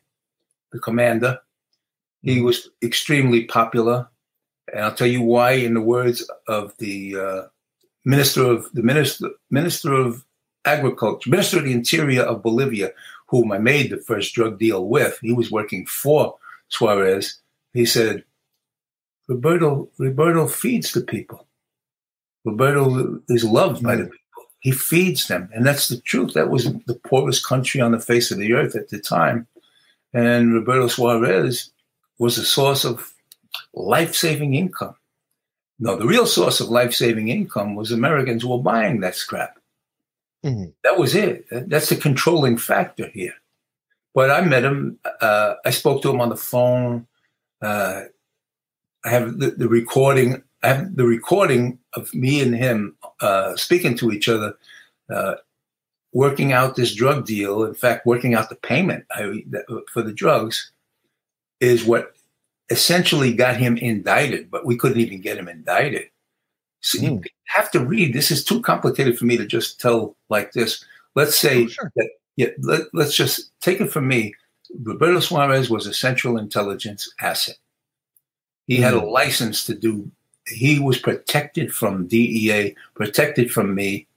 the 0.72 0.80
commander. 0.80 1.40
He 2.24 2.38
mm-hmm. 2.38 2.46
was 2.46 2.70
extremely 2.82 3.46
popular, 3.46 4.08
and 4.74 4.84
I'll 4.84 4.96
tell 4.96 5.08
you 5.08 5.22
why. 5.22 5.52
In 5.52 5.76
the 5.76 5.82
words 5.82 6.28
of 6.48 6.76
the 6.78 7.16
uh, 7.20 7.42
minister 8.06 8.44
of 8.46 8.72
the 8.74 8.82
minister 8.82 9.30
minister 9.52 9.94
of 9.94 10.26
agriculture, 10.66 11.30
minister 11.30 11.60
of 11.60 11.66
the 11.66 11.74
interior 11.74 12.24
of 12.24 12.42
Bolivia, 12.42 12.92
whom 13.28 13.52
I 13.52 13.58
made 13.58 13.92
the 13.92 13.98
first 13.98 14.34
drug 14.34 14.58
deal 14.58 14.88
with, 14.88 15.20
he 15.22 15.34
was 15.34 15.52
working 15.52 15.86
for 15.86 16.36
Suarez. 16.70 17.40
He 17.74 17.86
said, 17.86 18.24
"Roberto, 19.28 19.90
Roberto 20.00 20.48
feeds 20.48 20.94
the 20.94 21.02
people. 21.02 21.46
Roberto 22.46 23.22
is 23.30 23.44
loved 23.44 23.84
by 23.84 23.98
the 23.98 24.04
mm. 24.04 24.12
people. 24.12 24.20
He 24.60 24.72
feeds 24.72 25.28
them, 25.28 25.50
and 25.54 25.66
that's 25.66 25.90
the 25.90 26.00
truth. 26.00 26.34
That 26.34 26.50
was 26.50 26.72
the 26.86 27.00
poorest 27.06 27.46
country 27.46 27.82
on 27.82 27.92
the 27.92 28.00
face 28.00 28.32
of 28.32 28.38
the 28.38 28.54
earth 28.54 28.78
at 28.78 28.88
the 28.88 29.00
time, 29.00 29.46
and 30.14 30.54
Roberto 30.54 30.88
Suarez 30.88 31.73
was 32.24 32.38
a 32.38 32.46
source 32.46 32.86
of 32.86 33.14
life-saving 33.74 34.54
income. 34.54 34.96
No, 35.78 35.98
the 35.98 36.08
real 36.08 36.26
source 36.26 36.62
of 36.62 36.70
life-saving 36.70 37.28
income 37.28 37.76
was 37.76 37.92
Americans 37.92 38.44
who 38.44 38.50
were 38.50 38.70
buying 38.74 39.02
that 39.02 39.16
scrap. 39.16 39.60
Mm-hmm. 40.46 40.70
That 40.86 40.98
was 40.98 41.16
it. 41.16 41.46
That's 41.52 41.90
the 41.90 41.98
controlling 41.98 42.58
factor 42.58 43.08
here. 43.10 43.34
But 44.16 44.32
I 44.32 44.40
met 44.40 44.64
him. 44.64 45.00
Uh, 45.20 45.56
I 45.66 45.72
spoke 45.72 46.02
to 46.04 46.12
him 46.12 46.22
on 46.22 46.30
the 46.30 46.38
phone. 46.38 47.08
Uh, 47.62 48.04
I 49.04 49.10
have 49.10 49.40
the, 49.40 49.52
the, 49.52 49.68
recording. 49.68 50.44
I 50.64 50.68
have 50.68 50.96
the 50.96 51.06
recording 51.06 51.80
of 51.94 52.14
me 52.14 52.42
and 52.42 52.56
him 52.56 52.96
uh, 53.20 53.58
speaking 53.58 53.98
to 53.98 54.12
each 54.12 54.30
other, 54.30 54.54
uh, 55.10 55.36
working 56.14 56.54
out 56.54 56.78
this 56.78 56.96
drug 56.96 57.26
deal. 57.26 57.66
In 57.66 57.74
fact, 57.74 58.06
working 58.06 58.34
out 58.34 58.48
the 58.48 58.56
payment 58.56 59.04
I, 59.12 59.44
for 59.92 60.04
the 60.04 60.14
drugs 60.14 60.72
is 61.64 61.86
what 61.86 62.14
essentially 62.70 63.34
got 63.34 63.58
him 63.58 63.78
indicted. 63.78 64.52
But 64.52 64.66
we 64.66 64.76
couldn't 64.76 65.00
even 65.00 65.22
get 65.22 65.38
him 65.38 65.48
indicted. 65.48 66.10
So 66.82 67.00
mm. 67.00 67.04
you 67.04 67.10
hmm. 67.12 67.22
have 67.46 67.72
to 67.72 67.80
read. 67.80 68.14
This 68.14 68.30
is 68.30 68.44
too 68.44 68.62
complicated 68.62 69.18
for 69.18 69.26
me 69.26 69.38
to 69.38 69.46
just 69.46 69.80
tell 69.80 70.16
like 70.30 70.52
this. 70.52 70.84
Let's 71.16 71.38
say 71.38 71.64
oh, 71.64 71.68
sure. 71.68 71.92
that, 71.96 72.10
yeah, 72.36 72.50
let, 72.60 72.82
let's 72.94 73.16
just 73.16 73.52
take 73.62 73.82
it 73.82 73.92
from 73.92 74.08
me. 74.08 74.34
Roberto 74.82 75.20
Suarez 75.20 75.70
was 75.70 75.86
a 75.88 75.94
Central 75.94 76.38
Intelligence 76.38 77.12
asset. 77.22 77.58
He 78.68 78.78
mm. 78.78 78.84
had 78.84 78.94
a 78.94 79.00
hmm. 79.00 79.08
license 79.08 79.66
to 79.66 79.76
do, 79.76 80.10
he 80.48 80.80
was 80.80 80.98
protected 80.98 81.74
from 81.74 82.08
DEA, 82.08 82.76
protected 82.96 83.52
from 83.52 83.76
me, 83.76 84.08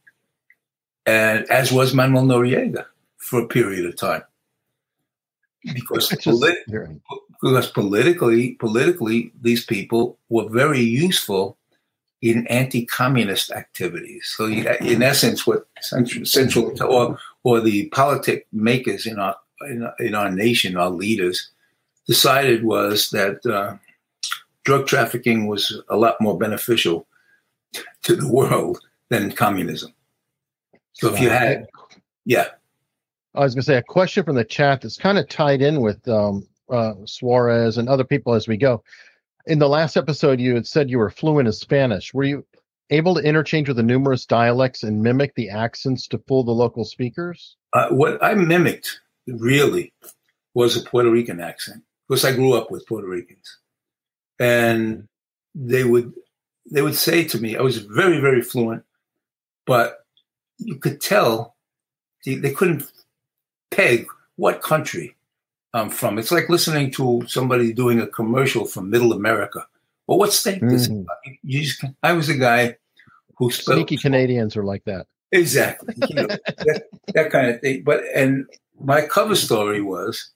and 1.05 1.49
as 1.51 1.71
was 1.71 1.95
Manuel 1.95 2.25
Noriega 2.25 2.87
for 3.19 3.41
a 3.41 3.49
period 3.49 3.85
of 3.87 3.97
time. 3.97 4.23
Because, 5.63 6.09
politi- 6.25 7.01
because 7.41 7.71
politically, 7.71 8.53
politically, 8.53 9.33
these 9.41 9.65
people 9.65 10.19
were 10.29 10.49
very 10.49 10.81
useful 10.81 11.57
in 12.23 12.47
anti-communist 12.49 13.51
activities. 13.51 14.33
So, 14.37 14.47
in 14.47 15.03
essence, 15.03 15.47
what 15.47 15.67
central, 15.81 16.25
central 16.25 16.83
or 16.83 17.19
or 17.45 17.61
the 17.61 17.89
politic 17.89 18.47
makers 18.53 19.07
in 19.07 19.19
our 19.19 19.37
in, 19.63 19.89
in 19.99 20.15
our 20.15 20.31
nation, 20.31 20.77
our 20.77 20.91
leaders, 20.91 21.51
decided 22.07 22.65
was 22.65 23.11
that 23.11 23.45
uh, 23.47 23.77
drug 24.65 24.87
trafficking 24.87 25.47
was 25.47 25.81
a 25.89 25.97
lot 25.97 26.21
more 26.21 26.39
beneficial 26.39 27.07
to 28.03 28.17
the 28.17 28.29
world 28.29 28.81
than 29.09 29.33
communism. 29.33 29.93
So, 30.95 31.13
if 31.13 31.21
you 31.21 31.29
had, 31.29 31.67
yeah. 32.25 32.49
I 33.35 33.41
was 33.41 33.55
going 33.55 33.61
to 33.61 33.67
say 33.67 33.77
a 33.77 33.83
question 33.83 34.25
from 34.25 34.37
the 34.37 34.45
chat 34.45 34.81
that's 34.81 34.97
kind 34.97 35.19
of 35.19 35.29
tied 35.29 35.61
in 35.61 35.83
with 35.83 36.09
um, 36.09 36.49
uh, 36.71 36.95
Suarez 37.05 37.79
and 37.79 37.89
other 37.89 38.05
people 38.05 38.35
as 38.35 38.49
we 38.49 38.57
go 38.57 38.83
in 39.47 39.59
the 39.61 39.69
last 39.69 39.97
episode, 39.97 40.41
you 40.41 40.55
had 40.55 40.67
said 40.67 40.91
you 40.91 40.99
were 40.99 41.11
fluent 41.11 41.47
in 41.47 41.53
Spanish. 41.53 42.13
Were 42.13 42.25
you 42.25 42.45
able 42.91 43.15
to 43.15 43.23
interchange 43.23 43.69
with 43.69 43.77
the 43.77 43.83
numerous 43.83 44.27
dialects 44.27 44.83
and 44.83 45.03
mimic 45.03 45.35
the 45.35 45.49
accents 45.49 46.07
to 46.09 46.19
fool 46.27 46.45
the 46.45 46.53
local 46.53 46.85
speakers? 46.85 47.57
Uh, 47.73 47.89
what 47.91 48.23
I 48.23 48.35
mimicked 48.35 49.01
really 49.27 49.93
was 50.55 50.77
a 50.77 50.81
Puerto 50.81 51.11
Rican 51.11 51.41
accent 51.41 51.83
because 52.09 52.25
I 52.25 52.35
grew 52.35 52.55
up 52.55 52.71
with 52.71 52.87
Puerto 52.87 53.07
Ricans, 53.07 53.59
and 54.39 55.07
they 55.55 55.85
would 55.85 56.13
they 56.71 56.83
would 56.83 56.97
say 56.97 57.25
to 57.25 57.39
me, 57.39 57.57
I 57.57 57.63
was 57.63 57.79
very 57.79 58.21
very 58.21 58.43
fluent, 58.43 58.85
but 59.67 60.05
you 60.59 60.77
could 60.77 61.01
tell 61.01 61.57
they, 62.25 62.37
they 62.37 62.53
couldn't 62.53 62.85
peg 63.71 64.07
what 64.37 64.63
country 64.63 65.16
I'm 65.75 65.91
from. 65.91 66.19
It's 66.19 66.33
like 66.33 66.49
listening 66.49 66.91
to 66.93 67.23
somebody 67.27 67.73
doing 67.73 68.01
a 68.01 68.07
commercial 68.07 68.65
from 68.65 68.91
Middle 68.91 69.13
America. 69.13 69.67
Well, 70.07 70.19
what 70.19 70.33
state 70.33 70.63
mm. 70.63 70.71
this? 70.71 70.89
You 71.43 71.63
just, 71.63 71.85
I 72.03 72.13
was 72.13 72.29
a 72.29 72.37
guy 72.37 72.77
who 73.37 73.51
spoke. 73.51 73.75
Sneaky 73.75 73.97
Canadians 73.97 74.57
are 74.57 74.65
like 74.65 74.85
that. 74.85 75.07
Exactly, 75.33 75.95
you 76.09 76.15
know, 76.15 76.27
that, 76.27 76.85
that 77.13 77.31
kind 77.31 77.51
of 77.51 77.61
thing. 77.61 77.83
But 77.83 78.05
and 78.15 78.47
my 78.81 79.03
cover 79.03 79.35
story 79.35 79.83
was 79.83 80.31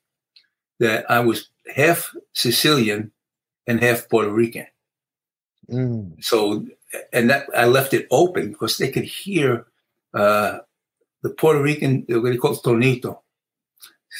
that 0.81 1.09
I 1.11 1.21
was 1.21 1.49
half 1.75 2.14
Sicilian 2.33 3.12
and 3.66 3.81
half 3.81 4.09
Puerto 4.09 4.33
Rican. 4.33 4.66
Mm. 5.71 6.23
So, 6.23 6.66
and 7.12 7.31
that 7.31 7.47
I 7.57 7.66
left 7.66 7.95
it 7.95 8.09
open 8.11 8.51
because 8.51 8.79
they 8.79 8.90
could 8.90 9.05
hear 9.05 9.66
uh, 10.12 10.59
the 11.23 11.31
Puerto 11.31 11.62
Rican, 11.62 12.05
what 12.09 12.25
they 12.25 12.37
call 12.37 12.57
tonito, 12.57 13.21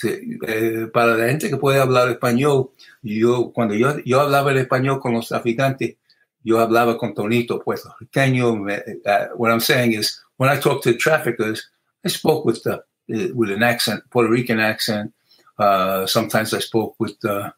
eh, 0.03 0.87
para 0.93 1.17
la 1.17 1.29
gente 1.29 1.51
que 1.51 1.57
puede 1.57 1.81
hablar 1.81 2.09
español, 2.09 2.71
yo 3.03 3.53
cuando 3.53 3.75
yo, 3.75 3.99
yo 4.05 4.21
hablaba 4.21 4.53
el 4.53 4.59
español 4.59 5.01
con 5.01 5.13
los 5.13 5.29
traficantes, 5.29 5.97
yo 6.43 6.59
hablaba 6.59 6.97
con 6.97 7.15
tonito 7.15 7.61
puertorriqueño. 7.63 8.67
Uh, 9.05 9.37
what 9.37 9.51
I'm 9.51 9.61
saying 9.61 9.93
is, 9.93 10.21
when 10.39 10.49
I 10.49 10.59
talk 10.59 10.83
to 10.83 10.95
traffickers, 10.95 11.69
I 12.05 12.09
spoke 12.09 12.47
with 12.47 12.63
the 12.63 12.83
uh, 13.13 13.35
with 13.35 13.51
an 13.51 13.63
accent, 13.63 14.03
Puerto 14.11 14.31
Rican 14.31 14.61
accent. 14.61 15.13
Uh, 15.59 16.07
sometimes 16.07 16.55
I 16.55 16.61
spoke 16.61 16.95
with 16.99 17.23
uh, 17.25 17.51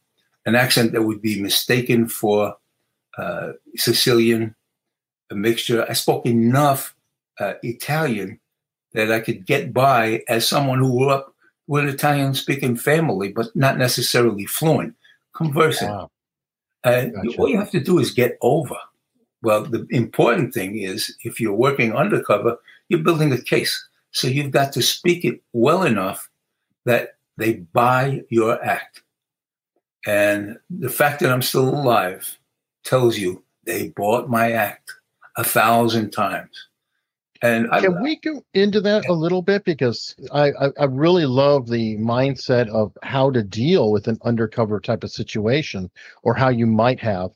an 0.46 0.56
accent 0.56 0.92
that 0.92 1.02
would 1.02 1.22
be 1.22 1.40
mistaken 1.40 2.08
for 2.08 2.56
uh, 3.16 3.52
Sicilian, 3.76 4.56
a 5.30 5.34
mixture. 5.34 5.86
I 5.88 5.92
spoke 5.92 6.26
enough 6.26 6.96
uh, 7.38 7.54
Italian 7.62 8.40
that 8.92 9.12
I 9.12 9.20
could 9.20 9.46
get 9.46 9.72
by 9.72 10.24
as 10.28 10.48
someone 10.48 10.78
who 10.78 10.98
grew 10.98 11.10
up 11.10 11.31
with 11.72 11.84
an 11.84 11.88
Italian 11.88 12.34
speaking 12.34 12.76
family, 12.76 13.32
but 13.32 13.46
not 13.56 13.78
necessarily 13.78 14.44
fluent, 14.44 14.94
conversing. 15.34 15.88
Wow. 15.88 16.10
Uh, 16.84 17.06
gotcha. 17.06 17.38
All 17.38 17.48
you 17.48 17.58
have 17.58 17.70
to 17.70 17.80
do 17.80 17.98
is 17.98 18.10
get 18.10 18.36
over. 18.42 18.76
Well, 19.40 19.62
the 19.62 19.86
important 19.88 20.52
thing 20.52 20.76
is 20.76 21.16
if 21.24 21.40
you're 21.40 21.54
working 21.54 21.96
undercover, 21.96 22.58
you're 22.90 23.00
building 23.00 23.32
a 23.32 23.40
case. 23.40 23.82
So 24.10 24.28
you've 24.28 24.50
got 24.50 24.74
to 24.74 24.82
speak 24.82 25.24
it 25.24 25.40
well 25.54 25.84
enough 25.84 26.28
that 26.84 27.16
they 27.38 27.54
buy 27.54 28.22
your 28.28 28.62
act. 28.62 29.00
And 30.06 30.58
the 30.68 30.90
fact 30.90 31.20
that 31.20 31.32
I'm 31.32 31.40
still 31.40 31.70
alive 31.70 32.38
tells 32.84 33.16
you 33.16 33.42
they 33.64 33.88
bought 33.88 34.28
my 34.28 34.52
act 34.52 34.92
a 35.38 35.42
thousand 35.42 36.10
times. 36.10 36.68
And 37.42 37.68
can 37.70 37.96
I, 37.96 38.00
we 38.00 38.20
go 38.20 38.44
into 38.54 38.80
that 38.82 39.08
a 39.08 39.12
little 39.12 39.42
bit 39.42 39.64
because 39.64 40.14
I, 40.32 40.52
I, 40.52 40.68
I 40.78 40.84
really 40.84 41.26
love 41.26 41.68
the 41.68 41.96
mindset 41.96 42.68
of 42.68 42.96
how 43.02 43.30
to 43.32 43.42
deal 43.42 43.90
with 43.90 44.06
an 44.06 44.18
undercover 44.24 44.78
type 44.78 45.02
of 45.02 45.10
situation 45.10 45.90
or 46.22 46.34
how 46.34 46.50
you 46.50 46.66
might 46.66 47.00
have. 47.00 47.30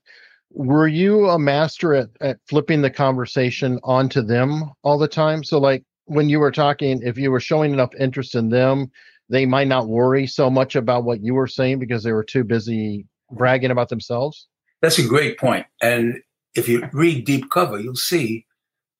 Were 0.50 0.86
you 0.86 1.28
a 1.28 1.38
master 1.38 1.92
at, 1.94 2.08
at 2.20 2.38
flipping 2.48 2.82
the 2.82 2.90
conversation 2.90 3.80
onto 3.82 4.22
them 4.22 4.70
all 4.82 4.96
the 4.96 5.08
time? 5.08 5.42
So 5.42 5.58
like 5.58 5.82
when 6.04 6.28
you 6.28 6.38
were 6.38 6.52
talking, 6.52 7.02
if 7.02 7.18
you 7.18 7.32
were 7.32 7.40
showing 7.40 7.72
enough 7.72 7.90
interest 7.98 8.36
in 8.36 8.48
them, 8.48 8.92
they 9.28 9.44
might 9.44 9.66
not 9.66 9.88
worry 9.88 10.28
so 10.28 10.48
much 10.48 10.76
about 10.76 11.02
what 11.02 11.20
you 11.20 11.34
were 11.34 11.48
saying 11.48 11.80
because 11.80 12.04
they 12.04 12.12
were 12.12 12.24
too 12.24 12.44
busy 12.44 13.06
bragging 13.30 13.70
about 13.72 13.88
themselves? 13.88 14.46
That's 14.82 14.98
a 14.98 15.06
great 15.06 15.38
point. 15.38 15.66
And 15.82 16.20
if 16.54 16.68
you 16.68 16.88
read 16.92 17.24
Deep 17.24 17.50
Cover, 17.50 17.80
you'll 17.80 17.96
see 17.96 18.46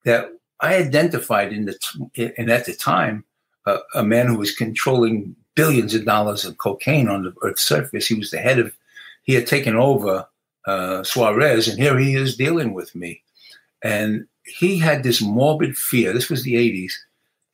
that 0.04 0.30
I 0.60 0.76
identified 0.76 1.52
in 1.52 1.66
the 1.66 2.32
and 2.38 2.50
at 2.50 2.66
the 2.66 2.74
time 2.74 3.24
uh, 3.66 3.78
a 3.94 4.02
man 4.02 4.26
who 4.26 4.38
was 4.38 4.54
controlling 4.54 5.36
billions 5.54 5.94
of 5.94 6.04
dollars 6.04 6.44
of 6.44 6.58
cocaine 6.58 7.08
on 7.08 7.24
the 7.24 7.34
Earth's 7.42 7.66
surface. 7.66 8.06
He 8.06 8.14
was 8.14 8.30
the 8.30 8.38
head 8.38 8.58
of. 8.58 8.72
He 9.24 9.34
had 9.34 9.46
taken 9.46 9.74
over 9.74 10.26
uh, 10.66 11.02
Suarez, 11.02 11.68
and 11.68 11.78
here 11.78 11.98
he 11.98 12.14
is 12.14 12.36
dealing 12.36 12.74
with 12.74 12.94
me. 12.94 13.22
And 13.82 14.26
he 14.44 14.78
had 14.78 15.02
this 15.02 15.20
morbid 15.20 15.76
fear. 15.76 16.12
This 16.12 16.30
was 16.30 16.44
the 16.44 16.54
'80s. 16.54 16.92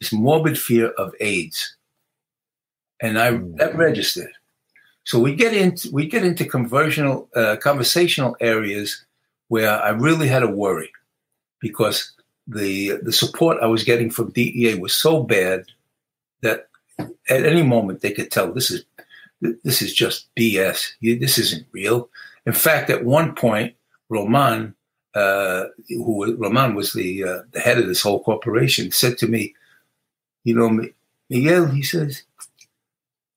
This 0.00 0.12
morbid 0.12 0.58
fear 0.58 0.88
of 0.90 1.14
AIDS, 1.20 1.76
and 3.00 3.18
I 3.18 3.40
that 3.56 3.74
registered. 3.76 4.32
So 5.04 5.18
we 5.18 5.34
get 5.34 5.54
into 5.54 5.90
we 5.90 6.06
get 6.06 6.24
into 6.24 6.44
conversational 6.44 7.28
uh, 7.34 7.56
conversational 7.56 8.36
areas 8.40 9.04
where 9.48 9.82
I 9.82 9.90
really 9.90 10.28
had 10.28 10.42
a 10.42 10.48
worry 10.48 10.90
because 11.60 12.12
the 12.46 12.98
the 13.02 13.12
support 13.12 13.58
I 13.62 13.66
was 13.66 13.84
getting 13.84 14.10
from 14.10 14.30
DEA 14.30 14.74
was 14.78 14.94
so 14.94 15.22
bad 15.22 15.66
that 16.42 16.68
at 16.98 17.46
any 17.46 17.62
moment 17.62 18.00
they 18.00 18.12
could 18.12 18.30
tell 18.30 18.52
this 18.52 18.70
is 18.70 18.84
this 19.64 19.82
is 19.82 19.92
just 19.92 20.28
BS. 20.36 20.92
This 21.00 21.38
isn't 21.38 21.66
real. 21.72 22.08
In 22.46 22.52
fact, 22.52 22.90
at 22.90 23.04
one 23.04 23.34
point, 23.34 23.74
Roman, 24.08 24.74
uh, 25.14 25.64
who 25.88 26.36
Roman 26.36 26.74
was 26.74 26.92
the 26.92 27.24
uh, 27.24 27.38
the 27.52 27.60
head 27.60 27.78
of 27.78 27.86
this 27.86 28.02
whole 28.02 28.22
corporation, 28.22 28.90
said 28.90 29.18
to 29.18 29.28
me, 29.28 29.54
"You 30.44 30.54
know, 30.54 30.88
Miguel," 31.30 31.66
he 31.66 31.82
says, 31.82 32.22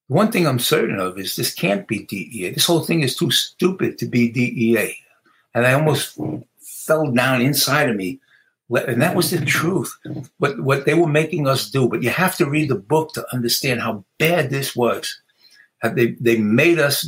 "one 0.07 0.31
thing 0.31 0.47
I'm 0.47 0.59
certain 0.59 0.99
of 0.99 1.17
is 1.17 1.35
this 1.35 1.53
can't 1.53 1.87
be 1.87 1.99
DEA. 2.03 2.51
This 2.51 2.65
whole 2.65 2.83
thing 2.83 3.01
is 3.01 3.15
too 3.15 3.31
stupid 3.31 3.97
to 3.99 4.05
be 4.05 4.29
DEA." 4.29 4.95
And 5.53 5.65
I 5.65 5.73
almost 5.73 6.19
fell 6.59 7.11
down 7.11 7.41
inside 7.41 7.89
of 7.89 7.95
me 7.95 8.19
and 8.69 9.01
that 9.01 9.15
was 9.15 9.31
the 9.31 9.45
truth. 9.45 9.95
What 10.37 10.59
what 10.59 10.85
they 10.85 10.93
were 10.93 11.07
making 11.07 11.47
us 11.47 11.69
do. 11.69 11.87
But 11.87 12.03
you 12.03 12.09
have 12.09 12.35
to 12.37 12.49
read 12.49 12.69
the 12.69 12.75
book 12.75 13.13
to 13.13 13.25
understand 13.33 13.81
how 13.81 14.03
bad 14.17 14.49
this 14.49 14.75
was. 14.75 15.21
They 15.83 16.15
they 16.19 16.37
made 16.37 16.79
us 16.79 17.07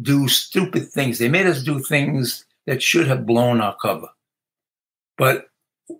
do 0.00 0.28
stupid 0.28 0.88
things. 0.90 1.18
They 1.18 1.28
made 1.28 1.46
us 1.46 1.62
do 1.62 1.80
things 1.80 2.44
that 2.66 2.82
should 2.82 3.06
have 3.08 3.26
blown 3.26 3.60
our 3.60 3.76
cover. 3.76 4.08
But 5.18 5.48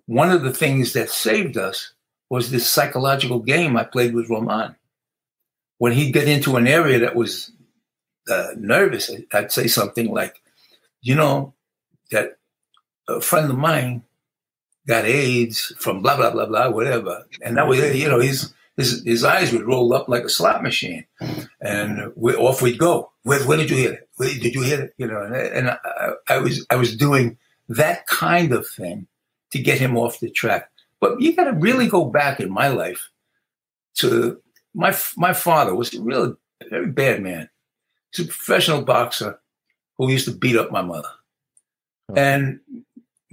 one 0.05 0.31
of 0.31 0.43
the 0.43 0.53
things 0.53 0.93
that 0.93 1.09
saved 1.09 1.57
us 1.57 1.93
was 2.29 2.51
this 2.51 2.69
psychological 2.69 3.39
game 3.39 3.77
i 3.77 3.83
played 3.83 4.13
with 4.13 4.29
roman. 4.29 4.75
When 5.77 5.93
he'd 5.93 6.13
get 6.13 6.27
into 6.27 6.57
an 6.57 6.67
area 6.67 6.99
that 6.99 7.15
was 7.15 7.51
uh, 8.29 8.49
nervous 8.57 9.09
i'd 9.33 9.51
say 9.53 9.67
something 9.67 10.11
like 10.11 10.41
you 11.01 11.15
know 11.15 11.53
that 12.11 12.37
a 13.07 13.21
friend 13.21 13.49
of 13.49 13.57
mine 13.57 14.03
got 14.87 15.05
AIDS 15.05 15.73
from 15.77 16.01
blah 16.01 16.15
blah 16.15 16.31
blah 16.31 16.45
blah 16.45 16.69
whatever, 16.69 17.25
and 17.43 17.57
that 17.57 17.67
was 17.67 17.79
you 17.95 18.07
know 18.07 18.19
his 18.19 18.53
his 18.77 19.03
his 19.03 19.23
eyes 19.23 19.51
would 19.51 19.67
roll 19.67 19.93
up 19.93 20.07
like 20.07 20.23
a 20.23 20.29
slot 20.29 20.63
machine, 20.63 21.05
and 21.61 22.11
we, 22.15 22.35
off 22.35 22.61
we'd 22.61 22.77
go. 22.77 23.11
Where, 23.23 23.43
where 23.43 23.57
did 23.57 23.69
you 23.69 23.75
hear 23.75 23.93
it? 23.93 24.09
Where 24.15 24.29
did 24.29 24.53
you 24.53 24.61
hear 24.61 24.81
it? 24.81 24.93
You 24.97 25.07
know, 25.07 25.21
and, 25.21 25.35
and 25.35 25.69
I, 25.69 26.11
I, 26.29 26.37
was 26.37 26.65
I 26.69 26.77
was 26.77 26.95
doing 26.95 27.37
that 27.67 28.07
kind 28.07 28.53
of 28.53 28.65
thing 28.65 29.07
to 29.51 29.59
get 29.59 29.79
him 29.79 29.97
off 29.97 30.21
the 30.21 30.29
track. 30.29 30.69
But 31.01 31.19
you 31.19 31.35
got 31.35 31.45
to 31.45 31.53
really 31.53 31.87
go 31.87 32.05
back 32.05 32.39
in 32.39 32.49
my 32.49 32.69
life 32.69 33.09
to 33.95 34.41
my 34.73 34.95
my 35.17 35.33
father 35.33 35.75
was 35.75 35.93
a 35.93 36.01
really 36.01 36.33
very 36.69 36.87
bad 36.87 37.21
man. 37.21 37.49
He's 38.15 38.25
a 38.25 38.29
professional 38.29 38.83
boxer 38.83 39.39
who 39.97 40.09
used 40.09 40.25
to 40.25 40.31
beat 40.31 40.55
up 40.55 40.71
my 40.71 40.81
mother. 40.81 41.09
Oh. 42.09 42.15
And 42.15 42.59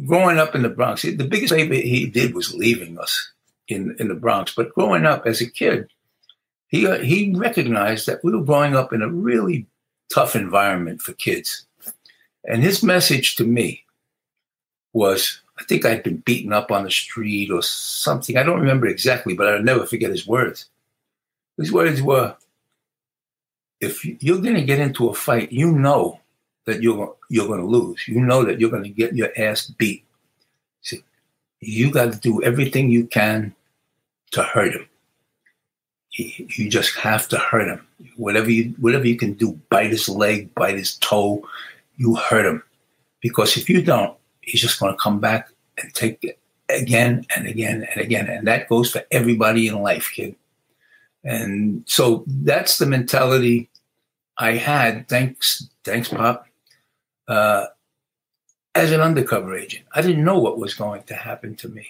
growing 0.06 0.38
up 0.38 0.54
in 0.54 0.62
the 0.62 0.68
Bronx, 0.68 1.02
the 1.02 1.12
biggest 1.28 1.52
favor 1.52 1.74
he 1.74 2.06
did 2.06 2.34
was 2.34 2.54
leaving 2.54 2.98
us 2.98 3.32
in, 3.68 3.96
in 3.98 4.08
the 4.08 4.14
Bronx. 4.14 4.54
But 4.54 4.74
growing 4.74 5.06
up 5.06 5.26
as 5.26 5.40
a 5.40 5.50
kid, 5.50 5.88
he, 6.68 6.86
uh, 6.86 6.98
he 6.98 7.34
recognized 7.34 8.06
that 8.06 8.22
we 8.24 8.32
were 8.32 8.44
growing 8.44 8.76
up 8.76 8.92
in 8.92 9.02
a 9.02 9.08
really 9.08 9.66
tough 10.12 10.36
environment 10.36 11.00
for 11.00 11.12
kids. 11.12 11.66
And 12.44 12.62
his 12.62 12.82
message 12.82 13.36
to 13.36 13.44
me 13.44 13.84
was 14.92 15.40
I 15.58 15.64
think 15.64 15.84
I'd 15.84 16.02
been 16.02 16.18
beaten 16.18 16.52
up 16.52 16.70
on 16.70 16.84
the 16.84 16.90
street 16.90 17.50
or 17.50 17.62
something. 17.62 18.36
I 18.36 18.42
don't 18.42 18.60
remember 18.60 18.86
exactly, 18.86 19.34
but 19.34 19.48
I'll 19.48 19.62
never 19.62 19.86
forget 19.86 20.10
his 20.10 20.26
words. 20.26 20.66
His 21.56 21.72
words 21.72 22.02
were 22.02 22.36
if 23.80 24.04
you're 24.04 24.40
going 24.40 24.54
to 24.54 24.64
get 24.64 24.80
into 24.80 25.08
a 25.08 25.14
fight, 25.14 25.52
you 25.52 25.70
know 25.70 26.20
that 26.66 26.82
you're 26.82 27.14
you're 27.30 27.46
going 27.46 27.60
to 27.60 27.66
lose. 27.66 28.06
You 28.08 28.20
know 28.20 28.44
that 28.44 28.60
you're 28.60 28.70
going 28.70 28.84
to 28.84 28.88
get 28.88 29.14
your 29.14 29.30
ass 29.36 29.66
beat. 29.66 30.04
See, 30.82 31.02
you 31.60 31.90
got 31.90 32.12
to 32.12 32.18
do 32.18 32.42
everything 32.42 32.90
you 32.90 33.06
can 33.06 33.54
to 34.32 34.42
hurt 34.42 34.74
him. 34.74 34.88
You 36.16 36.70
just 36.70 36.94
have 36.96 37.28
to 37.28 37.38
hurt 37.38 37.68
him. 37.68 37.86
Whatever 38.16 38.50
you 38.50 38.74
whatever 38.78 39.06
you 39.06 39.16
can 39.16 39.34
do, 39.34 39.58
bite 39.68 39.90
his 39.90 40.08
leg, 40.08 40.54
bite 40.54 40.76
his 40.76 40.96
toe, 40.98 41.46
you 41.96 42.14
hurt 42.14 42.46
him. 42.46 42.62
Because 43.20 43.56
if 43.56 43.68
you 43.68 43.82
don't, 43.82 44.16
he's 44.42 44.60
just 44.60 44.78
going 44.78 44.92
to 44.92 44.98
come 44.98 45.18
back 45.18 45.48
and 45.78 45.92
take 45.94 46.22
it 46.22 46.38
again 46.68 47.26
and 47.34 47.46
again 47.48 47.86
and 47.90 48.00
again. 48.00 48.28
And 48.28 48.46
that 48.46 48.68
goes 48.68 48.90
for 48.92 49.02
everybody 49.10 49.66
in 49.66 49.82
life, 49.82 50.12
kid. 50.14 50.36
And 51.24 51.82
so 51.86 52.22
that's 52.26 52.78
the 52.78 52.86
mentality 52.86 53.70
I 54.38 54.52
had. 54.52 55.08
Thanks, 55.08 55.68
thanks, 55.84 56.10
Pop 56.10 56.46
uh, 57.28 57.66
as 58.74 58.92
an 58.92 59.00
undercover 59.00 59.56
agent. 59.56 59.84
I 59.94 60.02
didn't 60.02 60.24
know 60.24 60.38
what 60.38 60.58
was 60.58 60.74
going 60.74 61.04
to 61.04 61.14
happen 61.14 61.54
to 61.56 61.68
me. 61.68 61.86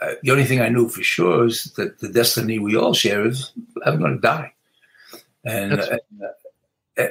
Uh, 0.00 0.12
the 0.22 0.30
only 0.30 0.44
thing 0.44 0.60
I 0.60 0.68
knew 0.68 0.88
for 0.88 1.02
sure 1.02 1.46
is 1.46 1.64
that 1.76 1.98
the 1.98 2.08
destiny 2.08 2.58
we 2.58 2.76
all 2.76 2.94
share 2.94 3.26
is 3.26 3.52
I'm 3.84 3.98
going 3.98 4.14
to 4.14 4.20
die. 4.20 4.52
And 5.44 5.80
uh, 5.80 5.98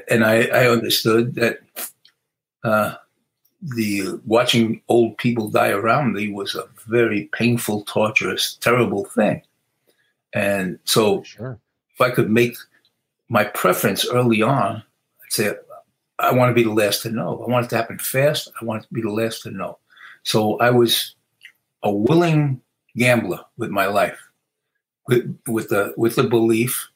and 0.09 0.25
I, 0.25 0.43
I, 0.45 0.69
understood 0.69 1.35
that 1.35 1.59
uh, 2.63 2.95
the 3.61 4.19
watching 4.25 4.81
old 4.89 5.17
people 5.17 5.49
die 5.49 5.69
around 5.69 6.13
me 6.13 6.31
was 6.31 6.53
a 6.53 6.67
very 6.87 7.29
painful, 7.33 7.83
torturous, 7.83 8.55
terrible 8.55 9.05
thing. 9.05 9.41
And 10.33 10.77
so, 10.83 11.23
sure. 11.23 11.57
if 11.93 12.01
I 12.01 12.11
could 12.11 12.29
make 12.29 12.57
my 13.29 13.45
preference 13.45 14.05
early 14.05 14.41
on, 14.41 14.83
I'd 15.23 15.33
say 15.33 15.53
I 16.19 16.33
want 16.33 16.49
to 16.49 16.53
be 16.53 16.63
the 16.63 16.73
last 16.73 17.03
to 17.03 17.11
know. 17.11 17.43
I 17.45 17.49
want 17.49 17.65
it 17.65 17.69
to 17.69 17.77
happen 17.77 17.99
fast. 17.99 18.51
I 18.59 18.65
want 18.65 18.83
to 18.83 18.93
be 18.93 19.01
the 19.01 19.11
last 19.11 19.43
to 19.43 19.51
know. 19.51 19.77
So 20.23 20.57
I 20.59 20.71
was 20.71 21.15
a 21.83 21.91
willing 21.91 22.61
gambler 22.95 23.39
with 23.57 23.69
my 23.69 23.85
life, 23.85 24.19
with, 25.07 25.37
with 25.47 25.69
the 25.69 25.93
with 25.95 26.15
the 26.15 26.23
belief 26.23 26.89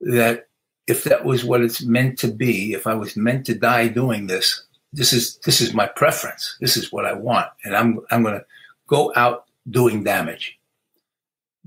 that 0.00 0.48
if 0.86 1.04
that 1.04 1.24
was 1.24 1.44
what 1.44 1.60
it's 1.60 1.82
meant 1.82 2.18
to 2.18 2.28
be, 2.28 2.72
if 2.72 2.86
I 2.86 2.94
was 2.94 3.16
meant 3.16 3.46
to 3.46 3.54
die 3.54 3.88
doing 3.88 4.26
this, 4.26 4.64
this 4.92 5.12
is 5.12 5.36
this 5.38 5.60
is 5.60 5.74
my 5.74 5.86
preference. 5.86 6.56
This 6.60 6.76
is 6.76 6.92
what 6.92 7.04
I 7.04 7.12
want, 7.12 7.48
and 7.64 7.76
I'm 7.76 8.00
I'm 8.10 8.22
going 8.22 8.34
to 8.34 8.44
go 8.86 9.12
out 9.14 9.44
doing 9.70 10.02
damage. 10.02 10.58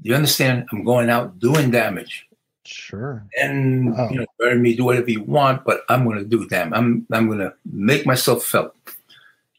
Do 0.01 0.09
you 0.09 0.15
understand? 0.15 0.67
I'm 0.71 0.83
going 0.83 1.09
out 1.09 1.39
doing 1.39 1.71
damage. 1.71 2.27
Sure. 2.67 3.25
And 3.39 3.93
wow. 3.95 4.09
you 4.09 4.19
know, 4.19 4.25
burn 4.39 4.61
me, 4.61 4.75
do 4.75 4.85
whatever 4.85 5.09
you 5.09 5.23
want, 5.23 5.63
but 5.65 5.81
I'm 5.89 6.03
going 6.03 6.17
to 6.17 6.25
do 6.25 6.45
them. 6.47 6.73
I'm 6.73 7.05
I'm 7.11 7.27
going 7.27 7.39
to 7.39 7.53
make 7.65 8.05
myself 8.05 8.43
felt. 8.43 8.75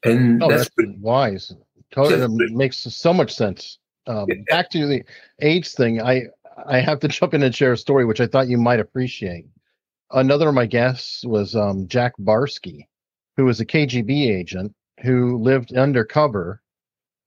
And 0.04 0.42
oh, 0.42 0.48
that's, 0.48 0.64
that's 0.64 0.74
pretty, 0.74 0.96
wise. 0.98 1.54
Totally 1.90 2.54
makes 2.54 2.78
so 2.78 3.12
much 3.14 3.34
sense. 3.34 3.78
Um, 4.06 4.26
back 4.48 4.70
to 4.70 4.86
the 4.86 5.02
AIDS 5.40 5.72
thing, 5.72 6.00
I 6.00 6.24
I 6.66 6.80
have 6.80 7.00
to 7.00 7.08
jump 7.08 7.34
in 7.34 7.42
and 7.42 7.54
share 7.54 7.72
a 7.72 7.78
story 7.78 8.04
which 8.04 8.20
I 8.20 8.26
thought 8.26 8.48
you 8.48 8.58
might 8.58 8.80
appreciate. 8.80 9.46
Another 10.12 10.48
of 10.48 10.54
my 10.54 10.66
guests 10.66 11.24
was 11.24 11.56
um, 11.56 11.88
Jack 11.88 12.12
Barsky, 12.20 12.86
who 13.36 13.44
was 13.44 13.60
a 13.60 13.66
KGB 13.66 14.28
agent 14.30 14.74
who 15.02 15.36
lived 15.38 15.76
undercover 15.76 16.62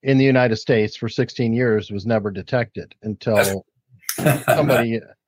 in 0.02 0.16
the 0.16 0.24
United 0.24 0.56
States 0.56 0.96
for 0.96 1.08
16 1.08 1.52
years, 1.52 1.90
was 1.90 2.06
never 2.06 2.30
detected 2.30 2.94
until 3.02 3.66
somebody 4.46 5.00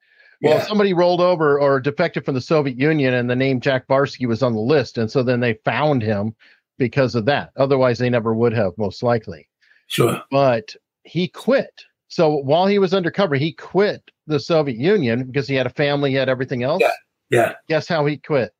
well, 0.42 0.58
yeah. 0.58 0.66
somebody 0.66 0.92
rolled 0.92 1.20
over 1.20 1.58
or 1.60 1.80
defected 1.80 2.24
from 2.24 2.34
the 2.34 2.40
Soviet 2.40 2.76
Union, 2.76 3.14
and 3.14 3.30
the 3.30 3.36
name 3.36 3.60
Jack 3.60 3.86
Barsky 3.86 4.26
was 4.26 4.42
on 4.42 4.54
the 4.54 4.60
list, 4.60 4.98
and 4.98 5.10
so 5.10 5.22
then 5.22 5.40
they 5.40 5.54
found 5.64 6.02
him 6.02 6.34
because 6.78 7.14
of 7.14 7.26
that. 7.26 7.50
Otherwise, 7.56 7.98
they 7.98 8.10
never 8.10 8.34
would 8.34 8.52
have, 8.52 8.72
most 8.76 9.02
likely. 9.02 9.48
Sure. 9.86 10.20
But 10.30 10.74
he 11.04 11.28
quit. 11.28 11.84
So 12.08 12.34
while 12.34 12.66
he 12.66 12.78
was 12.78 12.92
undercover, 12.92 13.36
he 13.36 13.52
quit 13.52 14.02
the 14.26 14.40
Soviet 14.40 14.78
Union 14.78 15.24
because 15.24 15.46
he 15.46 15.54
had 15.54 15.66
a 15.66 15.70
family, 15.70 16.10
he 16.10 16.16
had 16.16 16.28
everything 16.28 16.62
else. 16.62 16.82
Yeah. 16.82 16.90
Yeah. 17.30 17.52
Guess 17.68 17.88
how 17.88 18.04
he 18.04 18.18
quit? 18.18 18.52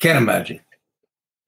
Can't 0.00 0.18
imagine. 0.18 0.60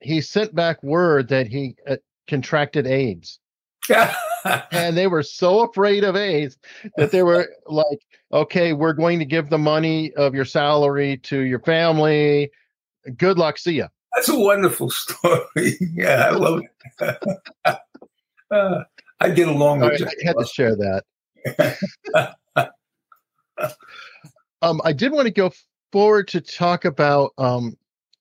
He 0.01 0.21
sent 0.21 0.55
back 0.55 0.83
word 0.83 1.29
that 1.29 1.47
he 1.49 1.77
uh, 1.89 1.97
contracted 2.29 2.87
AIDS. 2.87 3.41
Yeah. 3.89 4.15
and 4.73 4.97
they 4.97 5.07
were 5.07 5.23
so 5.23 5.61
afraid 5.61 6.05
of 6.05 6.17
AIDS 6.17 6.59
that 6.97 7.11
they 7.11 7.23
were 7.23 7.49
like, 7.67 8.07
okay, 8.33 8.73
we're 8.73 8.93
going 8.93 9.19
to 9.19 9.25
give 9.25 9.51
the 9.51 9.59
money 9.59 10.13
of 10.15 10.35
your 10.35 10.45
salary 10.45 11.19
to 11.19 11.41
your 11.41 11.61
family. 11.61 12.51
Good 13.17 13.39
luck. 13.39 13.59
See 13.59 13.73
ya. 13.73 13.89
That's 14.15 14.29
a 14.29 14.39
wonderful 14.39 14.91
story. 14.91 15.77
yeah, 15.81 16.29
I 16.29 16.31
love 16.31 16.63
it. 17.01 17.19
uh, 18.51 18.83
I 19.21 19.31
get 19.31 19.49
along 19.49 19.81
with 19.81 20.03
I, 20.03 20.07
I 20.07 20.27
had 20.27 20.37
to 20.39 20.47
share 20.47 20.77
that. 20.77 21.05
um, 24.63 24.81
I 24.85 24.93
did 24.93 25.13
want 25.13 25.27
to 25.27 25.33
go 25.33 25.53
forward 25.93 26.29
to 26.29 26.41
talk 26.41 26.85
about, 26.85 27.33
um, 27.39 27.77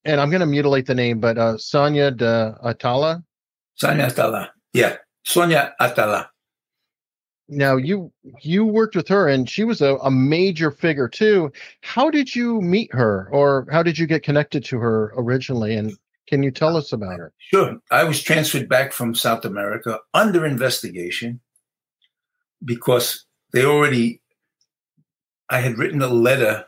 and 0.05 0.19
I'm 0.19 0.29
going 0.29 0.41
to 0.41 0.45
mutilate 0.45 0.86
the 0.86 0.95
name, 0.95 1.19
but 1.19 1.38
uh, 1.38 1.58
Sonia 1.58 2.12
de 2.12 2.58
Atala. 2.63 3.23
Sonia 3.75 4.05
Atala. 4.05 4.51
Yeah, 4.73 4.97
Sonia 5.29 5.75
Atala. 5.79 6.31
Now 7.49 7.75
you 7.75 8.11
you 8.41 8.65
worked 8.65 8.95
with 8.95 9.07
her, 9.09 9.27
and 9.27 9.47
she 9.47 9.63
was 9.63 9.81
a, 9.81 9.95
a 9.97 10.09
major 10.09 10.71
figure 10.71 11.07
too. 11.07 11.51
How 11.81 12.09
did 12.09 12.35
you 12.35 12.61
meet 12.61 12.93
her, 12.93 13.29
or 13.31 13.67
how 13.71 13.83
did 13.83 13.97
you 13.97 14.07
get 14.07 14.23
connected 14.23 14.65
to 14.65 14.79
her 14.79 15.13
originally? 15.15 15.75
And 15.75 15.95
can 16.27 16.41
you 16.41 16.51
tell 16.51 16.75
us 16.75 16.93
about 16.93 17.19
her? 17.19 17.31
Sure. 17.37 17.79
I 17.91 18.03
was 18.03 18.21
transferred 18.21 18.69
back 18.69 18.91
from 18.91 19.13
South 19.13 19.45
America 19.45 19.99
under 20.15 20.45
investigation 20.45 21.39
because 22.65 23.25
they 23.53 23.65
already. 23.65 24.21
I 25.51 25.59
had 25.59 25.77
written 25.77 26.01
a 26.01 26.07
letter 26.07 26.65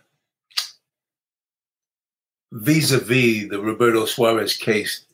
vis-a-vis 2.52 3.50
the 3.50 3.60
Roberto 3.62 4.06
Suarez 4.06 4.58
case 4.58 5.06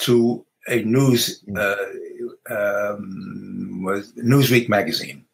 to 0.00 0.44
a 0.68 0.82
news 0.82 1.44
uh, 1.56 1.76
um, 2.52 3.82
was 3.82 4.12
Newsweek 4.12 4.68
magazine 4.68 5.24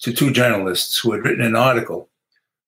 to 0.00 0.12
two 0.12 0.30
journalists 0.30 0.98
who 0.98 1.12
had 1.12 1.24
written 1.24 1.44
an 1.44 1.56
article 1.56 2.08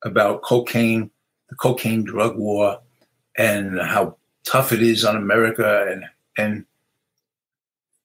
about 0.04 0.42
cocaine, 0.42 1.10
the 1.48 1.56
cocaine 1.56 2.04
drug 2.04 2.36
war, 2.36 2.80
and 3.36 3.80
how 3.80 4.16
tough 4.44 4.72
it 4.72 4.82
is 4.82 5.04
on 5.04 5.16
America. 5.16 5.86
And 5.90 6.04
and 6.36 6.64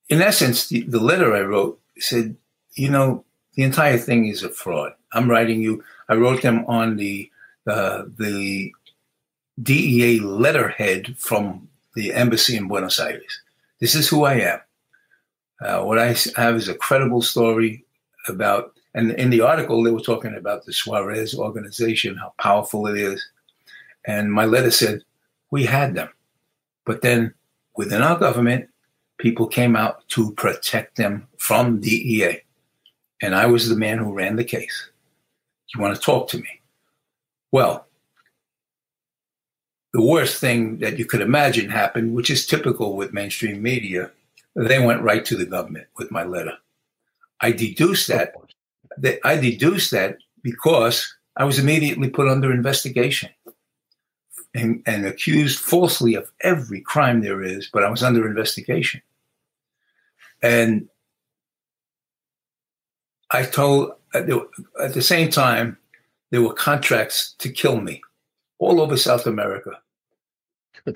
in 0.10 0.22
essence, 0.22 0.68
the, 0.68 0.82
the 0.82 1.00
letter 1.00 1.36
I 1.36 1.42
wrote 1.42 1.80
said, 1.98 2.36
you 2.74 2.90
know, 2.90 3.24
the 3.56 3.64
entire 3.64 3.98
thing 3.98 4.28
is 4.28 4.44
a 4.44 4.50
fraud. 4.50 4.94
I'm 5.14 5.30
writing 5.30 5.62
you. 5.62 5.84
I 6.10 6.16
wrote 6.16 6.42
them 6.42 6.66
on 6.68 6.98
the 6.98 7.30
uh, 7.68 8.04
the 8.18 8.74
DEA 9.62 10.20
letterhead 10.20 11.16
from 11.18 11.70
the 11.96 12.14
embassy 12.14 12.58
in 12.58 12.68
Buenos 12.68 13.00
Aires. 13.00 13.42
This 13.80 13.96
is 13.96 14.10
who 14.10 14.24
I 14.24 14.36
am. 14.36 14.60
Uh, 15.64 15.82
what 15.84 15.98
I 15.98 16.16
have 16.36 16.56
is 16.56 16.68
a 16.68 16.76
credible 16.76 17.22
story 17.22 17.86
about, 18.28 18.74
and 18.94 19.12
in 19.12 19.30
the 19.30 19.42
article, 19.42 19.82
they 19.82 19.92
were 19.92 20.02
talking 20.02 20.36
about 20.36 20.66
the 20.66 20.74
Suarez 20.74 21.34
organization, 21.34 22.18
how 22.18 22.34
powerful 22.38 22.88
it 22.88 22.98
is. 22.98 23.26
And 24.06 24.32
my 24.32 24.46
letter 24.46 24.72
said, 24.72 25.02
we 25.52 25.64
had 25.64 25.96
them. 25.96 26.10
But 26.86 27.02
then 27.02 27.34
within 27.78 28.02
our 28.02 28.20
government, 28.20 28.70
people 29.18 29.48
came 29.48 29.76
out 29.76 30.08
to 30.10 30.34
protect 30.34 30.98
them 30.98 31.28
from 31.38 31.80
DEA. 31.80 32.42
And 33.22 33.34
I 33.34 33.46
was 33.46 33.70
the 33.70 33.76
man 33.76 34.00
who 34.00 34.14
ran 34.14 34.36
the 34.36 34.44
case. 34.44 34.90
You 35.74 35.82
want 35.82 35.96
to 35.96 36.02
talk 36.02 36.28
to 36.30 36.38
me? 36.38 36.62
Well, 37.52 37.88
the 39.94 40.02
worst 40.02 40.42
thing 40.42 40.80
that 40.80 41.00
you 41.00 41.06
could 41.06 41.22
imagine 41.22 41.70
happened, 41.70 42.14
which 42.16 42.30
is 42.30 42.46
typical 42.46 42.98
with 42.98 43.14
mainstream 43.14 43.62
media. 43.62 44.12
They 44.56 44.84
went 44.84 45.02
right 45.02 45.26
to 45.26 45.36
the 45.36 45.46
government 45.46 45.88
with 45.98 46.12
my 46.12 46.24
letter. 46.24 46.58
I 47.42 47.52
deduced 47.52 48.08
that, 48.08 48.34
I 49.24 49.38
deduced 49.38 49.92
that 49.92 50.18
because 50.44 51.16
I 51.36 51.46
was 51.46 51.60
immediately 51.60 52.10
put 52.10 52.28
under 52.28 52.52
investigation 52.52 53.32
and, 54.54 54.84
and 54.86 55.06
accused 55.06 55.60
falsely 55.60 56.16
of 56.16 56.32
every 56.42 56.82
crime 56.82 57.22
there 57.22 57.42
is, 57.42 57.70
but 57.74 57.84
I 57.84 57.90
was 57.90 58.04
under 58.04 58.28
investigation. 58.28 59.02
And 60.42 60.88
I 63.32 63.44
told 63.44 63.94
uh, 64.14 64.40
at 64.80 64.94
the 64.94 65.02
same 65.02 65.30
time 65.32 65.78
there 66.30 66.42
were 66.42 66.54
contracts 66.54 67.34
to 67.40 67.50
kill 67.50 67.82
me 67.82 68.02
all 68.60 68.80
over 68.80 68.96
South 68.96 69.26
America. 69.26 69.72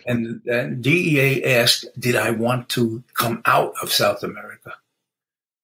And, 0.06 0.42
and 0.48 0.84
DEA 0.84 1.44
asked, 1.46 1.86
did 1.98 2.16
I 2.16 2.32
want 2.32 2.70
to 2.70 3.04
come 3.14 3.42
out 3.46 3.74
of 3.82 3.92
South 3.92 4.24
America? 4.24 4.74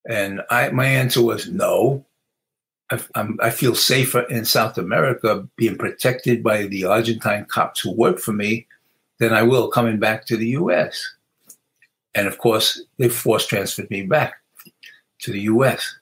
And 0.08 0.42
I, 0.50 0.70
my 0.70 0.86
answer 0.86 1.22
was 1.22 1.50
no. 1.50 2.06
I, 2.92 3.28
I 3.40 3.50
feel 3.50 3.76
safer 3.76 4.22
in 4.22 4.46
South 4.46 4.78
America 4.78 5.48
being 5.56 5.78
protected 5.78 6.44
by 6.44 6.68
the 6.68 6.86
Argentine 6.86 7.46
cops 7.46 7.82
who 7.82 7.92
work 7.92 8.20
for 8.20 8.34
me 8.34 8.68
than 9.20 9.34
I 9.34 9.44
will 9.44 9.70
coming 9.70 10.00
back 10.00 10.26
to 10.28 10.38
the 10.38 10.50
US. 10.50 11.16
And 12.16 12.28
of 12.28 12.38
course, 12.38 12.82
they 12.98 13.10
force 13.10 13.48
transferred 13.48 13.90
me 13.90 14.04
back 14.04 14.36
to 15.20 15.32
the 15.32 15.42
US. 15.42 15.96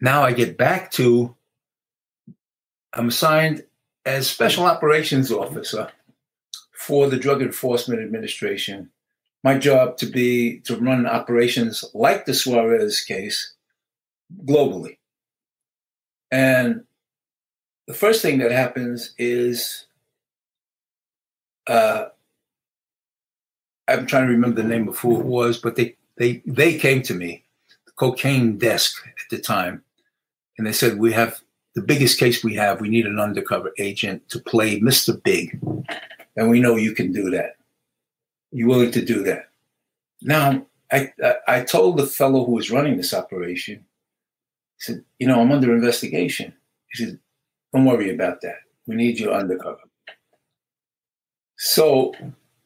Now 0.00 0.22
I 0.22 0.32
get 0.32 0.56
back 0.56 0.90
to, 0.92 1.34
I'm 2.94 3.08
assigned 3.08 3.64
as 4.04 4.28
Special 4.28 4.64
Operations 4.66 5.30
Officer 5.30 5.90
for 6.82 7.08
the 7.08 7.16
Drug 7.16 7.42
Enforcement 7.42 8.02
Administration. 8.02 8.90
My 9.44 9.56
job 9.56 9.96
to 9.98 10.06
be 10.06 10.60
to 10.60 10.76
run 10.76 11.06
operations 11.06 11.84
like 11.94 12.26
the 12.26 12.34
Suarez 12.34 13.00
case 13.00 13.54
globally. 14.44 14.98
And 16.30 16.84
the 17.86 17.94
first 17.94 18.20
thing 18.20 18.38
that 18.38 18.50
happens 18.50 19.14
is 19.16 19.86
uh, 21.68 22.06
I'm 23.86 24.06
trying 24.06 24.26
to 24.26 24.32
remember 24.32 24.60
the 24.60 24.68
name 24.68 24.88
of 24.88 24.98
who 24.98 25.20
it 25.20 25.24
was, 25.24 25.58
but 25.58 25.76
they 25.76 25.96
they 26.16 26.42
they 26.46 26.78
came 26.78 27.02
to 27.02 27.14
me, 27.14 27.44
the 27.86 27.92
cocaine 27.92 28.58
desk 28.58 29.06
at 29.06 29.30
the 29.30 29.38
time, 29.38 29.84
and 30.58 30.66
they 30.66 30.72
said 30.72 30.98
we 30.98 31.12
have 31.12 31.40
the 31.74 31.82
biggest 31.82 32.18
case 32.18 32.42
we 32.42 32.54
have. 32.54 32.80
We 32.80 32.88
need 32.88 33.06
an 33.06 33.20
undercover 33.20 33.72
agent 33.78 34.28
to 34.30 34.40
play 34.40 34.80
Mr. 34.80 35.20
Big, 35.22 35.60
and 36.36 36.50
we 36.50 36.60
know 36.60 36.76
you 36.76 36.92
can 36.92 37.12
do 37.12 37.30
that. 37.30 37.56
You 38.50 38.66
willing 38.66 38.90
to 38.92 39.04
do 39.04 39.22
that? 39.24 39.48
Now, 40.20 40.66
I 40.90 41.12
I, 41.22 41.34
I 41.48 41.60
told 41.62 41.96
the 41.96 42.06
fellow 42.06 42.44
who 42.44 42.52
was 42.52 42.70
running 42.70 42.96
this 42.96 43.14
operation. 43.14 43.84
He 44.78 44.84
said, 44.84 45.04
"You 45.18 45.26
know, 45.26 45.40
I'm 45.40 45.52
under 45.52 45.74
investigation." 45.74 46.52
He 46.92 47.04
said, 47.04 47.18
"Don't 47.72 47.84
worry 47.84 48.14
about 48.14 48.40
that. 48.42 48.58
We 48.86 48.94
need 48.96 49.18
you 49.18 49.32
undercover." 49.32 49.80
So 51.56 52.14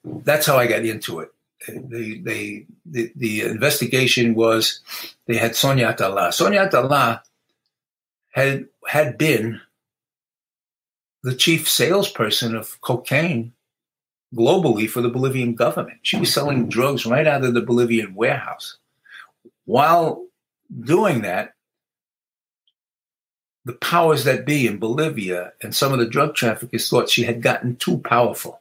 that's 0.05 0.47
how 0.47 0.57
I 0.57 0.67
got 0.67 0.85
into 0.85 1.21
it. 1.21 1.31
They, 1.69 2.19
they, 2.19 2.67
the, 2.85 3.13
the 3.17 3.41
investigation 3.43 4.35
was 4.35 4.81
they 5.27 5.37
had 5.37 5.57
Sonia 5.57 5.89
Atala. 5.89 6.33
Sonia 6.33 6.63
Atala 6.63 7.23
had 8.33 8.67
had 8.87 9.19
been 9.19 9.61
the 11.23 11.35
chief 11.35 11.69
salesperson 11.69 12.55
of 12.55 12.81
cocaine 12.83 13.53
globally 14.35 14.89
for 14.89 15.01
the 15.01 15.09
Bolivian 15.09 15.55
government. 15.55 15.99
She 16.03 16.19
was 16.19 16.33
selling 16.33 16.69
drugs 16.69 17.07
right 17.07 17.27
out 17.27 17.45
of 17.45 17.55
the 17.55 17.63
Bolivian 17.63 18.15
warehouse. 18.15 18.77
While 19.65 20.27
doing 20.81 21.23
that, 21.23 21.55
the 23.65 23.75
powers 23.75 24.25
that 24.25 24.47
be 24.47 24.67
in 24.67 24.79
Bolivia 24.79 25.53
and 25.63 25.75
some 25.75 25.93
of 25.93 25.99
the 25.99 26.07
drug 26.07 26.35
traffickers 26.35 26.89
thought 26.89 27.11
she 27.11 27.25
had 27.25 27.43
gotten 27.43 27.77
too 27.77 27.99
powerful 27.99 28.61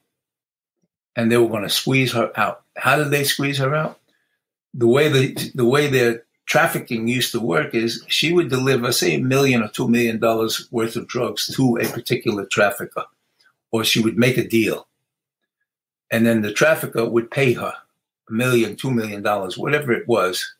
and 1.16 1.32
they 1.32 1.38
were 1.38 1.48
going 1.48 1.64
to 1.64 1.70
squeeze 1.70 2.12
her 2.14 2.32
out. 2.36 2.64
How 2.76 2.98
did 2.98 3.12
they 3.12 3.24
squeeze 3.24 3.58
her 3.60 3.74
out? 3.74 4.00
The 4.74 4.88
way 4.88 5.08
the 5.08 5.52
the 5.56 5.66
way 5.66 5.88
their 5.88 6.24
trafficking 6.46 7.08
used 7.08 7.32
to 7.32 7.40
work 7.40 7.74
is 7.74 8.04
she 8.08 8.34
would 8.34 8.50
deliver, 8.50 8.92
say, 8.92 9.16
a 9.16 9.20
million 9.20 9.64
or 9.64 9.70
two 9.70 9.88
million 9.88 10.20
dollars 10.20 10.68
worth 10.72 10.96
of 10.96 11.08
drugs 11.08 11.48
to 11.56 11.78
a 11.78 11.86
particular 11.86 12.46
trafficker, 12.46 13.06
or 13.72 13.84
she 13.84 14.02
would 14.02 14.18
make 14.18 14.38
a 14.38 14.48
deal. 14.48 14.88
And 16.12 16.26
then 16.26 16.42
the 16.42 16.54
trafficker 16.54 17.08
would 17.08 17.32
pay 17.32 17.54
her 17.54 17.74
a 18.30 18.34
million, 18.34 18.76
two 18.76 18.92
million 18.92 19.22
dollars, 19.22 19.58
whatever 19.58 19.92
it 19.92 20.08
was. 20.08 20.54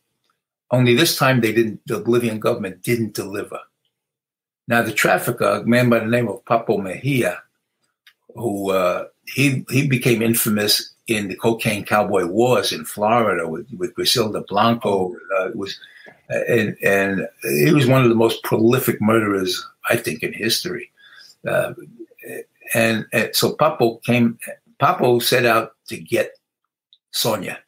Only 0.70 0.94
this 0.94 1.16
time 1.16 1.40
they 1.40 1.52
didn't, 1.52 1.80
the 1.86 2.00
Bolivian 2.00 2.40
government 2.40 2.82
didn't 2.82 3.14
deliver. 3.14 3.60
Now, 4.68 4.82
the 4.82 4.92
trafficker, 4.92 5.44
a 5.44 5.64
man 5.64 5.88
by 5.88 6.00
the 6.00 6.06
name 6.06 6.28
of 6.28 6.44
Papo 6.44 6.82
Mejia, 6.82 7.40
who 8.34 8.70
uh, 8.72 9.06
he 9.26 9.64
he 9.70 9.86
became 9.86 10.22
infamous 10.22 10.92
in 11.06 11.28
the 11.28 11.36
cocaine 11.36 11.84
cowboy 11.84 12.26
wars 12.26 12.72
in 12.72 12.84
Florida 12.84 13.46
with, 13.48 13.66
with 13.78 13.94
Griselda 13.94 14.42
Blanco. 14.48 15.14
Uh, 15.38 15.50
was 15.54 15.78
and 16.28 16.76
and 16.82 17.28
he 17.42 17.72
was 17.72 17.86
one 17.86 18.02
of 18.02 18.08
the 18.08 18.14
most 18.14 18.42
prolific 18.42 19.00
murderers 19.00 19.64
I 19.88 19.96
think 19.96 20.22
in 20.22 20.32
history. 20.32 20.90
Uh, 21.46 21.74
and, 22.74 23.06
and, 23.12 23.30
so 23.34 23.54
Papo 23.54 24.02
came. 24.02 24.38
Papo 24.80 25.22
set 25.22 25.46
out 25.46 25.72
to 25.88 25.96
get 25.96 26.32
Sonia. 27.12 27.58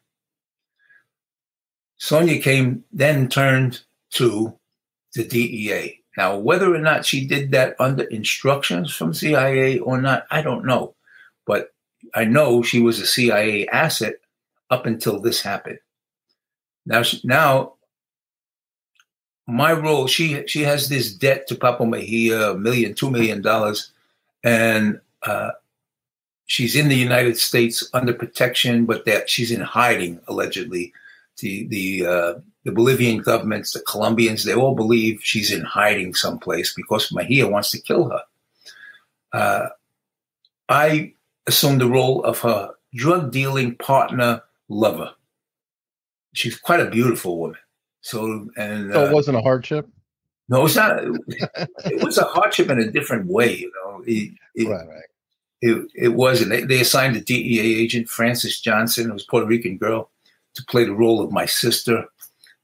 Sonia 1.97 2.41
came, 2.41 2.85
then 2.93 3.29
turned 3.29 3.81
to 4.11 4.59
the 5.15 5.25
DEA. 5.25 6.01
Now, 6.17 6.37
whether 6.37 6.75
or 6.75 6.79
not 6.79 7.07
she 7.07 7.27
did 7.27 7.51
that 7.53 7.77
under 7.79 8.05
instructions 8.05 8.95
from 8.95 9.15
CIA 9.15 9.79
or 9.79 10.01
not, 10.01 10.27
I 10.31 10.43
don't 10.43 10.67
know. 10.67 10.95
But 11.47 11.73
I 12.15 12.25
know 12.25 12.63
she 12.63 12.81
was 12.81 13.01
a 13.01 13.07
CIA 13.07 13.67
asset 13.69 14.17
up 14.71 14.87
until 14.87 15.21
this 15.21 15.41
happened. 15.41 15.79
Now, 16.87 17.03
now 17.25 17.75
my 19.47 19.73
role, 19.73 20.07
she 20.07 20.47
she 20.47 20.63
has 20.63 20.89
this 20.89 21.13
debt 21.13 21.49
to 21.49 21.55
Pablo 21.55 21.87
Mejia, 21.87 22.51
a 22.51 22.59
million, 22.59 22.95
two 22.95 23.11
million 23.11 23.41
dollars, 23.41 23.93
and 24.45 25.01
uh, 25.23 25.51
she's 26.49 26.75
in 26.75 26.89
the 26.89 26.97
United 26.97 27.39
States 27.39 27.89
under 27.95 28.13
protection, 28.13 28.85
but 28.85 29.05
that 29.05 29.31
she's 29.31 29.53
in 29.53 29.61
hiding 29.61 30.21
allegedly. 30.27 30.93
The 31.39 31.69
the 31.69 32.07
uh, 32.07 32.35
the 32.65 32.73
Bolivian 32.73 33.19
governments, 33.19 33.73
the 33.73 33.81
Colombians, 33.81 34.43
they 34.43 34.55
all 34.55 34.75
believe 34.75 35.21
she's 35.23 35.53
in 35.53 35.63
hiding 35.63 36.15
someplace 36.15 36.75
because 36.75 37.13
Mejia 37.13 37.47
wants 37.47 37.71
to 37.71 37.81
kill 37.81 38.11
her. 38.11 38.23
Uh, 39.33 39.69
I 40.69 41.13
assumed 41.47 41.81
the 41.81 41.89
role 41.89 42.25
of 42.25 42.41
her 42.41 42.73
drug 42.93 43.31
dealing 43.31 43.77
partner 43.77 44.43
lover. 44.69 45.13
She's 46.33 46.59
quite 46.59 46.81
a 46.81 46.91
beautiful 46.91 47.39
woman. 47.39 47.59
So 48.01 48.49
and 48.57 48.93
so 48.93 49.05
it 49.05 49.09
uh, 49.11 49.13
wasn't 49.13 49.37
a 49.37 49.43
hardship. 49.43 49.89
No, 50.49 50.65
it's 50.65 50.77
not. 50.77 50.99
it 50.99 52.03
was 52.03 52.19
a 52.19 52.25
hardship 52.25 52.71
in 52.71 52.81
a 52.81 52.91
different 52.91 53.27
way. 53.27 53.59
You 53.59 53.73
know, 53.77 54.03
it, 54.07 54.33
it, 54.55 54.69
right, 54.69 54.89
right. 54.89 55.05
It, 55.61 55.91
it 55.95 56.15
wasn't. 56.15 56.51
They, 56.51 56.63
they 56.63 56.81
assigned 56.81 57.17
a 57.17 57.21
DEA 57.21 57.83
agent, 57.83 58.09
Frances 58.09 58.61
Johnson, 58.61 59.07
who 59.07 59.13
was 59.13 59.25
a 59.25 59.31
Puerto 59.31 59.47
Rican 59.47 59.77
girl, 59.77 60.11
to 60.55 60.65
play 60.65 60.85
the 60.85 60.95
role 60.95 61.21
of 61.21 61.33
my 61.33 61.47
sister, 61.47 62.05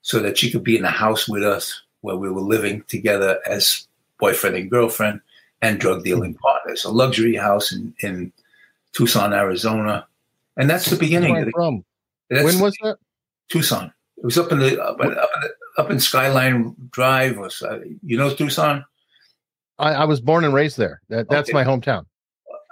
so 0.02 0.20
that 0.20 0.38
she 0.38 0.50
could 0.50 0.64
be 0.64 0.76
in 0.76 0.82
the 0.82 0.90
house 0.90 1.28
with 1.28 1.42
us 1.42 1.82
where 2.02 2.16
we 2.16 2.30
were 2.30 2.42
living 2.42 2.84
together 2.88 3.40
as 3.46 3.88
boyfriend 4.18 4.56
and 4.56 4.70
girlfriend 4.70 5.20
and 5.62 5.80
drug 5.80 6.04
dealing 6.04 6.34
mm-hmm. 6.34 6.42
partners. 6.42 6.84
A 6.84 6.90
luxury 6.90 7.34
house 7.34 7.72
in, 7.72 7.94
in 8.00 8.32
Tucson, 8.92 9.32
Arizona, 9.32 10.06
and 10.56 10.68
that's 10.68 10.90
the 10.90 10.96
beginning. 10.96 11.36
Of 11.36 11.46
the, 11.46 11.52
from? 11.52 11.84
When 12.28 12.60
was 12.60 12.76
that? 12.82 12.98
Tucson. 13.48 13.92
It 14.18 14.24
was 14.24 14.38
up 14.38 14.52
in 14.52 14.58
the 14.58 14.82
up, 14.82 15.00
in, 15.00 15.18
up, 15.18 15.30
in, 15.42 15.50
up 15.78 15.90
in 15.90 15.98
Skyline 15.98 16.74
Drive, 16.90 17.38
or 17.38 17.48
you 18.02 18.16
know 18.16 18.32
Tucson. 18.32 18.84
I, 19.78 19.94
I 19.94 20.04
was 20.04 20.20
born 20.20 20.44
and 20.44 20.54
raised 20.54 20.76
there. 20.76 21.00
That, 21.08 21.28
that's 21.28 21.48
okay. 21.48 21.54
my 21.54 21.64
hometown. 21.64 22.06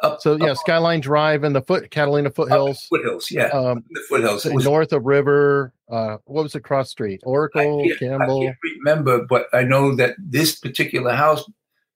Up, 0.02 0.20
so 0.20 0.36
yeah, 0.36 0.50
up, 0.50 0.56
Skyline 0.56 1.00
Drive 1.00 1.44
and 1.44 1.54
the 1.54 1.62
foot 1.62 1.90
Catalina 1.92 2.30
foothills. 2.30 2.86
foothills, 2.90 3.30
yeah, 3.30 3.46
um, 3.48 3.84
the 3.90 4.00
foothills. 4.08 4.44
Was, 4.46 4.64
north 4.64 4.92
of 4.92 5.04
River. 5.04 5.72
Uh, 5.88 6.16
what 6.24 6.42
was 6.42 6.52
the 6.52 6.60
cross 6.60 6.90
street? 6.90 7.20
Oracle, 7.22 7.84
I 7.84 7.96
Campbell. 7.98 8.40
I 8.40 8.44
can't 8.46 8.56
remember, 8.80 9.24
but 9.24 9.46
I 9.52 9.62
know 9.62 9.94
that 9.94 10.16
this 10.18 10.58
particular 10.58 11.12
house 11.12 11.48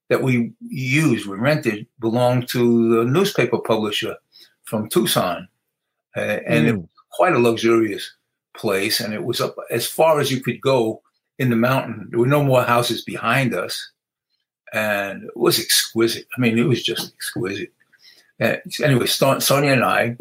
that 0.09 0.23
we 0.23 0.53
used, 0.61 1.27
we 1.27 1.37
rented, 1.37 1.85
belonged 1.99 2.47
to 2.49 2.95
the 2.95 3.03
newspaper 3.03 3.57
publisher 3.59 4.15
from 4.63 4.87
Tucson, 4.87 5.49
uh, 6.15 6.39
and 6.47 6.65
mm. 6.65 6.69
it 6.69 6.77
was 6.77 6.89
quite 7.11 7.33
a 7.33 7.39
luxurious 7.39 8.09
place, 8.55 9.01
and 9.01 9.13
it 9.13 9.25
was 9.25 9.41
up 9.41 9.55
as 9.69 9.85
far 9.85 10.21
as 10.21 10.31
you 10.31 10.39
could 10.41 10.61
go 10.61 11.01
in 11.39 11.49
the 11.49 11.57
mountain. 11.57 12.07
There 12.09 12.19
were 12.19 12.27
no 12.27 12.43
more 12.43 12.63
houses 12.63 13.01
behind 13.01 13.53
us, 13.53 13.91
and 14.71 15.23
it 15.23 15.35
was 15.35 15.59
exquisite. 15.59 16.25
I 16.37 16.39
mean, 16.39 16.57
it 16.57 16.67
was 16.67 16.81
just 16.81 17.13
exquisite. 17.13 17.73
And 18.39 18.61
anyway, 18.83 19.07
Sonia 19.07 19.71
and 19.71 19.83
I, 19.83 20.17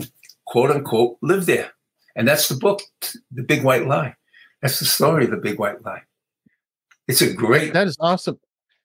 quote 0.46 0.70
unquote, 0.70 1.18
lived 1.22 1.46
there, 1.46 1.72
and 2.14 2.26
that's 2.26 2.48
the 2.48 2.56
book, 2.56 2.80
The 3.30 3.42
Big 3.42 3.62
White 3.62 3.86
Lie. 3.86 4.14
That's 4.62 4.78
the 4.78 4.86
story 4.86 5.24
of 5.24 5.30
the 5.30 5.36
Big 5.36 5.58
White 5.58 5.84
Lie. 5.84 6.02
It's 7.08 7.22
a 7.22 7.32
great. 7.32 7.72
That 7.72 7.86
is 7.86 7.96
awesome. 8.00 8.38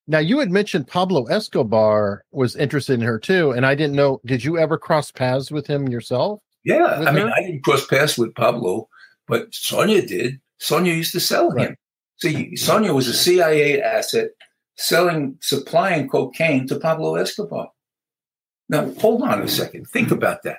Now 0.08 0.20
you 0.20 0.40
had 0.40 0.52
mentioned 0.52 0.88
Pablo 0.88 1.26
Escobar 1.26 2.26
was 2.32 2.56
interested 2.56 2.94
in 2.94 3.02
her 3.02 3.20
too, 3.20 3.52
and 3.52 3.66
I 3.66 3.76
didn't 3.76 3.96
know. 3.96 4.20
Did 4.26 4.44
you 4.44 4.58
ever 4.58 4.78
cross 4.78 5.12
paths 5.12 5.52
with 5.52 5.68
him 5.68 5.88
yourself? 5.88 6.42
Yeah, 6.64 7.04
I 7.08 7.12
mean, 7.12 7.28
I 7.28 7.42
didn't 7.42 7.64
cross 7.64 7.88
paths 7.88 8.18
with 8.18 8.36
Pablo, 8.36 8.88
but 9.28 9.54
Sonia 9.54 10.06
did. 10.06 10.40
Sonia 10.60 10.94
used 10.94 11.14
to 11.14 11.20
sell 11.20 11.50
right. 11.52 11.70
him. 11.70 11.78
See, 12.18 12.56
Sonia 12.56 12.94
was 12.94 13.08
a 13.08 13.14
CIA 13.14 13.82
asset 13.82 14.30
selling, 14.76 15.38
supplying 15.42 16.08
cocaine 16.08 16.68
to 16.68 16.80
Pablo 16.80 17.16
Escobar. 17.16 17.72
Now, 18.72 18.90
hold 18.94 19.22
on 19.22 19.42
a 19.42 19.48
second. 19.48 19.88
Think 19.88 20.08
hmm. 20.08 20.16
about 20.16 20.44
that. 20.44 20.58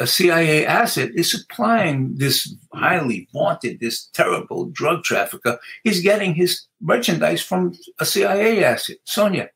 A 0.00 0.06
CIA 0.06 0.64
asset 0.64 1.10
is 1.14 1.30
supplying 1.30 2.14
this 2.16 2.56
highly 2.72 3.28
vaunted, 3.34 3.80
this 3.80 4.06
terrible 4.14 4.70
drug 4.70 5.04
trafficker. 5.04 5.58
He's 5.84 6.00
getting 6.00 6.34
his 6.34 6.66
merchandise 6.80 7.42
from 7.42 7.74
a 7.98 8.06
CIA 8.06 8.64
asset, 8.64 8.96
Sonia. 9.04 9.50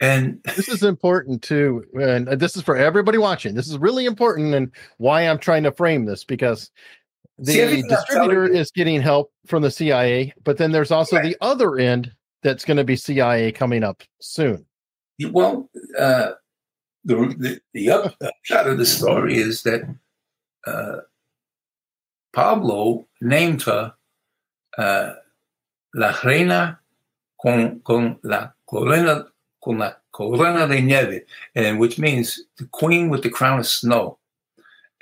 And 0.00 0.40
this 0.56 0.68
is 0.68 0.84
important 0.84 1.42
too. 1.42 1.84
And 2.00 2.28
this 2.28 2.56
is 2.56 2.62
for 2.62 2.76
everybody 2.76 3.18
watching. 3.18 3.56
This 3.56 3.68
is 3.68 3.76
really 3.76 4.06
important 4.06 4.54
and 4.54 4.70
why 4.98 5.22
I'm 5.22 5.38
trying 5.38 5.64
to 5.64 5.72
frame 5.72 6.04
this 6.04 6.22
because 6.22 6.70
the 7.38 7.52
See, 7.52 7.82
distributor 7.82 8.46
is 8.46 8.70
getting 8.70 9.00
help 9.00 9.32
from 9.46 9.62
the 9.62 9.70
CIA, 9.70 10.32
but 10.44 10.58
then 10.58 10.70
there's 10.70 10.92
also 10.92 11.16
right. 11.16 11.24
the 11.24 11.36
other 11.40 11.76
end 11.76 12.12
that's 12.44 12.64
going 12.64 12.76
to 12.76 12.84
be 12.84 12.94
CIA 12.94 13.50
coming 13.50 13.82
up 13.82 14.04
soon. 14.20 14.64
Well, 15.26 15.68
uh, 15.98 16.32
the, 17.04 17.14
the, 17.38 17.60
the 17.72 17.90
upshot 17.90 18.68
of 18.68 18.78
the 18.78 18.86
story 18.86 19.36
is 19.36 19.62
that 19.62 19.82
uh, 20.66 20.98
Pablo 22.32 23.06
named 23.20 23.62
her 23.62 23.94
uh, 24.78 25.12
La 25.94 26.14
Reina 26.22 26.80
con, 27.40 27.80
con 27.80 28.18
la 28.22 28.52
corona 28.66 29.26
con 29.62 29.78
la 29.78 29.92
corona 30.12 30.66
de 30.66 30.80
nieve, 30.80 31.22
and 31.54 31.78
which 31.78 31.98
means 31.98 32.40
the 32.58 32.66
queen 32.66 33.08
with 33.08 33.22
the 33.22 33.30
crown 33.30 33.60
of 33.60 33.66
snow, 33.66 34.18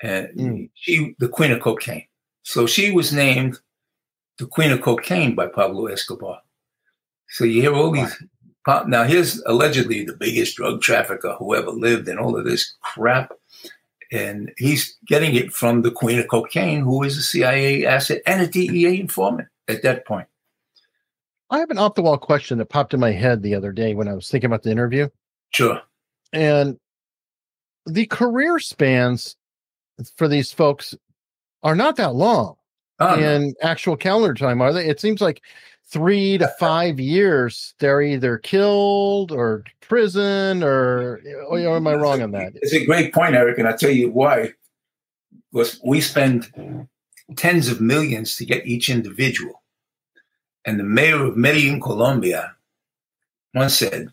and 0.02 0.28
mm. 0.36 0.70
she, 0.74 1.14
the 1.18 1.28
queen 1.28 1.52
of 1.52 1.60
cocaine. 1.60 2.06
So 2.42 2.66
she 2.66 2.90
was 2.90 3.12
named 3.12 3.58
the 4.38 4.46
queen 4.46 4.72
of 4.72 4.80
cocaine 4.80 5.34
by 5.34 5.46
Pablo 5.46 5.86
Escobar. 5.86 6.40
So 7.28 7.44
you 7.44 7.62
hear 7.62 7.74
all 7.74 7.92
these. 7.92 8.22
Uh, 8.66 8.84
now 8.86 9.04
here's 9.04 9.40
allegedly 9.42 10.04
the 10.04 10.14
biggest 10.14 10.56
drug 10.56 10.82
trafficker 10.82 11.34
who 11.38 11.54
ever 11.54 11.70
lived, 11.70 12.08
and 12.08 12.18
all 12.18 12.36
of 12.36 12.44
this 12.44 12.74
crap. 12.82 13.32
And 14.12 14.52
he's 14.58 14.96
getting 15.06 15.34
it 15.34 15.52
from 15.52 15.82
the 15.82 15.90
queen 15.90 16.18
of 16.18 16.28
cocaine, 16.28 16.80
who 16.80 17.02
is 17.02 17.16
a 17.16 17.22
CIA 17.22 17.86
asset 17.86 18.22
and 18.26 18.42
a 18.42 18.46
DEA 18.46 19.00
informant 19.00 19.48
at 19.68 19.82
that 19.82 20.04
point. 20.04 20.26
I 21.50 21.58
have 21.58 21.70
an 21.70 21.78
off 21.78 21.94
the 21.94 22.02
wall 22.02 22.18
question 22.18 22.58
that 22.58 22.66
popped 22.66 22.94
in 22.94 23.00
my 23.00 23.12
head 23.12 23.42
the 23.42 23.54
other 23.54 23.72
day 23.72 23.94
when 23.94 24.08
I 24.08 24.14
was 24.14 24.30
thinking 24.30 24.46
about 24.48 24.62
the 24.62 24.70
interview. 24.70 25.08
Sure. 25.50 25.80
And 26.32 26.78
the 27.86 28.06
career 28.06 28.58
spans 28.58 29.36
for 30.16 30.28
these 30.28 30.52
folks 30.52 30.94
are 31.62 31.74
not 31.74 31.96
that 31.96 32.14
long 32.14 32.56
oh, 33.00 33.18
in 33.18 33.48
no. 33.48 33.54
actual 33.62 33.96
calendar 33.96 34.34
time, 34.34 34.62
are 34.62 34.72
they? 34.72 34.86
It 34.86 35.00
seems 35.00 35.20
like 35.20 35.42
three 35.91 36.38
to 36.38 36.49
five 36.59 37.01
years 37.01 37.74
they're 37.78 38.03
either 38.03 38.38
killed 38.38 39.32
or 39.32 39.64
prison 39.80 40.62
or, 40.62 41.20
or 41.49 41.59
am 41.59 41.86
I 41.86 41.95
wrong 41.95 42.22
on 42.22 42.30
that? 42.32 42.53
It's 42.55 42.72
a 42.72 42.86
great 42.86 43.12
point, 43.12 43.34
Eric, 43.34 43.59
and 43.59 43.66
I'll 43.66 43.76
tell 43.76 43.91
you 43.91 44.11
why. 44.11 44.53
Because 45.53 45.80
we 45.84 46.01
spend 46.01 46.88
tens 47.36 47.68
of 47.68 47.80
millions 47.80 48.36
to 48.36 48.45
get 48.45 48.66
each 48.66 48.88
individual. 48.88 49.62
And 50.64 50.78
the 50.78 50.84
mayor 50.84 51.24
of 51.24 51.36
Medellin, 51.36 51.80
Colombia, 51.80 52.55
once 53.53 53.78
said, 53.78 54.09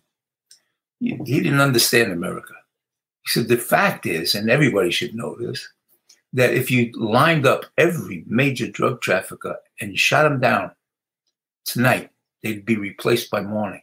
he 1.00 1.16
didn't 1.16 1.62
understand 1.62 2.12
America. 2.12 2.54
He 3.24 3.30
said, 3.30 3.50
the 3.50 3.58
fact 3.58 4.08
is, 4.08 4.34
and 4.34 4.50
everybody 4.50 4.90
should 4.90 5.14
know 5.14 5.36
this, 5.36 5.68
that 6.34 6.54
if 6.54 6.72
you 6.72 6.92
lined 6.96 7.46
up 7.46 7.66
every 7.78 8.24
major 8.26 8.68
drug 8.68 9.02
trafficker 9.02 9.58
and 9.80 10.00
shot 10.00 10.24
them 10.24 10.40
down 10.40 10.72
tonight, 11.68 12.10
they'd 12.42 12.66
be 12.66 12.78
replaced 12.78 13.30
by 13.30 13.42
morning. 13.42 13.82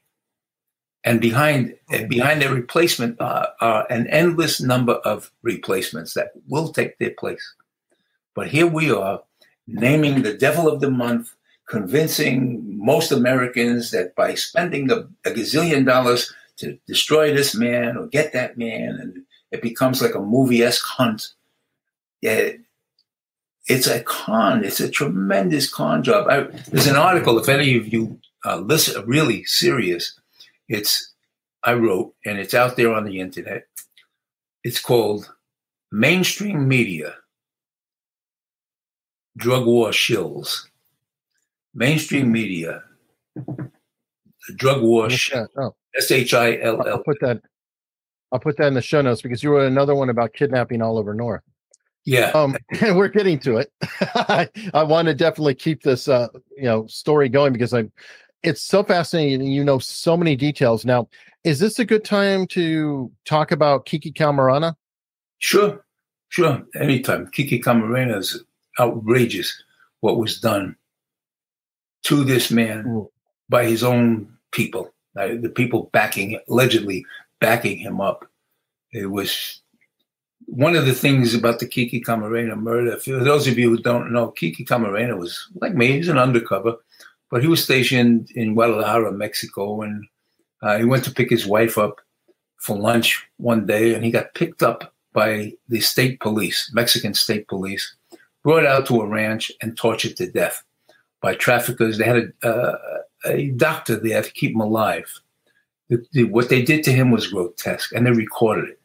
And 1.05 1.21
behind 1.21 1.75
behind 2.09 2.41
their 2.41 2.53
replacement 2.53 3.21
uh, 3.21 3.49
are 3.61 3.87
an 3.91 4.07
endless 4.09 4.61
number 4.61 4.95
of 4.95 5.31
replacements 5.43 6.15
that 6.15 6.33
will 6.49 6.73
take 6.73 6.99
their 6.99 7.11
place. 7.11 7.55
But 8.35 8.49
here 8.49 8.67
we 8.67 8.91
are 8.91 9.23
naming 9.67 10.23
the 10.23 10.35
devil 10.35 10.67
of 10.67 10.81
the 10.81 10.91
month 10.91 11.35
convincing 11.69 12.63
most 12.79 13.13
Americans 13.13 13.91
that 13.91 14.15
by 14.15 14.35
spending 14.35 14.91
a, 14.91 15.09
a 15.25 15.31
gazillion 15.31 15.87
dollars 15.87 16.33
to 16.57 16.79
destroy 16.87 17.33
this 17.33 17.55
man 17.55 17.97
or 17.97 18.07
get 18.07 18.33
that 18.33 18.57
man, 18.57 18.99
and 19.01 19.23
it 19.51 19.63
becomes 19.63 20.03
like 20.03 20.15
a 20.15 20.21
movie 20.21 20.63
esque 20.63 20.85
hunt. 20.85 21.35
Yeah, 22.21 22.53
it's 23.67 23.87
a 23.87 24.03
con. 24.03 24.65
It's 24.65 24.81
a 24.81 24.89
tremendous 24.89 25.73
con 25.73 26.03
job. 26.03 26.29
I, 26.29 26.43
there's 26.71 26.87
an 26.87 26.97
article. 26.97 27.39
If 27.39 27.49
any 27.49 27.77
of 27.77 27.93
you 27.93 28.19
uh, 28.45 28.59
listen, 28.59 29.05
really 29.07 29.45
serious, 29.45 30.19
it's 30.69 31.13
I 31.63 31.75
wrote, 31.75 32.15
and 32.25 32.39
it's 32.39 32.55
out 32.55 32.77
there 32.77 32.93
on 32.93 33.05
the 33.05 33.21
internet. 33.21 33.67
It's 34.63 34.81
called 34.81 35.33
"Mainstream 35.93 36.69
Media 36.69 37.15
Drug 39.37 39.67
War 39.67 39.91
Shills." 39.91 40.69
mainstream 41.75 42.31
media, 42.31 42.83
drug 44.57 44.83
war, 44.83 45.09
oh. 45.57 45.75
S 45.97 46.11
H 46.11 46.35
I 46.35 46.61
L 46.61 46.81
L. 46.87 46.89
I'll 46.89 47.03
put 47.03 47.19
that. 47.21 47.43
I'll 48.33 48.41
put 48.41 48.57
that 48.57 48.67
in 48.67 48.75
the 48.75 48.83
show 48.83 49.01
notes 49.01 49.23
because 49.23 49.43
you 49.43 49.51
wrote 49.51 49.67
another 49.67 49.95
one 49.95 50.09
about 50.09 50.33
kidnapping 50.33 50.83
all 50.83 50.99
over 50.99 51.15
North. 51.15 51.43
Yeah. 52.05 52.31
Um, 52.31 52.57
and 52.81 52.97
we're 52.97 53.09
getting 53.09 53.39
to 53.41 53.57
it. 53.57 53.73
I, 54.01 54.49
I 54.73 54.83
want 54.83 55.07
to 55.09 55.15
definitely 55.15 55.55
keep 55.55 55.83
this, 55.83 56.09
uh, 56.09 56.29
you 56.57 56.65
know, 56.65 56.87
story 56.87 57.29
going 57.29 57.53
because 57.53 57.73
I'm, 57.73 57.91
it's 58.43 58.63
so 58.63 58.83
fascinating. 58.83 59.47
You 59.47 59.65
know, 59.65 59.79
so 59.79 60.17
many 60.17 60.37
details. 60.37 60.85
Now, 60.85 61.09
is 61.45 61.59
this 61.59 61.79
a 61.79 61.85
good 61.85 62.05
time 62.05 62.47
to 62.49 63.11
talk 63.25 63.53
about 63.53 63.87
Kiki 63.87 64.13
Camarena? 64.13 64.75
Sure. 65.39 65.85
Sure. 66.29 66.63
Anytime. 66.75 67.31
Kiki 67.33 67.61
Camarena 67.61 68.19
is 68.19 68.43
outrageous 68.79 69.63
what 70.01 70.19
was 70.19 70.41
done 70.41 70.77
to 72.05 72.25
this 72.25 72.51
man 72.51 72.87
Ooh. 72.87 73.11
by 73.49 73.65
his 73.65 73.83
own 73.83 74.29
people, 74.53 74.93
the 75.15 75.53
people 75.55 75.91
backing, 75.93 76.39
allegedly 76.49 77.05
backing 77.41 77.79
him 77.79 78.01
up. 78.01 78.27
It 78.93 79.07
was 79.07 79.63
one 80.47 80.77
of 80.77 80.87
the 80.87 80.93
things 80.93 81.35
about 81.35 81.59
the 81.59 81.67
Kiki 81.67 82.01
Camarena 82.01 82.57
murder. 82.57 82.97
For 82.99 83.23
those 83.23 83.47
of 83.47 83.59
you 83.59 83.71
who 83.71 83.79
don't 83.79 84.13
know, 84.13 84.29
Kiki 84.29 84.65
Camarena 84.65 85.19
was 85.19 85.49
like 85.61 85.75
me, 85.75 85.93
he's 85.93 86.09
an 86.09 86.19
undercover, 86.19 86.77
but 87.31 87.43
he 87.43 87.49
was 87.49 87.63
stationed 87.63 88.31
in 88.35 88.55
Guadalajara, 88.55 89.13
Mexico, 89.13 89.83
and 89.83 90.07
uh, 90.63 90.79
he 90.79 90.85
went 90.85 91.05
to 91.05 91.11
pick 91.11 91.31
his 91.31 91.47
wife 91.47 91.79
up 91.79 92.01
for 92.59 92.77
lunch 92.77 93.27
one 93.37 93.67
day, 93.67 93.95
and 93.95 94.05
he 94.05 94.11
got 94.11 94.35
picked 94.35 94.63
up 94.63 94.95
by 95.13 95.53
the 95.69 95.81
state 95.81 96.21
police, 96.21 96.71
Mexican 96.73 97.15
state 97.15 97.47
police, 97.49 97.95
brought 98.43 98.67
out 98.67 98.87
to 98.87 99.01
a 99.01 99.07
ranch 99.07 99.51
and 99.63 99.77
tortured 99.77 100.17
to 100.17 100.31
death 100.31 100.63
by 101.21 101.35
traffickers. 101.35 101.99
They 101.99 102.05
had 102.05 102.33
a, 102.43 102.49
uh, 102.49 102.79
a 103.27 103.51
doctor 103.51 103.97
there 103.97 104.23
to 104.23 104.33
keep 104.33 104.53
him 104.53 104.61
alive. 104.61 105.21
The, 105.89 106.05
the, 106.13 106.25
what 106.25 106.49
they 106.49 106.63
did 106.63 106.83
to 106.85 106.93
him 106.93 107.11
was 107.11 107.29
grotesque, 107.29 107.93
and 107.93 108.07
they 108.07 108.11
recorded 108.11 108.71
it. 108.71 108.81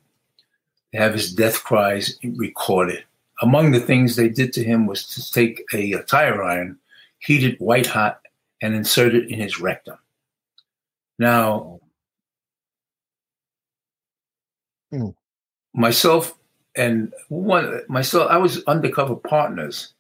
Have 0.94 1.14
his 1.14 1.34
death 1.34 1.64
cries 1.64 2.18
recorded. 2.24 3.04
Among 3.42 3.72
the 3.72 3.80
things 3.80 4.16
they 4.16 4.30
did 4.30 4.52
to 4.54 4.64
him 4.64 4.88
was 4.88 5.06
to 5.08 5.32
take 5.32 5.64
a, 5.74 5.94
a 5.94 6.04
tire 6.04 6.44
iron, 6.44 6.78
heat 7.20 7.44
it 7.44 7.62
white 7.62 7.86
hot, 7.86 8.22
and 8.62 8.74
insert 8.76 9.16
it 9.16 9.30
in 9.30 9.40
his 9.40 9.60
rectum. 9.60 9.98
Now, 11.18 11.80
mm. 14.94 15.14
myself 15.74 16.36
and 16.76 17.14
one 17.28 17.82
myself, 17.88 18.30
I 18.30 18.38
was 18.38 18.64
undercover 18.66 19.16
partners 19.16 19.94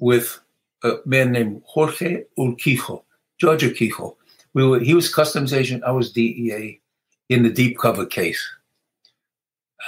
with 0.00 0.40
a 0.82 0.96
man 1.04 1.32
named 1.32 1.62
Jorge 1.66 2.24
Urquijo, 2.38 3.02
George 3.38 3.62
Urquijo. 3.62 4.16
We 4.54 4.66
were, 4.66 4.78
he 4.78 4.94
was 4.94 5.12
customs 5.12 5.52
agent. 5.52 5.82
I 5.84 5.90
was 5.90 6.12
DEA 6.12 6.80
in 7.28 7.42
the 7.42 7.50
deep 7.50 7.78
cover 7.78 8.06
case. 8.06 8.40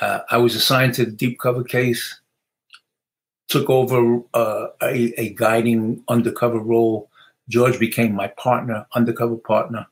Uh, 0.01 0.20
I 0.30 0.36
was 0.38 0.55
assigned 0.55 0.94
to 0.94 1.05
the 1.05 1.11
deep 1.11 1.38
cover 1.38 1.64
case, 1.64 2.20
took 3.49 3.70
over 3.70 4.20
uh, 4.34 4.68
a, 4.82 5.20
a, 5.20 5.30
guiding 5.34 6.03
undercover 6.09 6.59
role. 6.59 7.09
George 7.49 7.78
became 7.78 8.14
my 8.14 8.28
partner, 8.28 8.86
undercover 8.94 9.36
partner. 9.36 9.86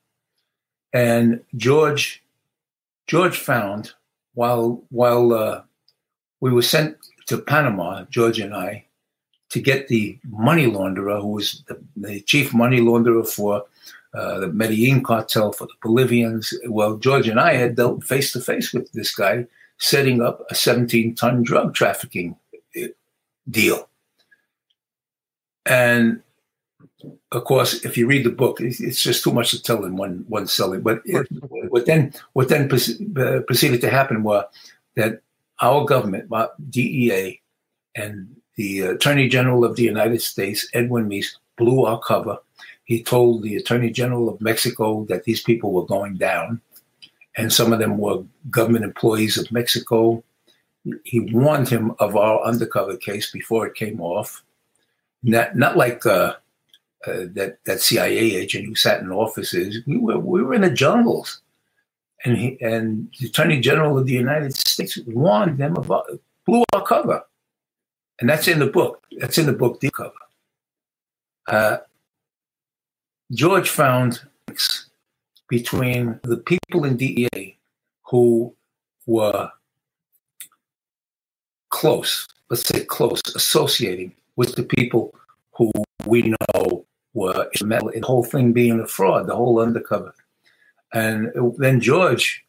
And 0.93 1.41
George, 1.57 2.23
George 3.07 3.37
found 3.37 3.93
while 4.35 4.83
while 4.91 5.33
uh, 5.33 5.63
we 6.41 6.53
were 6.53 6.63
sent 6.63 6.97
to 7.27 7.39
Panama, 7.39 8.05
George 8.11 8.41
and 8.41 8.55
I, 8.55 8.85
to 9.51 9.61
get 9.61 9.89
the 9.89 10.19
money 10.29 10.67
launderer, 10.67 11.21
who 11.21 11.29
was 11.29 11.63
the, 11.69 11.81
the 11.97 12.21
chief 12.21 12.53
money 12.53 12.81
launderer 12.81 13.27
for 13.27 13.65
uh, 14.13 14.41
the 14.41 14.49
Medellin 14.49 15.03
cartel 15.03 15.53
for 15.53 15.67
the 15.67 15.75
Bolivians. 15.83 16.53
Well, 16.67 16.97
George 16.97 17.29
and 17.29 17.41
I 17.41 17.55
had 17.55 17.77
dealt 17.77 18.05
face 18.05 18.33
to 18.33 18.41
face 18.41 18.73
with 18.73 18.91
this 18.93 19.15
guy 19.15 19.47
setting 19.79 20.23
up 20.23 20.45
a 20.51 20.55
17 20.55 21.15
ton 21.15 21.43
drug 21.43 21.75
trafficking 21.75 22.37
uh, 22.77 22.89
deal. 23.49 23.89
And 25.67 26.23
of 27.33 27.45
course, 27.45 27.85
if 27.85 27.97
you 27.97 28.07
read 28.07 28.25
the 28.25 28.31
book, 28.31 28.61
it's 28.61 29.03
just 29.03 29.25
too 29.25 29.33
much 29.33 29.51
to 29.51 29.63
tell 29.63 29.85
in 29.85 29.97
one 29.97 30.25
one 30.29 30.47
selling. 30.47 30.83
But 30.83 31.03
it, 31.05 31.27
what 31.69 31.87
then 31.87 32.15
what 32.33 32.49
then 32.49 32.65
uh, 32.65 33.41
proceeded 33.47 33.81
to 33.83 33.91
happen 33.91 34.23
was 34.23 34.45
that 34.97 35.21
our 35.61 35.85
government, 35.85 36.31
DEA, 36.71 37.41
and 37.95 38.37
the 38.57 38.81
Attorney 38.81 39.29
General 39.29 39.65
of 39.65 39.77
the 39.77 39.83
United 39.83 40.23
States, 40.23 40.69
Edwin 40.75 41.09
Meese, 41.09 41.37
blew 41.57 41.85
our 41.85 41.99
cover. 42.01 42.39
He 42.85 43.03
told 43.03 43.43
the 43.43 43.57
Attorney 43.57 43.91
General 43.91 44.29
of 44.29 44.41
Mexico 44.41 45.05
that 45.09 45.25
these 45.25 45.43
people 45.43 45.73
were 45.73 45.87
going 45.87 46.17
down, 46.17 46.61
and 47.37 47.53
some 47.53 47.73
of 47.73 47.79
them 47.79 47.99
were 47.99 48.25
government 48.51 48.85
employees 48.85 49.37
of 49.37 49.51
Mexico. 49.51 50.23
He 51.05 51.21
warned 51.21 51.69
him 51.69 51.93
of 51.99 52.17
our 52.17 52.43
undercover 52.43 52.97
case 52.97 53.31
before 53.31 53.67
it 53.67 53.75
came 53.75 54.01
off. 54.01 54.45
Not, 55.23 55.57
not 55.57 55.77
like 55.77 56.05
uh, 56.05 56.35
uh, 57.07 57.27
that 57.35 57.59
that 57.65 57.81
CIA 57.81 58.37
agent 58.37 58.67
who 58.67 58.75
sat 58.75 59.01
in 59.01 59.11
offices. 59.11 59.79
We 59.87 59.99
were 59.99 60.19
we 60.19 60.43
were 60.43 60.55
in 60.55 60.63
the 60.63 60.71
jungles, 60.71 61.41
and 62.25 62.37
he 62.37 62.59
and 62.61 63.13
the 63.19 63.27
Attorney 63.27 63.61
General 63.61 63.99
of 63.99 64.07
the 64.07 64.13
United 64.13 64.55
States 64.55 64.99
warned 65.07 65.59
them 65.59 65.77
about 65.77 66.07
blew 66.47 66.65
our 66.73 66.83
cover, 66.83 67.23
and 68.21 68.29
that's 68.29 68.49
in 68.49 68.59
the 68.59 68.67
book. 68.67 69.03
That's 69.19 69.39
in 69.39 69.47
the 69.47 69.53
book, 69.53 69.81
deep 69.81 69.93
cover. 69.95 70.13
Uh, 71.47 71.79
George 73.33 73.69
found 73.69 74.23
between 75.49 76.21
the 76.23 76.39
people 76.39 76.85
in 76.85 76.97
DEA 76.97 77.57
who 78.03 78.55
were 79.07 79.51
close, 81.71 82.27
let's 82.51 82.67
say 82.67 82.85
close, 82.85 83.21
associating 83.35 84.13
with 84.37 84.55
the 84.55 84.63
people 84.63 85.15
who 85.57 85.71
we 86.07 86.35
know 86.55 86.85
were 87.15 87.45
instrumental 87.53 87.89
in 87.89 88.01
the 88.01 88.07
whole 88.07 88.25
thing 88.25 88.53
being 88.53 88.81
a 88.81 88.87
fraud, 88.87 89.27
the 89.27 89.35
whole 89.35 89.61
undercover. 89.61 90.15
And 90.93 91.33
then 91.59 91.81
George 91.81 92.45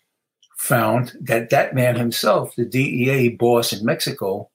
found 0.57 1.13
that 1.19 1.49
that 1.49 1.75
man 1.75 1.95
himself, 1.95 2.55
the 2.55 2.65
DEA 2.65 3.29
boss 3.29 3.73
in 3.73 3.85
Mexico, 3.85 4.49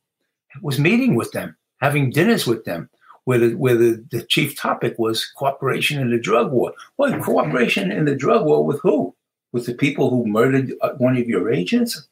was 0.62 0.78
meeting 0.78 1.14
with 1.14 1.32
them, 1.32 1.57
having 1.80 2.11
dinners 2.11 2.47
with 2.47 2.64
them, 2.64 2.88
where 3.24 3.38
the, 3.38 3.54
where 3.54 3.76
the, 3.76 4.04
the 4.10 4.22
chief 4.22 4.56
topic 4.56 4.98
was 4.98 5.30
cooperation 5.36 6.00
in 6.00 6.10
the 6.10 6.18
drug 6.18 6.52
war. 6.52 6.72
Well, 6.96 7.20
cooperation 7.22 7.92
in 7.92 8.04
the 8.04 8.14
drug 8.14 8.44
war 8.44 8.64
with 8.64 8.80
who? 8.80 9.14
With 9.52 9.66
the 9.66 9.74
people 9.74 10.10
who 10.10 10.26
murdered 10.26 10.72
uh, 10.80 10.90
one 10.98 11.16
of 11.16 11.28
your 11.28 11.52
agents? 11.52 12.06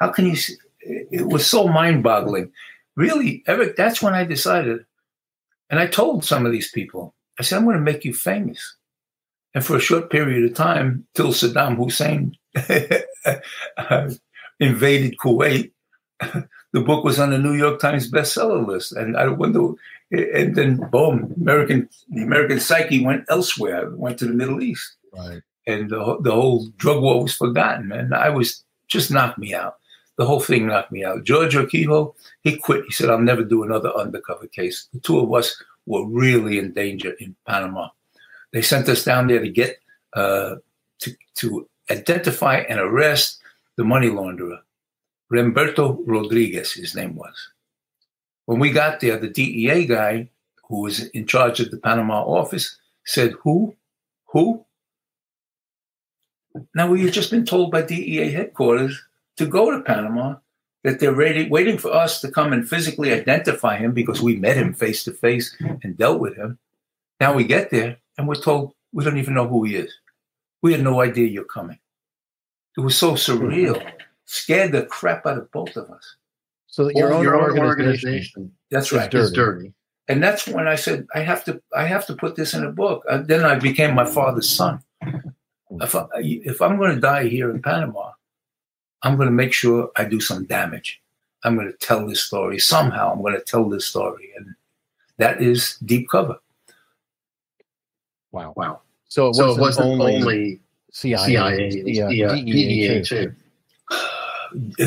How 0.00 0.08
can 0.08 0.26
you? 0.26 0.36
See? 0.36 0.54
It 0.80 1.26
was 1.26 1.46
so 1.46 1.66
mind 1.66 2.02
boggling. 2.02 2.52
Really, 2.96 3.42
Eric, 3.46 3.76
that's 3.76 4.00
when 4.00 4.14
I 4.14 4.24
decided. 4.24 4.84
And 5.70 5.78
I 5.78 5.86
told 5.86 6.24
some 6.24 6.46
of 6.46 6.52
these 6.52 6.70
people, 6.70 7.14
I 7.38 7.42
said, 7.42 7.58
I'm 7.58 7.64
going 7.64 7.76
to 7.76 7.82
make 7.82 8.04
you 8.04 8.14
famous. 8.14 8.76
And 9.54 9.64
for 9.64 9.76
a 9.76 9.80
short 9.80 10.10
period 10.10 10.44
of 10.44 10.56
time, 10.56 11.06
till 11.14 11.28
Saddam 11.28 11.76
Hussein 11.76 12.36
invaded 14.60 15.18
Kuwait, 15.18 15.72
the 16.72 16.80
book 16.80 17.04
was 17.04 17.18
on 17.18 17.30
the 17.30 17.38
New 17.38 17.54
York 17.54 17.80
Times 17.80 18.10
bestseller 18.10 18.66
list. 18.66 18.92
And 18.92 19.16
I 19.16 19.28
wonder, 19.28 19.72
and 20.10 20.54
then 20.54 20.76
boom, 20.90 21.34
American 21.40 21.88
the 22.08 22.22
American 22.22 22.60
psyche 22.60 23.04
went 23.04 23.24
elsewhere, 23.28 23.90
went 23.90 24.18
to 24.18 24.26
the 24.26 24.34
Middle 24.34 24.62
East, 24.62 24.96
right? 25.12 25.42
And 25.66 25.90
the, 25.90 26.18
the 26.20 26.32
whole 26.32 26.68
drug 26.76 27.02
war 27.02 27.22
was 27.22 27.34
forgotten, 27.34 27.92
and 27.92 28.14
I 28.14 28.30
was 28.30 28.64
just 28.86 29.10
knocked 29.10 29.38
me 29.38 29.54
out. 29.54 29.76
The 30.16 30.26
whole 30.26 30.40
thing 30.40 30.66
knocked 30.66 30.90
me 30.90 31.04
out. 31.04 31.24
George 31.24 31.54
Urquijo, 31.54 32.14
he 32.42 32.56
quit. 32.56 32.84
He 32.86 32.92
said, 32.92 33.10
"I'll 33.10 33.20
never 33.20 33.44
do 33.44 33.62
another 33.62 33.90
undercover 33.94 34.46
case." 34.46 34.88
The 34.92 35.00
two 35.00 35.20
of 35.20 35.32
us 35.32 35.62
were 35.86 36.06
really 36.06 36.58
in 36.58 36.72
danger 36.72 37.12
in 37.20 37.36
Panama. 37.46 37.88
They 38.52 38.62
sent 38.62 38.88
us 38.88 39.04
down 39.04 39.26
there 39.26 39.40
to 39.40 39.48
get 39.48 39.78
uh, 40.14 40.56
to 41.00 41.14
to 41.36 41.68
identify 41.90 42.56
and 42.68 42.80
arrest 42.80 43.40
the 43.76 43.84
money 43.84 44.08
launderer, 44.08 44.58
Remberto 45.32 46.02
Rodriguez. 46.06 46.72
His 46.72 46.94
name 46.94 47.14
was. 47.14 47.50
When 48.46 48.58
we 48.58 48.70
got 48.70 49.00
there, 49.00 49.18
the 49.18 49.28
DEA 49.28 49.86
guy 49.86 50.30
who 50.68 50.82
was 50.82 51.06
in 51.08 51.26
charge 51.26 51.60
of 51.60 51.70
the 51.70 51.78
Panama 51.78 52.22
office 52.22 52.78
said, 53.04 53.32
Who? 53.42 53.74
Who? 54.32 54.64
Now, 56.74 56.90
we 56.90 57.02
had 57.02 57.12
just 57.12 57.30
been 57.30 57.44
told 57.44 57.70
by 57.70 57.82
DEA 57.82 58.30
headquarters 58.30 59.02
to 59.36 59.46
go 59.46 59.70
to 59.70 59.82
Panama 59.82 60.36
that 60.84 61.00
they're 61.00 61.12
ready, 61.12 61.48
waiting 61.48 61.78
for 61.78 61.92
us 61.92 62.20
to 62.20 62.30
come 62.30 62.52
and 62.52 62.68
physically 62.68 63.12
identify 63.12 63.76
him 63.76 63.92
because 63.92 64.22
we 64.22 64.36
met 64.36 64.56
him 64.56 64.72
face 64.72 65.04
to 65.04 65.12
face 65.12 65.54
and 65.82 65.96
dealt 65.96 66.20
with 66.20 66.36
him. 66.36 66.58
Now 67.20 67.34
we 67.34 67.44
get 67.44 67.70
there 67.70 67.98
and 68.16 68.28
we're 68.28 68.36
told 68.36 68.72
we 68.92 69.04
don't 69.04 69.18
even 69.18 69.34
know 69.34 69.48
who 69.48 69.64
he 69.64 69.76
is. 69.76 69.92
We 70.62 70.72
had 70.72 70.82
no 70.82 71.00
idea 71.00 71.28
you're 71.28 71.44
coming. 71.44 71.78
It 72.76 72.80
was 72.80 72.96
so 72.96 73.12
surreal, 73.12 73.84
scared 74.28 74.72
the 74.72 74.84
crap 74.84 75.24
out 75.26 75.38
of 75.38 75.50
both 75.50 75.74
of 75.76 75.90
us. 75.90 76.16
So 76.66 76.90
your, 76.94 77.12
own, 77.12 77.22
your 77.22 77.34
own 77.34 77.58
organization, 77.58 78.08
organization 78.08 78.52
that's 78.70 78.92
right, 78.92 79.10
dirty. 79.10 79.24
is 79.24 79.32
dirty. 79.32 79.72
and 80.06 80.22
that's 80.22 80.46
when 80.46 80.68
I 80.68 80.76
said 80.76 81.06
I 81.14 81.20
have 81.20 81.44
to 81.46 81.60
I 81.74 81.84
have 81.84 82.06
to 82.06 82.14
put 82.14 82.36
this 82.36 82.52
in 82.52 82.62
a 82.62 82.70
book. 82.70 83.04
Uh, 83.08 83.18
then 83.18 83.44
I 83.44 83.58
became 83.58 83.94
my 83.94 84.04
father's 84.04 84.48
son. 84.48 84.82
If, 85.70 85.94
I, 85.94 86.06
if 86.16 86.62
I'm 86.62 86.78
going 86.78 86.94
to 86.94 87.00
die 87.00 87.28
here 87.28 87.50
in 87.50 87.60
Panama, 87.60 88.12
I'm 89.02 89.16
going 89.16 89.28
to 89.28 89.34
make 89.34 89.52
sure 89.52 89.90
I 89.96 90.04
do 90.04 90.18
some 90.18 90.44
damage. 90.46 91.00
I'm 91.44 91.56
going 91.56 91.70
to 91.70 91.76
tell 91.76 92.06
this 92.06 92.24
story 92.24 92.58
somehow. 92.58 93.12
I'm 93.12 93.20
going 93.20 93.34
to 93.34 93.40
tell 93.40 93.68
this 93.68 93.84
story, 93.84 94.30
and 94.36 94.54
that 95.18 95.42
is 95.42 95.76
deep 95.84 96.08
cover. 96.08 96.38
Wow! 98.32 98.54
Wow! 98.56 98.80
So 99.08 99.26
it 99.26 99.36
wasn't, 99.36 99.46
so 99.46 99.54
it 99.54 99.60
wasn't 99.60 99.86
only, 99.86 100.16
only 100.16 100.60
CIA, 100.90 101.70
CIA, 101.70 101.70
DEA, 101.70 102.44
DEA 102.44 103.02
too. 103.02 103.32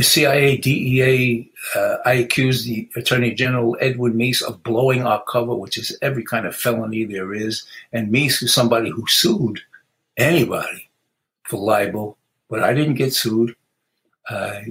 CIA, 0.01 0.57
DEA, 0.57 1.49
uh, 1.75 1.97
I 2.05 2.13
accused 2.13 2.65
the 2.65 2.89
Attorney 2.95 3.33
General 3.33 3.77
Edward 3.79 4.13
Meese 4.13 4.41
of 4.41 4.63
blowing 4.63 5.03
our 5.03 5.23
cover, 5.23 5.55
which 5.55 5.77
is 5.77 5.97
every 6.01 6.23
kind 6.23 6.45
of 6.45 6.55
felony 6.55 7.05
there 7.05 7.33
is. 7.33 7.63
And 7.93 8.11
Meese 8.11 8.43
is 8.43 8.53
somebody 8.53 8.89
who 8.89 9.03
sued 9.07 9.59
anybody 10.17 10.89
for 11.43 11.57
libel, 11.57 12.17
but 12.49 12.63
I 12.63 12.73
didn't 12.73 12.95
get 12.95 13.13
sued. 13.13 13.55
Uh, 14.29 14.61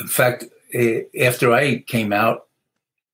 in 0.00 0.06
fact, 0.06 0.44
after 1.20 1.52
I 1.52 1.78
came 1.80 2.12
out, 2.12 2.46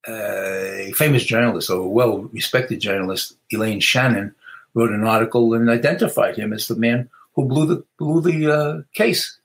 uh, 0.06 0.12
a 0.12 0.92
famous 0.92 1.24
journalist, 1.24 1.70
or 1.70 1.80
a 1.80 1.88
well 1.88 2.18
respected 2.32 2.80
journalist, 2.80 3.36
Elaine 3.52 3.80
Shannon, 3.80 4.34
wrote 4.74 4.90
an 4.90 5.04
article 5.04 5.54
and 5.54 5.70
identified 5.70 6.36
him 6.36 6.52
as 6.52 6.68
the 6.68 6.76
man 6.76 7.08
who 7.34 7.46
blew 7.46 7.66
the, 7.66 7.84
blew 7.98 8.20
the 8.20 8.52
uh, 8.52 8.82
case 8.92 9.38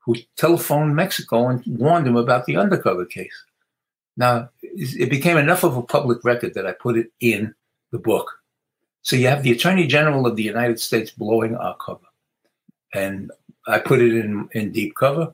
who 0.00 0.16
telephoned 0.36 0.96
Mexico 0.96 1.48
and 1.48 1.62
warned 1.66 2.06
him 2.06 2.16
about 2.16 2.46
the 2.46 2.56
undercover 2.56 3.04
case. 3.04 3.44
Now, 4.16 4.50
it 4.62 5.08
became 5.08 5.36
enough 5.36 5.62
of 5.64 5.76
a 5.76 5.82
public 5.82 6.24
record 6.24 6.54
that 6.54 6.66
I 6.66 6.72
put 6.72 6.98
it 6.98 7.10
in 7.20 7.54
the 7.92 7.98
book. 7.98 8.32
So 9.02 9.16
you 9.16 9.28
have 9.28 9.42
the 9.42 9.52
Attorney 9.52 9.86
General 9.86 10.26
of 10.26 10.36
the 10.36 10.42
United 10.42 10.80
States 10.80 11.10
blowing 11.10 11.56
our 11.56 11.76
cover. 11.76 12.06
And 12.92 13.30
I 13.66 13.78
put 13.78 14.00
it 14.00 14.14
in, 14.14 14.48
in 14.52 14.72
deep 14.72 14.94
cover. 14.96 15.32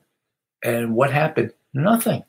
And 0.63 0.95
what 0.95 1.13
happened? 1.13 1.53
Nothing. 1.75 2.23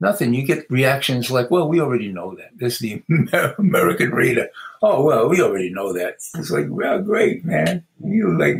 Nothing. 0.00 0.34
You 0.34 0.44
get 0.44 0.70
reactions 0.70 1.30
like, 1.30 1.50
well, 1.50 1.68
we 1.68 1.80
already 1.80 2.12
know 2.12 2.34
that. 2.36 2.50
This 2.56 2.74
is 2.74 2.78
the 2.80 3.54
American 3.58 4.10
reader. 4.10 4.48
Oh, 4.82 5.02
well, 5.02 5.28
we 5.28 5.40
already 5.40 5.70
know 5.70 5.92
that. 5.92 6.16
It's 6.34 6.50
like, 6.50 6.66
well, 6.68 7.00
great, 7.00 7.44
man. 7.44 7.84
You 8.04 8.38
like, 8.38 8.56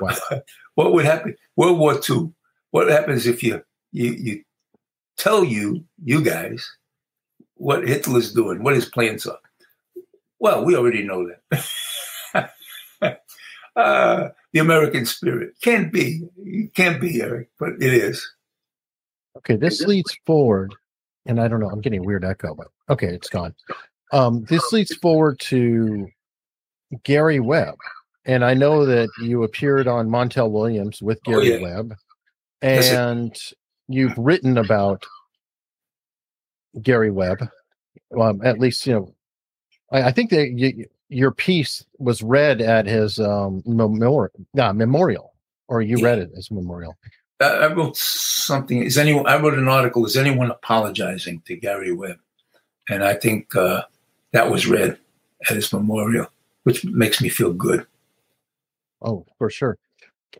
wow. 0.00 0.16
What 0.74 0.94
would 0.94 1.04
happen? 1.04 1.36
World 1.54 1.78
War 1.78 2.00
II. 2.08 2.32
What 2.70 2.88
happens 2.88 3.26
if 3.26 3.42
you 3.42 3.62
you 3.92 4.12
you 4.12 4.42
tell 5.18 5.44
you 5.44 5.84
you 6.02 6.22
guys 6.22 6.66
what 7.56 7.86
Hitler's 7.86 8.32
doing, 8.32 8.62
what 8.62 8.74
his 8.74 8.88
plans 8.88 9.26
are? 9.26 9.38
Well, 10.40 10.64
we 10.64 10.76
already 10.76 11.04
know 11.04 11.28
that. 11.52 12.50
uh, 13.76 14.28
the 14.52 14.58
American 14.58 15.06
spirit 15.06 15.54
can't 15.62 15.92
be, 15.92 16.22
it 16.38 16.74
can't 16.74 17.00
be, 17.00 17.22
Eric, 17.22 17.48
but 17.58 17.74
it 17.80 17.94
is. 17.94 18.26
Okay, 19.36 19.56
this 19.56 19.82
leads 19.82 20.16
forward, 20.26 20.74
and 21.26 21.40
I 21.40 21.46
don't 21.46 21.60
know. 21.60 21.70
I'm 21.70 21.80
getting 21.80 22.00
a 22.00 22.06
weird 22.06 22.24
echo, 22.24 22.54
but 22.54 22.66
okay, 22.90 23.08
it's 23.08 23.28
gone. 23.28 23.54
Um, 24.12 24.44
this 24.48 24.72
leads 24.72 24.94
forward 24.96 25.38
to 25.40 26.08
Gary 27.04 27.38
Webb. 27.38 27.76
And 28.24 28.44
I 28.44 28.54
know 28.54 28.86
that 28.86 29.08
you 29.22 29.42
appeared 29.42 29.86
on 29.86 30.08
Montel 30.08 30.50
Williams 30.50 31.02
with 31.02 31.18
oh, 31.26 31.32
Gary 31.32 31.54
oh, 31.54 31.56
yeah. 31.56 31.62
Webb, 31.62 31.96
and 32.60 33.36
you've 33.88 34.16
written 34.16 34.58
about 34.58 35.04
Gary 36.80 37.10
Webb. 37.10 37.48
Um, 38.18 38.42
at 38.44 38.58
least, 38.58 38.86
you 38.86 38.92
know, 38.94 39.14
I, 39.90 40.04
I 40.08 40.12
think 40.12 40.30
that 40.30 40.50
you, 40.50 40.86
your 41.08 41.30
piece 41.30 41.84
was 41.98 42.22
read 42.22 42.60
at 42.60 42.86
his 42.86 43.18
um, 43.18 43.62
memorial, 43.66 44.30
uh, 44.58 44.72
memorial, 44.72 45.34
or 45.68 45.82
you 45.82 45.98
yeah. 45.98 46.04
read 46.04 46.18
it 46.18 46.30
as 46.36 46.50
a 46.50 46.54
memorial. 46.54 46.96
I 47.40 47.66
wrote 47.66 47.96
something. 47.96 48.82
Is 48.82 48.98
anyone? 48.98 49.26
I 49.26 49.36
wrote 49.36 49.54
an 49.54 49.68
article. 49.68 50.06
Is 50.06 50.16
anyone 50.16 50.50
apologizing 50.50 51.42
to 51.46 51.56
Gary 51.56 51.92
Webb? 51.92 52.18
And 52.88 53.04
I 53.04 53.14
think 53.14 53.54
uh, 53.56 53.82
that 54.32 54.50
was 54.50 54.66
read 54.66 54.96
at 55.48 55.56
his 55.56 55.72
memorial, 55.72 56.28
which 56.64 56.84
makes 56.84 57.20
me 57.20 57.28
feel 57.28 57.52
good. 57.52 57.86
Oh, 59.02 59.26
for 59.38 59.50
sure. 59.50 59.78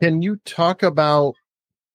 Can 0.00 0.22
you 0.22 0.36
talk 0.44 0.82
about 0.82 1.34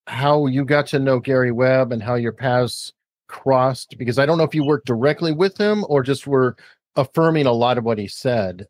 how 0.08 0.46
you 0.46 0.66
got 0.66 0.88
to 0.88 1.00
know 1.00 1.20
Gary 1.20 1.52
Webb 1.52 1.92
and 1.92 2.02
how 2.02 2.16
your 2.16 2.32
paths 2.32 2.94
crossed? 3.28 3.98
Because 3.98 4.20
I 4.20 4.26
don't 4.26 4.38
know 4.38 4.44
if 4.44 4.56
you 4.56 4.64
worked 4.64 4.88
directly 4.88 5.32
with 5.32 5.58
him 5.58 5.86
or 5.90 6.04
just 6.04 6.28
were 6.28 6.56
affirming 6.96 7.46
a 7.46 7.52
lot 7.52 7.78
of 7.78 7.84
what 7.84 7.98
he 7.98 8.08
said. 8.08 8.68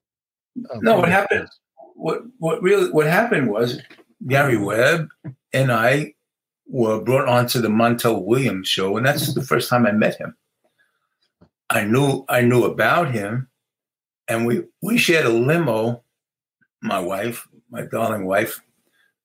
Um, 0.72 0.80
no, 0.82 0.98
what 0.98 1.10
happened? 1.10 1.48
What 1.96 2.22
what 2.38 2.62
really 2.62 2.92
what 2.92 3.08
happened 3.08 3.50
was 3.50 3.82
Gary 4.28 4.58
Webb 4.58 5.10
and 5.54 5.72
I 5.72 6.14
were 6.68 7.02
brought 7.02 7.28
onto 7.28 7.62
the 7.62 7.70
Montel 7.70 8.24
Williams 8.26 8.68
show, 8.68 8.98
and 8.98 9.06
that's 9.06 9.34
the 9.34 9.42
first 9.42 9.70
time 9.70 9.86
I 9.86 9.92
met 9.92 10.18
him. 10.18 10.36
I 11.70 11.84
knew 11.84 12.26
I 12.30 12.42
knew 12.42 12.64
about 12.64 13.12
him, 13.12 13.48
and 14.28 14.46
we 14.46 14.64
we 14.82 14.98
shared 14.98 15.26
a 15.26 15.30
limo. 15.30 16.04
My 16.82 17.00
wife, 17.00 17.48
my 17.70 17.84
darling 17.84 18.26
wife, 18.26 18.62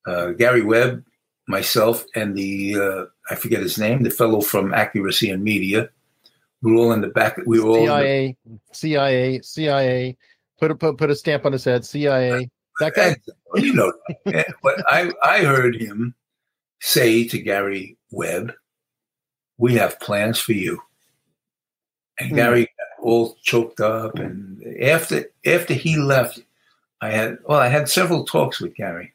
uh, 0.07 0.31
Gary 0.31 0.63
Webb, 0.63 1.05
myself, 1.49 2.05
and 2.15 2.37
the 2.37 2.77
uh, 2.77 3.05
I 3.31 3.35
forget 3.35 3.63
his 3.63 3.79
name, 3.79 4.03
the 4.03 4.11
fellow 4.11 4.41
from 4.41 4.75
Accuracy 4.75 5.31
in 5.31 5.43
Media. 5.43 5.89
We 6.63 6.73
were 6.73 6.79
all 6.79 6.93
in 6.93 7.01
the 7.01 7.09
back. 7.09 7.39
We 7.47 7.61
were 7.61 7.71
all 7.71 7.87
CIA, 7.87 8.37
the, 8.45 8.59
CIA, 8.73 9.43
CIA. 9.43 10.17
Put 10.59 10.71
a 10.71 10.75
put, 10.75 10.97
put 10.97 11.11
a 11.11 11.17
stamp 11.17 11.45
on 11.45 11.53
his 11.53 11.65
head. 11.65 11.85
CIA. 11.85 12.49
That 12.81 12.95
guy. 12.95 13.17
you 13.57 13.75
know, 13.75 13.93
but 14.25 14.83
I 14.89 15.11
I 15.23 15.45
heard 15.45 15.77
him 15.77 16.15
say 16.81 17.27
to 17.29 17.39
Gary 17.39 17.97
Webb, 18.11 18.53
"We 19.59 19.75
have 19.75 20.01
plans 20.01 20.39
for 20.39 20.53
you." 20.53 20.81
And 22.19 22.31
hmm. 22.31 22.37
Gary 22.37 22.69
all 23.03 23.37
choked 23.43 23.81
up, 23.81 24.19
and 24.19 24.63
after 24.81 25.27
after 25.45 25.75
he 25.75 25.97
left, 25.97 26.41
I 27.03 27.11
had 27.11 27.39
well, 27.45 27.59
I 27.59 27.67
had 27.67 27.89
several 27.89 28.25
talks 28.25 28.61
with 28.61 28.77
Gary, 28.77 29.13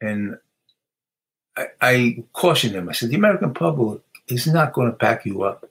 and 0.00 0.38
I, 1.56 1.66
I 1.80 2.24
cautioned 2.32 2.74
him. 2.74 2.88
I 2.88 2.92
said, 2.92 3.10
the 3.10 3.16
American 3.16 3.52
public 3.52 4.00
is 4.28 4.46
not 4.46 4.72
going 4.72 4.90
to 4.90 4.96
back 4.96 5.26
you 5.26 5.42
up. 5.42 5.68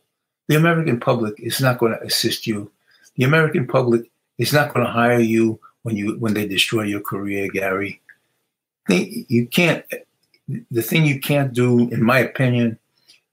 The 0.49 0.57
American 0.57 0.99
public 0.99 1.35
is 1.39 1.61
not 1.61 1.77
going 1.77 1.93
to 1.93 2.03
assist 2.03 2.45
you. 2.45 2.69
The 3.15 3.23
American 3.23 3.65
public 3.65 4.11
is 4.37 4.51
not 4.51 4.73
going 4.73 4.85
to 4.85 4.91
hire 4.91 5.21
you 5.21 5.57
when 5.83 5.95
you 5.95 6.17
when 6.19 6.33
they 6.33 6.45
destroy 6.45 6.83
your 6.83 6.99
career, 6.99 7.47
Gary. 7.47 8.01
You 8.89 9.47
can't. 9.47 9.85
The 10.69 10.81
thing 10.81 11.05
you 11.05 11.21
can't 11.21 11.53
do, 11.53 11.87
in 11.89 12.03
my 12.03 12.19
opinion, 12.19 12.77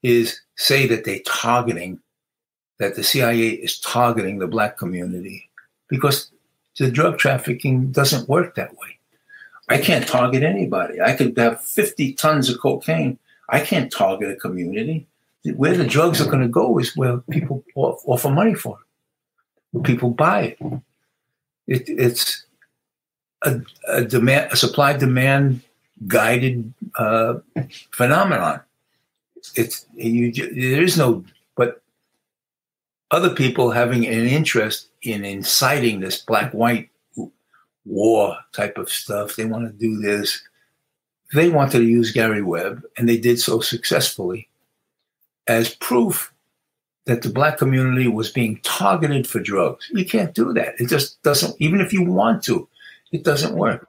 is 0.03 0.39
say 0.55 0.87
that 0.87 1.03
they're 1.03 1.19
targeting, 1.25 1.99
that 2.77 2.95
the 2.95 3.03
CIA 3.03 3.49
is 3.49 3.77
targeting 3.79 4.39
the 4.39 4.47
black 4.47 4.77
community, 4.77 5.49
because 5.89 6.31
the 6.79 6.89
drug 6.89 7.17
trafficking 7.17 7.91
doesn't 7.91 8.29
work 8.29 8.55
that 8.55 8.71
way. 8.77 8.97
I 9.67 9.77
can't 9.77 10.07
target 10.07 10.43
anybody. 10.43 10.99
I 10.99 11.13
could 11.13 11.37
have 11.37 11.61
50 11.61 12.13
tons 12.13 12.49
of 12.49 12.59
cocaine. 12.59 13.19
I 13.49 13.59
can't 13.59 13.91
target 13.91 14.31
a 14.31 14.35
community. 14.35 15.05
Where 15.55 15.75
the 15.75 15.85
drugs 15.85 16.19
are 16.19 16.25
going 16.25 16.41
to 16.41 16.47
go 16.47 16.79
is 16.79 16.95
where 16.97 17.17
people 17.29 17.63
offer 17.75 18.29
money 18.29 18.55
for 18.55 18.77
it, 18.79 18.85
where 19.71 19.83
people 19.83 20.09
buy 20.09 20.41
it. 20.41 20.57
it 21.67 21.83
it's 21.87 22.45
a, 23.43 23.61
a, 23.87 24.03
demand, 24.03 24.51
a 24.51 24.57
supply 24.57 24.93
demand 24.93 25.61
guided 26.07 26.73
uh, 26.97 27.35
phenomenon. 27.91 28.61
It's 29.55 29.85
you, 29.95 30.31
there 30.31 30.83
is 30.83 30.97
no, 30.97 31.23
but 31.55 31.81
other 33.11 33.29
people 33.29 33.71
having 33.71 34.05
an 34.05 34.25
interest 34.25 34.88
in 35.01 35.23
inciting 35.23 35.99
this 35.99 36.21
black 36.21 36.53
white 36.53 36.89
war 37.85 38.37
type 38.53 38.77
of 38.77 38.89
stuff. 38.89 39.35
They 39.35 39.45
want 39.45 39.67
to 39.67 39.73
do 39.73 39.97
this. 39.97 40.41
They 41.33 41.49
wanted 41.49 41.79
to 41.79 41.85
use 41.85 42.11
Gary 42.11 42.41
Webb, 42.41 42.83
and 42.97 43.07
they 43.07 43.17
did 43.17 43.39
so 43.39 43.59
successfully 43.59 44.49
as 45.47 45.75
proof 45.75 46.33
that 47.05 47.21
the 47.21 47.29
black 47.29 47.57
community 47.57 48.07
was 48.07 48.31
being 48.31 48.59
targeted 48.63 49.27
for 49.27 49.39
drugs. 49.39 49.89
You 49.91 50.05
can't 50.05 50.33
do 50.33 50.53
that. 50.53 50.75
It 50.79 50.89
just 50.89 51.21
doesn't, 51.23 51.55
even 51.59 51.81
if 51.81 51.91
you 51.91 52.03
want 52.03 52.43
to, 52.43 52.67
it 53.11 53.23
doesn't 53.23 53.55
work. 53.55 53.87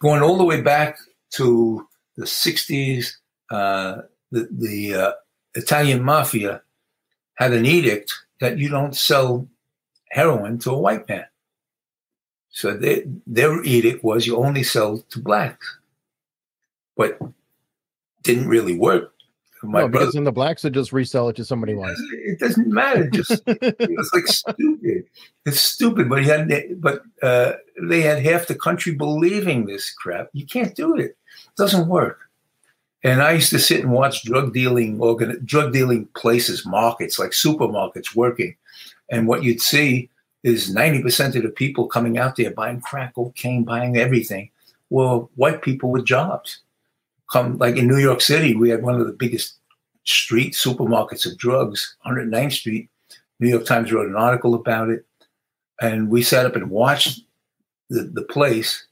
Going 0.00 0.22
all 0.22 0.38
the 0.38 0.44
way 0.44 0.60
back 0.60 0.98
to 1.32 1.86
the 2.16 2.24
60s, 2.24 3.16
uh, 3.50 4.02
the, 4.30 4.48
the 4.50 4.94
uh, 4.94 5.12
Italian 5.54 6.02
mafia 6.02 6.62
had 7.34 7.52
an 7.52 7.66
edict 7.66 8.12
that 8.40 8.58
you 8.58 8.68
don't 8.68 8.94
sell 8.94 9.48
heroin 10.12 10.58
to 10.58 10.70
a 10.70 10.78
white 10.78 11.08
man. 11.08 11.24
So 12.50 12.76
they, 12.76 13.04
their 13.26 13.62
edict 13.64 14.04
was 14.04 14.26
you 14.26 14.36
only 14.36 14.62
sell 14.62 14.98
to 14.98 15.18
blacks, 15.18 15.78
but 16.96 17.18
didn't 18.22 18.48
really 18.48 18.78
work. 18.78 19.14
My 19.64 19.82
no, 19.82 19.88
because 19.88 20.12
then 20.12 20.24
the 20.24 20.32
blacks 20.32 20.64
would 20.64 20.74
just 20.74 20.92
resell 20.92 21.28
it 21.28 21.36
to 21.36 21.44
somebody 21.44 21.80
else. 21.80 22.00
It 22.12 22.40
doesn't 22.40 22.66
matter. 22.66 23.08
Just 23.10 23.42
it 23.46 23.90
was 23.96 24.10
like 24.12 24.26
stupid. 24.26 25.04
It's 25.46 25.60
stupid. 25.60 26.08
But 26.08 26.22
he 26.22 26.28
had, 26.28 26.80
but 26.80 27.02
uh, 27.22 27.54
they 27.80 28.00
had 28.00 28.24
half 28.24 28.48
the 28.48 28.54
country 28.54 28.94
believing 28.94 29.66
this 29.66 29.92
crap. 29.92 30.28
You 30.32 30.46
can't 30.46 30.74
do 30.74 30.96
it. 30.96 31.04
It 31.04 31.16
doesn't 31.56 31.88
work. 31.88 32.18
And 33.04 33.22
I 33.22 33.32
used 33.32 33.50
to 33.50 33.58
sit 33.58 33.80
and 33.80 33.92
watch 33.92 34.24
drug 34.24 34.52
dealing 34.52 35.00
organ, 35.00 35.40
drug 35.44 35.72
dealing 35.72 36.06
places, 36.16 36.66
markets 36.66 37.18
like 37.18 37.30
supermarkets 37.30 38.16
working, 38.16 38.56
and 39.10 39.26
what 39.26 39.42
you'd 39.42 39.60
see 39.60 40.08
is 40.42 40.72
ninety 40.74 41.02
percent 41.02 41.36
of 41.36 41.42
the 41.42 41.50
people 41.50 41.86
coming 41.86 42.18
out 42.18 42.36
there 42.36 42.50
buying 42.50 42.80
crack 42.80 43.14
cocaine, 43.14 43.64
buying 43.64 43.96
everything, 43.96 44.50
were 44.90 45.18
white 45.36 45.62
people 45.62 45.90
with 45.90 46.04
jobs 46.04 46.60
come 47.32 47.56
like 47.58 47.76
in 47.76 47.88
New 47.88 47.98
York 47.98 48.20
City, 48.20 48.54
we 48.54 48.68
had 48.68 48.82
one 48.82 49.00
of 49.00 49.06
the 49.06 49.12
biggest 49.12 49.54
street 50.04 50.52
supermarkets 50.52 51.26
of 51.26 51.38
drugs, 51.38 51.96
109th 52.06 52.52
Street. 52.52 52.88
New 53.40 53.48
York 53.48 53.64
Times 53.64 53.92
wrote 53.92 54.08
an 54.08 54.16
article 54.16 54.54
about 54.54 54.90
it, 54.90 55.04
and 55.80 56.08
we 56.10 56.22
sat 56.22 56.46
up 56.46 56.54
and 56.54 56.70
watched 56.70 57.22
the, 57.88 58.02
the 58.04 58.22
place. 58.22 58.86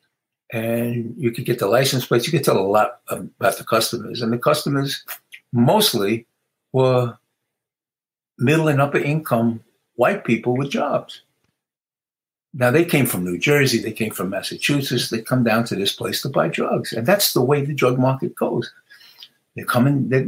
And 0.53 1.15
you 1.17 1.31
could 1.31 1.45
get 1.45 1.61
the 1.61 1.69
license 1.69 2.05
plates. 2.05 2.27
You 2.27 2.33
could 2.33 2.45
tell 2.45 2.59
a 2.59 2.67
lot 2.67 3.03
about 3.09 3.59
the 3.59 3.65
customers, 3.65 4.23
and 4.23 4.33
the 4.33 4.39
customers 4.39 5.05
mostly 5.53 6.27
were 6.73 7.17
middle 8.39 8.67
and 8.67 8.81
upper 8.81 8.99
income 8.99 9.63
white 10.01 10.25
people 10.25 10.57
with 10.57 10.71
jobs. 10.71 11.21
Now 12.55 12.71
they 12.71 12.87
came 12.87 13.05
from 13.05 13.23
New 13.23 13.39
Jersey, 13.39 13.79
they 13.79 13.93
came 13.93 14.11
from 14.11 14.31
Massachusetts, 14.31 15.11
they 15.11 15.21
come 15.21 15.45
down 15.45 15.65
to 15.65 15.77
this 15.77 15.93
place 15.95 16.23
to 16.23 16.31
buy 16.31 16.49
drugs, 16.49 16.95
and 16.95 17.07
that's 17.07 17.35
the 17.35 17.43
way 17.43 17.65
the 17.65 17.75
drug 17.75 17.99
market 17.99 18.35
goes. 18.35 18.73
They're 19.55 19.67
coming. 19.67 20.09
They're, 20.09 20.27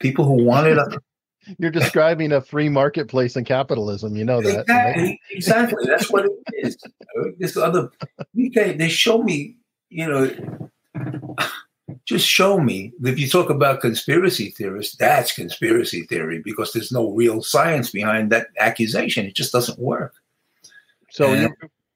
people 0.00 0.26
who 0.26 0.44
want 0.44 0.66
it. 0.66 0.78
You're 1.58 1.70
describing 1.70 2.32
a 2.32 2.40
free 2.40 2.68
marketplace 2.68 3.36
in 3.36 3.44
capitalism. 3.44 4.16
You 4.16 4.24
know 4.24 4.42
that. 4.42 4.60
Exactly. 4.62 5.02
Right? 5.02 5.18
exactly. 5.30 5.86
That's 5.86 6.10
what 6.10 6.26
it 6.26 6.32
is. 6.62 6.76
This 7.38 7.56
other. 7.56 7.90
They 8.34 8.88
show 8.88 9.22
me. 9.22 9.56
You 9.88 10.08
know. 10.08 10.68
Just 12.06 12.26
show 12.26 12.60
me. 12.60 12.92
If 13.02 13.18
you 13.18 13.28
talk 13.28 13.50
about 13.50 13.80
conspiracy 13.80 14.50
theorists, 14.50 14.96
that's 14.96 15.34
conspiracy 15.34 16.02
theory 16.02 16.40
because 16.40 16.72
there's 16.72 16.92
no 16.92 17.10
real 17.10 17.42
science 17.42 17.90
behind 17.90 18.30
that 18.30 18.48
accusation. 18.58 19.26
It 19.26 19.34
just 19.34 19.52
doesn't 19.52 19.78
work. 19.78 20.14
So 21.10 21.48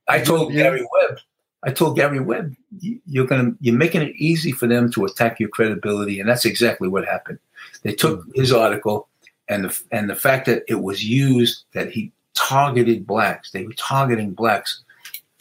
I 0.09 0.21
told 0.21 0.53
Gary 0.53 0.85
Webb, 0.93 1.19
I 1.63 1.71
told 1.71 1.97
Gary 1.97 2.21
Webb, 2.21 2.55
you're 2.81 3.27
gonna 3.27 3.53
you're 3.61 3.77
making 3.77 4.03
it 4.03 4.17
easy 4.17 4.51
for 4.51 4.67
them 4.67 4.91
to 4.93 5.05
attack 5.05 5.39
your 5.39 5.51
credibility, 5.51 6.19
and 6.19 6.29
that's 6.29 6.45
exactly 6.45 6.89
what 6.89 7.05
happened. 7.05 7.39
They 7.83 7.95
took 7.95 8.21
mm-hmm. 8.21 8.41
his 8.41 8.53
article 8.53 9.09
and 9.49 9.65
the 9.65 9.83
and 9.93 10.09
the 10.09 10.17
fact 10.17 10.47
that 10.47 10.65
it 10.69 10.83
was 10.83 11.05
used 11.05 11.65
that 11.75 11.93
he 11.93 12.13
targeted 12.35 13.07
blacks, 13.07 13.51
they 13.53 13.65
were 13.65 13.75
targeting 13.75 14.33
blacks, 14.33 14.83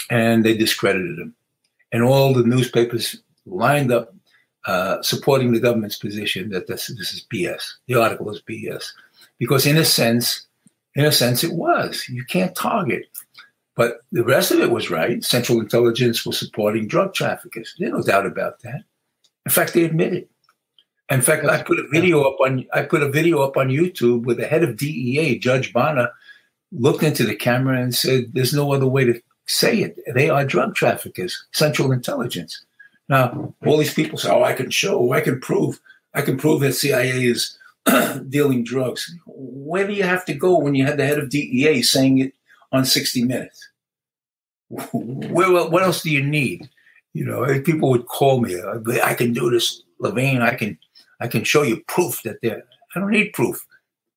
and 0.09 0.43
they 0.43 0.55
discredited 0.57 1.17
him, 1.17 1.33
and 1.91 2.03
all 2.03 2.33
the 2.33 2.43
newspapers 2.43 3.17
lined 3.45 3.91
up 3.91 4.13
uh, 4.65 5.01
supporting 5.01 5.53
the 5.53 5.59
government's 5.59 5.97
position 5.97 6.49
that 6.49 6.67
this 6.67 6.87
this 6.87 7.13
is 7.13 7.25
BS. 7.33 7.63
The 7.87 8.01
article 8.01 8.29
is 8.29 8.41
BS 8.41 8.89
because 9.37 9.65
in 9.65 9.77
a 9.77 9.85
sense, 9.85 10.47
in 10.95 11.05
a 11.05 11.11
sense, 11.11 11.43
it 11.43 11.53
was. 11.53 12.05
You 12.09 12.25
can't 12.25 12.55
target 12.55 13.05
but 13.79 14.01
the 14.11 14.25
rest 14.25 14.51
of 14.51 14.59
it 14.59 14.71
was 14.71 14.89
right. 14.89 15.23
Central 15.23 15.61
intelligence 15.61 16.25
was 16.25 16.37
supporting 16.37 16.85
drug 16.85 17.13
traffickers. 17.13 17.73
There's 17.79 17.93
no 17.93 18.03
doubt 18.03 18.25
about 18.25 18.59
that. 18.63 18.83
In 19.45 19.51
fact, 19.53 19.73
they 19.73 19.85
admit 19.85 20.13
it. 20.13 20.29
In 21.09 21.21
fact, 21.21 21.45
I 21.45 21.63
put 21.63 21.79
a 21.79 21.87
video 21.87 22.23
up 22.23 22.41
on 22.41 22.65
I 22.73 22.81
put 22.81 23.03
a 23.03 23.09
video 23.09 23.39
up 23.39 23.55
on 23.55 23.69
YouTube 23.69 24.25
where 24.25 24.35
the 24.35 24.47
head 24.47 24.63
of 24.63 24.75
DEA, 24.75 25.39
Judge 25.39 25.71
Bonner, 25.71 26.09
looked 26.73 27.03
into 27.03 27.23
the 27.23 27.37
camera 27.37 27.81
and 27.81 27.95
said, 27.95 28.25
"There's 28.33 28.53
no 28.53 28.73
other 28.73 28.85
way 28.85 29.05
to 29.05 29.21
say 29.45 29.77
it. 29.77 29.97
They 30.13 30.29
are 30.29 30.43
drug 30.43 30.75
traffickers. 30.75 31.41
Central 31.53 31.93
intelligence." 31.93 32.61
Now, 33.09 33.55
all 33.65 33.77
these 33.77 33.93
people 33.93 34.17
say, 34.17 34.29
"Oh, 34.29 34.43
I 34.43 34.53
can 34.53 34.69
show, 34.69 35.11
I 35.11 35.21
can 35.21 35.39
prove, 35.39 35.79
I 36.13 36.21
can 36.21 36.37
prove 36.37 36.61
that 36.61 36.73
CIA 36.73 37.25
is 37.25 37.57
dealing 38.29 38.63
drugs." 38.63 39.11
Where 39.25 39.87
do 39.87 39.93
you 39.93 40.03
have 40.03 40.23
to 40.25 40.33
go 40.33 40.57
when 40.57 40.75
you 40.75 40.85
had 40.85 40.97
the 40.97 41.05
head 41.05 41.17
of 41.17 41.29
DEA 41.29 41.81
saying 41.81 42.19
it 42.19 42.33
on 42.71 42.85
60 42.85 43.23
Minutes? 43.23 43.67
Where, 44.69 45.51
what 45.51 45.83
else 45.83 46.03
do 46.03 46.11
you 46.11 46.23
need? 46.23 46.69
You 47.13 47.25
know, 47.25 47.43
eh, 47.43 47.61
people 47.61 47.89
would 47.89 48.05
call 48.05 48.39
me. 48.39 48.59
Uh, 48.59 48.79
I 49.03 49.15
can 49.15 49.33
do 49.33 49.49
this, 49.49 49.81
Levine. 49.99 50.43
I 50.43 50.53
can, 50.53 50.77
I 51.19 51.27
can 51.27 51.43
show 51.43 51.63
you 51.63 51.83
proof 51.87 52.21
that 52.23 52.37
they're. 52.41 52.63
I 52.95 52.99
don't 52.99 53.09
need 53.09 53.33
proof. 53.33 53.65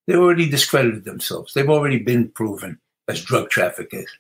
They 0.07 0.15
already 0.15 0.49
discredited 0.49 1.05
themselves. 1.05 1.55
They've 1.55 1.69
already 1.69 1.99
been 1.99 2.29
proven 2.31 2.79
as 3.09 3.23
drug 3.25 3.49
traffickers. 3.49 4.11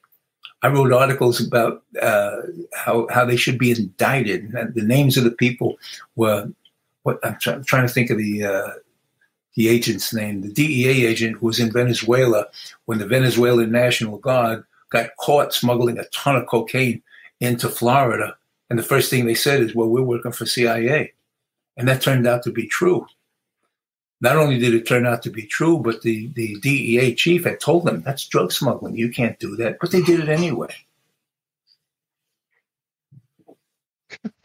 I 0.63 0.69
wrote 0.69 0.93
articles 0.93 1.45
about 1.45 1.83
uh, 2.01 2.37
how 2.73 3.09
how 3.11 3.25
they 3.25 3.37
should 3.37 3.59
be 3.59 3.71
indicted. 3.71 4.45
And 4.55 4.75
the 4.75 4.83
names 4.83 5.17
of 5.17 5.25
the 5.25 5.33
people 5.33 5.77
were 6.17 6.49
what 7.03 7.19
I'm, 7.25 7.37
I'm 7.47 7.65
trying 7.65 7.87
to 7.87 7.93
think 7.93 8.11
of 8.11 8.19
the 8.19 8.45
uh, 8.45 8.71
the 9.55 9.69
agent's 9.69 10.15
name. 10.15 10.43
The 10.43 10.53
DEA 10.53 11.07
agent 11.07 11.39
who 11.39 11.47
was 11.47 11.59
in 11.59 11.73
Venezuela 11.73 12.47
when 12.87 12.99
the 12.99 13.07
Venezuelan 13.07 13.71
National 13.71 14.19
Guard 14.19 14.65
got 14.91 15.17
caught 15.19 15.53
smuggling 15.53 15.99
a 15.99 16.05
ton 16.07 16.37
of 16.37 16.47
cocaine 16.47 17.03
into 17.41 17.69
Florida. 17.69 18.37
And 18.71 18.79
the 18.79 18.85
first 18.85 19.11
thing 19.11 19.27
they 19.27 19.35
said 19.35 19.61
is, 19.61 19.75
well, 19.75 19.89
we're 19.89 20.03
working 20.03 20.33
for 20.33 20.47
CIA. 20.47 21.13
And 21.77 21.89
that 21.89 22.03
turned 22.03 22.27
out 22.27 22.43
to 22.45 22.53
be 22.53 22.67
true. 22.67 23.07
Not 24.23 24.37
only 24.37 24.57
did 24.57 24.73
it 24.73 24.87
turn 24.87 25.05
out 25.05 25.20
to 25.23 25.31
be 25.31 25.43
true, 25.43 25.79
but 25.79 26.03
the, 26.03 26.29
the 26.35 26.55
DEA 26.61 27.12
chief 27.16 27.43
had 27.43 27.59
told 27.59 27.85
them 27.85 28.03
that's 28.03 28.25
drug 28.29 28.53
smuggling. 28.53 28.97
You 28.97 29.11
can't 29.11 29.37
do 29.41 29.57
that. 29.57 29.79
But 29.81 29.91
they 29.91 30.01
did 30.01 30.20
it 30.20 30.29
anyway. 30.29 30.73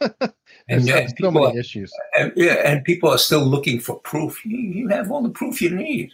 and 0.00 0.84
yeah, 0.84 1.06
so 1.20 1.30
many 1.30 1.46
are, 1.46 1.56
issues. 1.56 1.92
And, 2.18 2.32
yeah, 2.34 2.54
and 2.64 2.84
people 2.84 3.08
are 3.08 3.18
still 3.18 3.44
looking 3.44 3.78
for 3.78 4.00
proof. 4.00 4.44
You, 4.44 4.58
you 4.58 4.88
have 4.88 5.12
all 5.12 5.22
the 5.22 5.28
proof 5.28 5.62
you 5.62 5.70
need. 5.70 6.10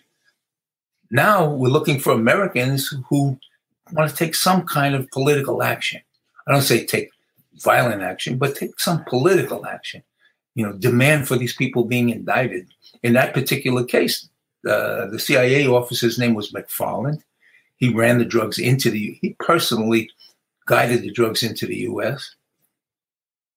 Now 1.11 1.49
we're 1.49 1.69
looking 1.69 1.99
for 1.99 2.13
Americans 2.13 2.95
who 3.09 3.39
want 3.93 4.11
to 4.11 4.17
take 4.17 4.35
some 4.35 4.67
kind 4.67 4.95
of 4.95 5.11
political 5.11 5.63
action. 5.63 6.03
I 6.47 6.53
don't 6.53 6.61
say 6.61 6.85
take 6.85 7.09
violent 7.63 8.03
action, 8.03 8.37
but 8.37 8.57
take 8.57 8.79
some 8.79 9.05
political 9.05 9.65
action. 9.65 10.03
You 10.55 10.67
know, 10.67 10.73
demand 10.73 11.27
for 11.27 11.37
these 11.37 11.55
people 11.55 11.85
being 11.85 12.11
indicted. 12.11 12.69
In 13.03 13.15
that 13.15 13.35
particular 13.35 13.85
case, 13.85 14.29
uh, 14.69 15.07
the 15.07 15.19
CIA 15.19 15.67
officer's 15.67 16.19
name 16.19 16.35
was 16.35 16.53
McFarlin. 16.53 17.23
He 17.77 17.89
ran 17.89 18.19
the 18.19 18.25
drugs 18.25 18.59
into 18.59 18.91
the. 18.91 19.19
He 19.21 19.37
personally 19.39 20.11
guided 20.67 21.03
the 21.03 21.11
drugs 21.11 21.43
into 21.43 21.67
the 21.67 21.77
U.S. 21.79 22.35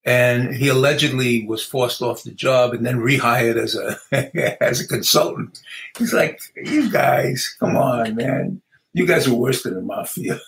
And 0.04 0.56
he 0.56 0.70
allegedly 0.70 1.46
was 1.46 1.64
forced 1.64 2.02
off 2.02 2.24
the 2.24 2.32
job 2.32 2.74
and 2.74 2.86
then 2.86 2.98
rehired 2.98 3.58
as 3.58 3.76
a 3.76 4.58
as 4.64 4.82
a 4.82 4.88
consultant. 4.88 5.62
He's 5.98 6.14
like, 6.14 6.42
"You 6.56 6.92
guys, 6.92 7.56
come 7.60 7.78
on, 7.78 8.16
man! 8.16 8.62
you 8.98 9.06
guys 9.06 9.28
are 9.28 9.34
worse 9.36 9.62
than 9.62 9.76
the 9.76 9.82
mafia. 9.82 10.40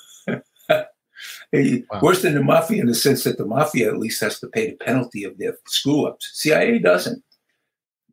Wow. 1.54 2.00
Worse 2.02 2.22
than 2.22 2.36
the 2.36 2.44
mafia 2.44 2.82
in 2.82 2.88
the 2.88 2.96
sense 2.96 3.24
that 3.24 3.38
the 3.38 3.46
mafia 3.46 3.90
at 3.90 3.98
least 3.98 4.22
has 4.22 4.40
to 4.40 4.48
pay 4.48 4.72
the 4.72 4.76
penalty 4.78 5.24
of 5.24 5.38
their 5.38 5.58
screw 5.68 6.06
ups. 6.06 6.30
CIA 6.34 6.80
doesn't. 6.80 7.24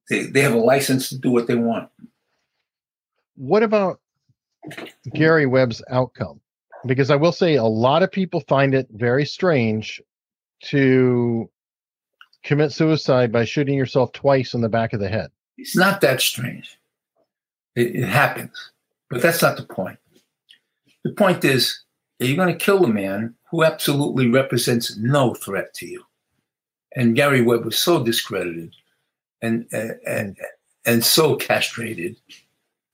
They, 0.09 0.24
they 0.24 0.41
have 0.41 0.55
a 0.55 0.59
license 0.59 1.09
to 1.11 1.18
do 1.18 1.30
what 1.30 1.47
they 1.47 1.55
want. 1.55 1.91
What 3.37 3.62
about 3.62 4.01
Gary 5.14 5.47
Webb's 5.47 5.82
outcome? 5.91 6.41
Because 6.87 7.11
I 7.11 7.16
will 7.16 7.32
say 7.32 7.57
a 7.57 7.64
lot 7.64 8.03
of 8.03 8.11
people 8.11 8.41
find 8.49 8.74
it 8.74 8.87
very 8.93 9.26
strange 9.26 10.01
to 10.64 11.51
commit 12.45 12.72
suicide 12.72 13.32
by 13.32 13.45
shooting 13.45 13.76
yourself 13.76 14.12
twice 14.12 14.55
in 14.55 14.61
the 14.61 14.68
back 14.68 14.93
of 14.93 15.01
the 15.01 15.09
head. 15.09 15.30
It's 15.59 15.76
not 15.76 16.01
that 16.01 16.20
strange. 16.20 16.78
It, 17.74 17.97
it 17.97 18.07
happens, 18.07 18.70
but 19.11 19.20
that's 19.20 19.43
not 19.43 19.57
the 19.57 19.64
point. 19.64 19.99
The 21.05 21.12
point 21.12 21.45
is, 21.45 21.82
are 22.20 22.26
you 22.26 22.36
going 22.36 22.48
to 22.48 22.64
kill 22.64 22.84
a 22.84 22.88
man 22.88 23.34
who 23.50 23.64
absolutely 23.64 24.28
represents 24.28 24.96
no 24.96 25.34
threat 25.34 25.74
to 25.74 25.86
you? 25.86 26.04
And 26.94 27.14
Gary 27.14 27.42
Webb 27.42 27.64
was 27.64 27.78
so 27.78 28.02
discredited 28.02 28.74
and 29.42 29.66
and 29.72 30.36
and 30.86 31.04
so 31.04 31.36
castrated 31.36 32.16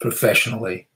professionally 0.01 0.89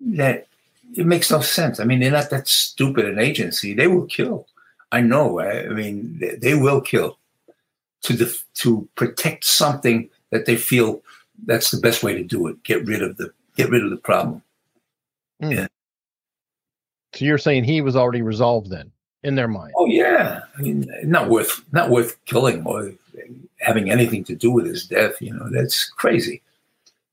that 0.00 0.46
it 0.94 1.06
makes 1.06 1.30
no 1.30 1.40
sense. 1.40 1.78
I 1.78 1.84
mean, 1.84 2.00
they're 2.00 2.10
not 2.10 2.30
that 2.30 2.48
stupid 2.48 3.04
an 3.04 3.18
agency. 3.18 3.74
They 3.74 3.86
will 3.86 4.06
kill. 4.06 4.46
I 4.92 5.00
know. 5.00 5.40
I, 5.40 5.68
mean, 5.68 6.18
they, 6.18 6.36
they, 6.36 6.54
will 6.54 6.80
kill 6.80 7.18
to 8.02 8.16
def- 8.16 8.44
to 8.54 8.88
protect 8.94 9.44
something 9.44 10.08
that 10.30 10.46
they 10.46 10.56
feel 10.56 11.02
that's 11.44 11.70
the 11.70 11.80
best 11.80 12.02
way 12.02 12.14
to 12.14 12.22
do 12.22 12.46
it. 12.46 12.62
Get 12.62 12.86
rid 12.86 13.02
of 13.02 13.16
the 13.16 13.32
get 13.56 13.70
rid 13.70 13.84
of 13.84 13.90
the 13.90 13.96
problem. 13.96 14.42
Mm. 15.42 15.52
Yeah. 15.54 15.66
So 17.16 17.24
you're 17.24 17.38
saying 17.38 17.64
he 17.64 17.80
was 17.80 17.96
already 17.96 18.22
resolved 18.22 18.70
then 18.70 18.92
in 19.22 19.34
their 19.34 19.48
mind? 19.48 19.72
Oh 19.76 19.86
yeah, 19.86 20.42
I 20.56 20.62
mean, 20.62 20.86
not 21.02 21.28
worth 21.28 21.62
not 21.72 21.90
worth 21.90 22.24
killing 22.26 22.64
or 22.64 22.92
having 23.58 23.90
anything 23.90 24.24
to 24.24 24.36
do 24.36 24.50
with 24.50 24.66
his 24.66 24.86
death. 24.86 25.20
You 25.20 25.34
know, 25.34 25.48
that's 25.50 25.88
crazy. 25.90 26.42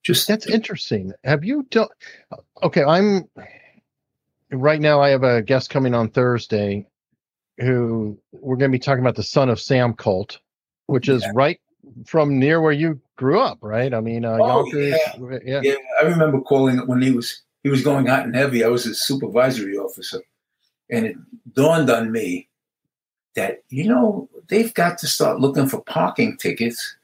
Just 0.03 0.27
that's 0.27 0.47
interesting. 0.47 1.13
Have 1.23 1.43
you 1.43 1.63
done? 1.69 1.87
Okay, 2.61 2.83
I'm 2.83 3.27
right 4.51 4.79
now. 4.79 5.01
I 5.01 5.09
have 5.09 5.23
a 5.23 5.41
guest 5.41 5.69
coming 5.69 5.93
on 5.93 6.09
Thursday, 6.09 6.85
who 7.57 8.17
we're 8.31 8.57
going 8.57 8.71
to 8.71 8.77
be 8.77 8.79
talking 8.79 9.03
about 9.03 9.15
the 9.15 9.23
Son 9.23 9.49
of 9.49 9.59
Sam 9.59 9.93
cult, 9.93 10.39
which 10.87 11.09
is 11.09 11.23
yeah. 11.23 11.31
right 11.33 11.59
from 12.05 12.37
near 12.37 12.61
where 12.61 12.71
you 12.71 12.99
grew 13.15 13.39
up, 13.39 13.57
right? 13.61 13.93
I 13.93 14.01
mean, 14.01 14.25
uh, 14.25 14.37
oh, 14.39 14.65
Yonkers, 14.65 14.99
yeah. 15.19 15.37
yeah. 15.45 15.59
yeah, 15.63 15.75
I 16.01 16.05
remember 16.05 16.41
calling 16.41 16.77
it 16.77 16.87
when 16.87 17.01
he 17.01 17.11
was 17.11 17.41
he 17.63 17.69
was 17.69 17.81
going 17.81 18.05
hot 18.05 18.25
and 18.25 18.35
heavy. 18.35 18.63
I 18.63 18.67
was 18.67 18.85
a 18.85 18.93
supervisory 18.93 19.77
officer, 19.77 20.21
and 20.89 21.05
it 21.05 21.15
dawned 21.53 21.89
on 21.89 22.11
me 22.11 22.49
that 23.35 23.63
you 23.69 23.87
know 23.87 24.29
they've 24.47 24.73
got 24.73 24.97
to 24.99 25.07
start 25.07 25.39
looking 25.39 25.67
for 25.67 25.81
parking 25.81 26.37
tickets 26.37 26.95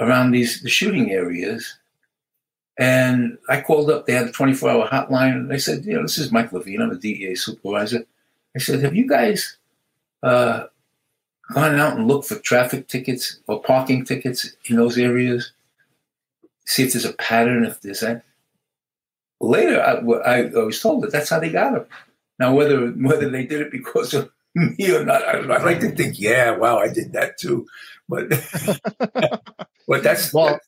around 0.00 0.30
these 0.30 0.62
the 0.62 0.68
shooting 0.68 1.10
areas. 1.10 1.76
And 2.78 3.36
I 3.50 3.60
called 3.60 3.90
up. 3.90 4.06
They 4.06 4.14
had 4.14 4.28
a 4.28 4.32
24 4.32 4.70
hour 4.70 4.88
hotline, 4.88 5.34
and 5.34 5.50
they 5.50 5.58
said, 5.58 5.84
"You 5.84 5.94
know, 5.94 6.02
this 6.02 6.18
is 6.18 6.32
Mike 6.32 6.52
Levine. 6.52 6.80
I'm 6.80 6.90
a 6.92 6.96
DEA 6.96 7.34
supervisor." 7.34 8.06
I 8.54 8.58
said, 8.58 8.80
"Have 8.80 8.94
you 8.94 9.06
guys 9.06 9.58
uh, 10.22 10.66
gone 11.52 11.74
out 11.78 11.98
and 11.98 12.08
looked 12.08 12.28
for 12.28 12.36
traffic 12.36 12.88
tickets 12.88 13.40
or 13.48 13.60
parking 13.60 14.04
tickets 14.04 14.56
in 14.66 14.76
those 14.76 14.96
areas? 14.96 15.52
See 16.64 16.84
if 16.84 16.92
there's 16.92 17.04
a 17.04 17.12
pattern. 17.14 17.64
If 17.64 17.80
there's 17.80 18.00
that." 18.00 18.24
Later, 19.40 19.82
I, 19.82 19.94
I, 20.18 20.50
I 20.50 20.64
was 20.64 20.80
told 20.80 21.02
that 21.02 21.12
that's 21.12 21.30
how 21.30 21.40
they 21.40 21.50
got 21.50 21.72
them. 21.72 21.86
Now, 22.38 22.54
whether 22.54 22.88
whether 22.88 23.28
they 23.28 23.46
did 23.46 23.60
it 23.60 23.70
because 23.70 24.12
of 24.12 24.30
me 24.54 24.94
or 24.94 25.04
not, 25.04 25.22
I, 25.24 25.38
would 25.38 25.48
like 25.48 25.80
to 25.80 25.90
think, 25.90 26.18
yeah, 26.18 26.56
wow, 26.56 26.78
I 26.78 26.88
did 26.88 27.12
that 27.12 27.38
too. 27.38 27.66
But 28.08 28.28
but 29.88 30.02
that's 30.02 30.32
well. 30.32 30.46
That's, 30.46 30.66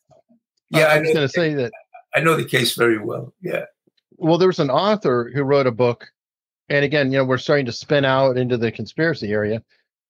yeah, 0.71 0.87
I 0.87 1.01
was 1.01 1.09
going 1.13 1.27
to 1.27 1.29
say 1.29 1.55
that 1.55 1.73
I 2.15 2.21
know 2.21 2.35
the 2.35 2.47
case 2.47 2.75
very 2.75 2.99
well. 2.99 3.35
Yeah. 3.43 3.65
Well, 4.17 4.39
there 4.39 4.49
was 4.49 4.59
an 4.59 4.71
author 4.71 5.31
who 5.35 5.43
wrote 5.43 5.67
a 5.67 5.73
book, 5.73 6.09
and 6.69 6.85
again, 6.85 7.13
you 7.13 7.19
know, 7.19 7.25
we're 7.25 7.39
starting 7.39 7.67
to 7.67 7.73
spin 7.73 8.07
out 8.07 8.39
into 8.39 8.57
the 8.57 8.73
conspiracy 8.73 9.33
area, 9.33 9.63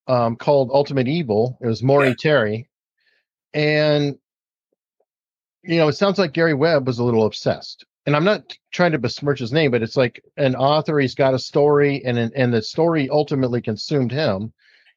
um, 0.06 0.36
called 0.36 0.70
Ultimate 0.72 1.08
Evil. 1.08 1.58
It 1.60 1.66
was 1.66 1.82
Maury 1.82 2.08
yeah. 2.08 2.14
Terry, 2.18 2.68
and 3.54 4.18
you 5.64 5.78
know, 5.78 5.88
it 5.88 5.94
sounds 5.94 6.18
like 6.18 6.32
Gary 6.32 6.54
Webb 6.54 6.86
was 6.86 6.98
a 6.98 7.04
little 7.04 7.24
obsessed 7.26 7.84
and 8.06 8.16
I'm 8.16 8.24
not 8.24 8.56
trying 8.72 8.92
to 8.92 8.98
besmirch 8.98 9.38
his 9.38 9.52
name, 9.52 9.70
but 9.70 9.82
it's 9.82 9.96
like 9.96 10.22
an 10.36 10.56
author. 10.56 10.98
He's 10.98 11.14
got 11.14 11.34
a 11.34 11.38
story, 11.38 12.02
and 12.04 12.18
and 12.18 12.52
the 12.52 12.62
story 12.62 13.08
ultimately 13.08 13.62
consumed 13.62 14.12
him. 14.12 14.52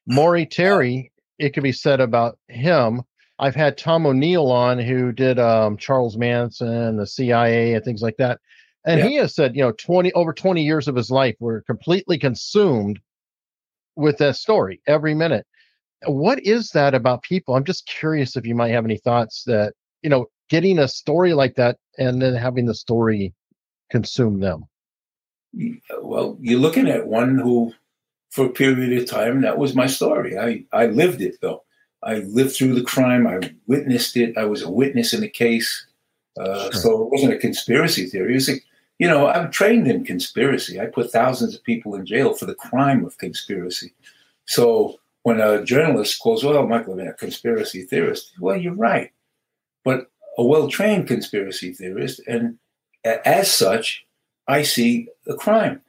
Maury 0.06 0.46
Terry, 0.50 1.12
it 1.38 1.50
could 1.50 1.62
be 1.62 1.72
said 1.72 2.00
about 2.00 2.38
him. 2.48 3.02
I've 3.38 3.54
had 3.54 3.76
Tom 3.76 4.06
O'Neill 4.06 4.50
on, 4.50 4.78
who 4.78 5.12
did 5.12 5.38
um, 5.38 5.76
Charles 5.76 6.16
Manson, 6.16 6.96
the 6.96 7.06
CIA, 7.06 7.74
and 7.74 7.84
things 7.84 8.02
like 8.02 8.16
that, 8.16 8.40
and 8.84 9.00
yeah. 9.00 9.06
he 9.06 9.14
has 9.16 9.34
said, 9.34 9.54
you 9.54 9.62
know, 9.62 9.72
twenty 9.72 10.12
over 10.14 10.32
twenty 10.32 10.64
years 10.64 10.88
of 10.88 10.96
his 10.96 11.10
life 11.10 11.36
were 11.38 11.62
completely 11.62 12.18
consumed 12.18 12.98
with 13.94 14.18
that 14.18 14.36
story 14.36 14.80
every 14.86 15.14
minute. 15.14 15.46
What 16.06 16.40
is 16.44 16.70
that 16.70 16.94
about 16.94 17.22
people? 17.22 17.54
I'm 17.54 17.64
just 17.64 17.86
curious 17.86 18.36
if 18.36 18.46
you 18.46 18.54
might 18.54 18.72
have 18.72 18.84
any 18.84 18.98
thoughts 18.98 19.44
that 19.44 19.74
you 20.06 20.10
know 20.10 20.26
getting 20.48 20.78
a 20.78 20.86
story 20.86 21.34
like 21.34 21.56
that 21.56 21.78
and 21.98 22.22
then 22.22 22.34
having 22.34 22.66
the 22.66 22.74
story 22.74 23.34
consume 23.90 24.38
them? 24.38 24.64
Well, 26.00 26.38
you're 26.40 26.60
looking 26.60 26.86
at 26.86 27.08
one 27.08 27.38
who, 27.38 27.74
for 28.30 28.46
a 28.46 28.50
period 28.50 29.02
of 29.02 29.10
time, 29.10 29.40
that 29.40 29.58
was 29.58 29.74
my 29.74 29.88
story. 29.88 30.38
I, 30.38 30.64
I 30.72 30.86
lived 30.86 31.20
it, 31.22 31.38
though. 31.42 31.64
I 32.04 32.18
lived 32.18 32.54
through 32.54 32.74
the 32.74 32.84
crime. 32.84 33.26
I 33.26 33.40
witnessed 33.66 34.16
it. 34.16 34.38
I 34.38 34.44
was 34.44 34.62
a 34.62 34.70
witness 34.70 35.12
in 35.12 35.22
the 35.22 35.28
case. 35.28 35.86
Uh, 36.38 36.70
sure. 36.70 36.72
So 36.72 37.02
it 37.02 37.10
wasn't 37.10 37.32
a 37.32 37.38
conspiracy 37.38 38.06
theory. 38.06 38.30
It 38.30 38.34
was 38.34 38.48
a, 38.50 38.60
you 39.00 39.08
know, 39.08 39.26
I'm 39.26 39.50
trained 39.50 39.88
in 39.88 40.04
conspiracy. 40.04 40.80
I 40.80 40.86
put 40.86 41.10
thousands 41.10 41.56
of 41.56 41.64
people 41.64 41.96
in 41.96 42.06
jail 42.06 42.32
for 42.34 42.46
the 42.46 42.54
crime 42.54 43.04
of 43.04 43.18
conspiracy. 43.18 43.92
So 44.44 45.00
when 45.24 45.40
a 45.40 45.64
journalist 45.64 46.20
calls, 46.20 46.44
well, 46.44 46.64
Michael, 46.68 47.00
I'm 47.00 47.08
a 47.08 47.12
conspiracy 47.14 47.82
theorist. 47.82 48.34
Well, 48.38 48.56
you're 48.56 48.74
right. 48.74 49.10
But 49.86 50.10
a 50.36 50.42
well 50.42 50.66
trained 50.66 51.06
conspiracy 51.06 51.72
theorist, 51.72 52.20
and 52.26 52.58
as 53.04 53.48
such, 53.48 54.04
I 54.48 54.62
see 54.62 55.06
a 55.28 55.34
crime 55.34 55.80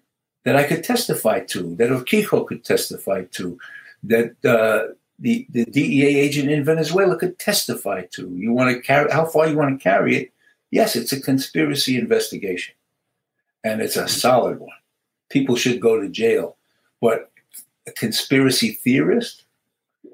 that 0.44 0.56
I 0.56 0.66
could 0.66 0.84
testify 0.84 1.40
to, 1.46 1.76
that 1.78 1.90
Urquijo 1.90 2.46
could 2.46 2.64
testify 2.64 3.24
to, 3.32 3.58
that 4.04 4.36
uh, 4.46 4.94
the, 5.18 5.48
the 5.50 5.66
DEA 5.66 6.20
agent 6.20 6.52
in 6.52 6.64
Venezuela 6.64 7.18
could 7.18 7.40
testify 7.40 8.04
to. 8.12 8.30
You 8.36 8.54
want 8.54 8.70
to 8.70 8.80
carry 8.84 9.10
how 9.12 9.26
far 9.26 9.48
you 9.48 9.58
want 9.58 9.80
to 9.80 9.84
carry 9.84 10.16
it? 10.16 10.32
Yes, 10.70 10.96
it's 10.96 11.12
a 11.12 11.20
conspiracy 11.20 11.98
investigation, 11.98 12.76
and 13.64 13.82
it's 13.82 13.98
a 13.98 14.08
solid 14.08 14.60
one. 14.60 14.78
People 15.32 15.56
should 15.56 15.82
go 15.82 16.00
to 16.00 16.08
jail, 16.08 16.56
but 17.02 17.32
a 17.88 17.92
conspiracy 17.94 18.74
theorist? 18.74 19.46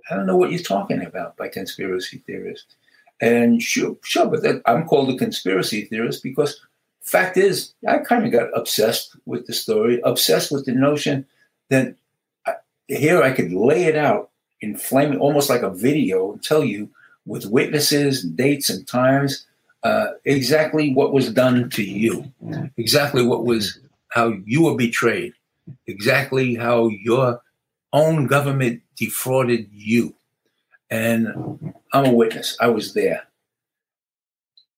I 0.09 0.15
don't 0.15 0.25
know 0.25 0.37
what 0.37 0.53
you're 0.53 0.61
talking 0.61 1.05
about 1.05 1.35
by 1.35 1.49
conspiracy 1.49 2.23
theorist. 2.25 2.77
And 3.23 3.61
sure, 3.61 3.95
sure, 4.03 4.25
but 4.25 4.43
that, 4.43 4.61
I'm 4.65 4.85
called 4.85 5.09
a 5.09 5.17
conspiracy 5.17 5.85
theorist 5.85 6.21
because 6.23 6.59
fact 6.99 7.37
is, 7.37 7.73
I 7.87 7.99
kind 7.99 8.25
of 8.25 8.33
got 8.33 8.49
obsessed 8.53 9.15
with 9.25 9.47
the 9.47 9.53
story, 9.53 10.01
obsessed 10.03 10.51
with 10.51 10.65
the 10.65 10.73
notion 10.73 11.25
that 11.69 11.95
I, 12.45 12.55
here 12.87 13.23
I 13.23 13.31
could 13.31 13.53
lay 13.53 13.85
it 13.85 13.95
out 13.95 14.29
in 14.59 14.77
almost 15.19 15.49
like 15.49 15.61
a 15.61 15.69
video, 15.69 16.33
and 16.33 16.43
tell 16.43 16.65
you 16.65 16.89
with 17.25 17.45
witnesses, 17.45 18.23
dates, 18.23 18.69
and 18.69 18.85
times 18.85 19.45
uh, 19.83 20.07
exactly 20.25 20.93
what 20.93 21.13
was 21.13 21.31
done 21.31 21.69
to 21.69 21.83
you, 21.83 22.29
exactly 22.75 23.25
what 23.25 23.45
was 23.45 23.79
how 24.09 24.33
you 24.45 24.63
were 24.63 24.75
betrayed, 24.75 25.33
exactly 25.87 26.55
how 26.55 26.89
your 26.89 27.41
own 27.93 28.27
government 28.27 28.81
defrauded 28.97 29.69
you. 29.71 30.13
And 30.89 31.73
I'm 31.93 32.05
a 32.05 32.13
witness. 32.13 32.57
I 32.59 32.67
was 32.67 32.93
there. 32.93 33.23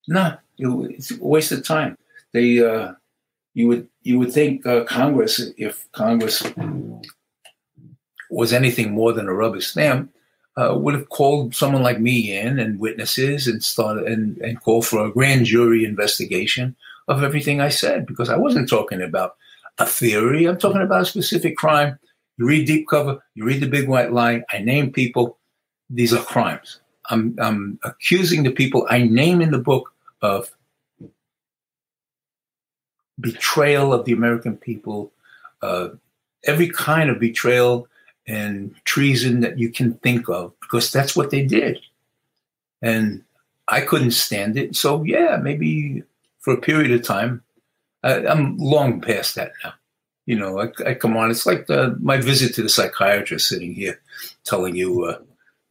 No, 0.07 0.37
it's 0.57 1.11
a 1.11 1.23
waste 1.23 1.51
of 1.51 1.65
time. 1.65 1.97
They, 2.33 2.59
uh, 2.59 2.93
you 3.53 3.67
would 3.69 3.87
you 4.03 4.19
would 4.19 4.33
think 4.33 4.65
uh, 4.65 4.83
Congress, 4.83 5.41
if 5.57 5.89
Congress 5.93 6.43
was 8.29 8.53
anything 8.53 8.91
more 8.91 9.13
than 9.13 9.27
a 9.27 9.33
rubber 9.33 9.61
stamp, 9.61 10.13
uh, 10.57 10.75
would 10.77 10.93
have 10.93 11.09
called 11.09 11.55
someone 11.55 11.81
like 11.81 11.99
me 11.99 12.37
in 12.37 12.59
and 12.59 12.79
witnesses 12.79 13.47
and 13.47 13.63
started 13.63 14.05
and, 14.05 14.37
and 14.39 14.61
called 14.61 14.85
for 14.85 15.05
a 15.05 15.11
grand 15.11 15.45
jury 15.45 15.85
investigation 15.85 16.75
of 17.07 17.23
everything 17.23 17.61
I 17.61 17.69
said 17.69 18.05
because 18.05 18.29
I 18.29 18.37
wasn't 18.37 18.69
talking 18.69 19.01
about 19.01 19.35
a 19.77 19.85
theory. 19.85 20.45
I'm 20.45 20.57
talking 20.57 20.81
about 20.81 21.01
a 21.01 21.05
specific 21.05 21.57
crime. 21.57 21.97
You 22.37 22.47
read 22.47 22.67
Deep 22.67 22.87
Cover, 22.87 23.23
you 23.35 23.45
read 23.45 23.61
The 23.61 23.69
Big 23.69 23.87
White 23.87 24.11
Lie. 24.11 24.43
I 24.51 24.59
name 24.59 24.91
people 24.91 25.37
these 25.89 26.13
are 26.13 26.23
crimes. 26.23 26.81
I'm, 27.09 27.35
I'm 27.39 27.79
accusing 27.83 28.43
the 28.43 28.51
people 28.51 28.87
I 28.89 29.03
name 29.03 29.41
in 29.41 29.51
the 29.51 29.59
book 29.59 29.93
of 30.21 30.51
betrayal 33.19 33.93
of 33.93 34.05
the 34.05 34.13
American 34.13 34.57
people, 34.57 35.11
uh, 35.61 35.89
every 36.43 36.69
kind 36.69 37.09
of 37.09 37.19
betrayal 37.19 37.87
and 38.27 38.75
treason 38.85 39.41
that 39.41 39.59
you 39.59 39.71
can 39.71 39.93
think 39.95 40.29
of, 40.29 40.53
because 40.59 40.91
that's 40.91 41.15
what 41.15 41.29
they 41.29 41.45
did. 41.45 41.79
And 42.81 43.23
I 43.67 43.81
couldn't 43.81 44.11
stand 44.11 44.57
it. 44.57 44.75
So, 44.75 45.03
yeah, 45.03 45.37
maybe 45.41 46.03
for 46.39 46.53
a 46.53 46.61
period 46.61 46.91
of 46.91 47.03
time, 47.03 47.43
I, 48.03 48.25
am 48.25 48.57
long 48.57 49.01
past 49.01 49.35
that 49.35 49.53
now. 49.63 49.73
You 50.25 50.37
know, 50.37 50.59
I, 50.59 50.71
I 50.85 50.93
come 50.95 51.15
on, 51.17 51.29
it's 51.29 51.45
like 51.45 51.67
the, 51.67 51.95
my 51.99 52.17
visit 52.17 52.55
to 52.55 52.63
the 52.63 52.69
psychiatrist 52.69 53.47
sitting 53.47 53.73
here 53.73 53.99
telling 54.43 54.75
you, 54.75 55.05
uh, 55.05 55.19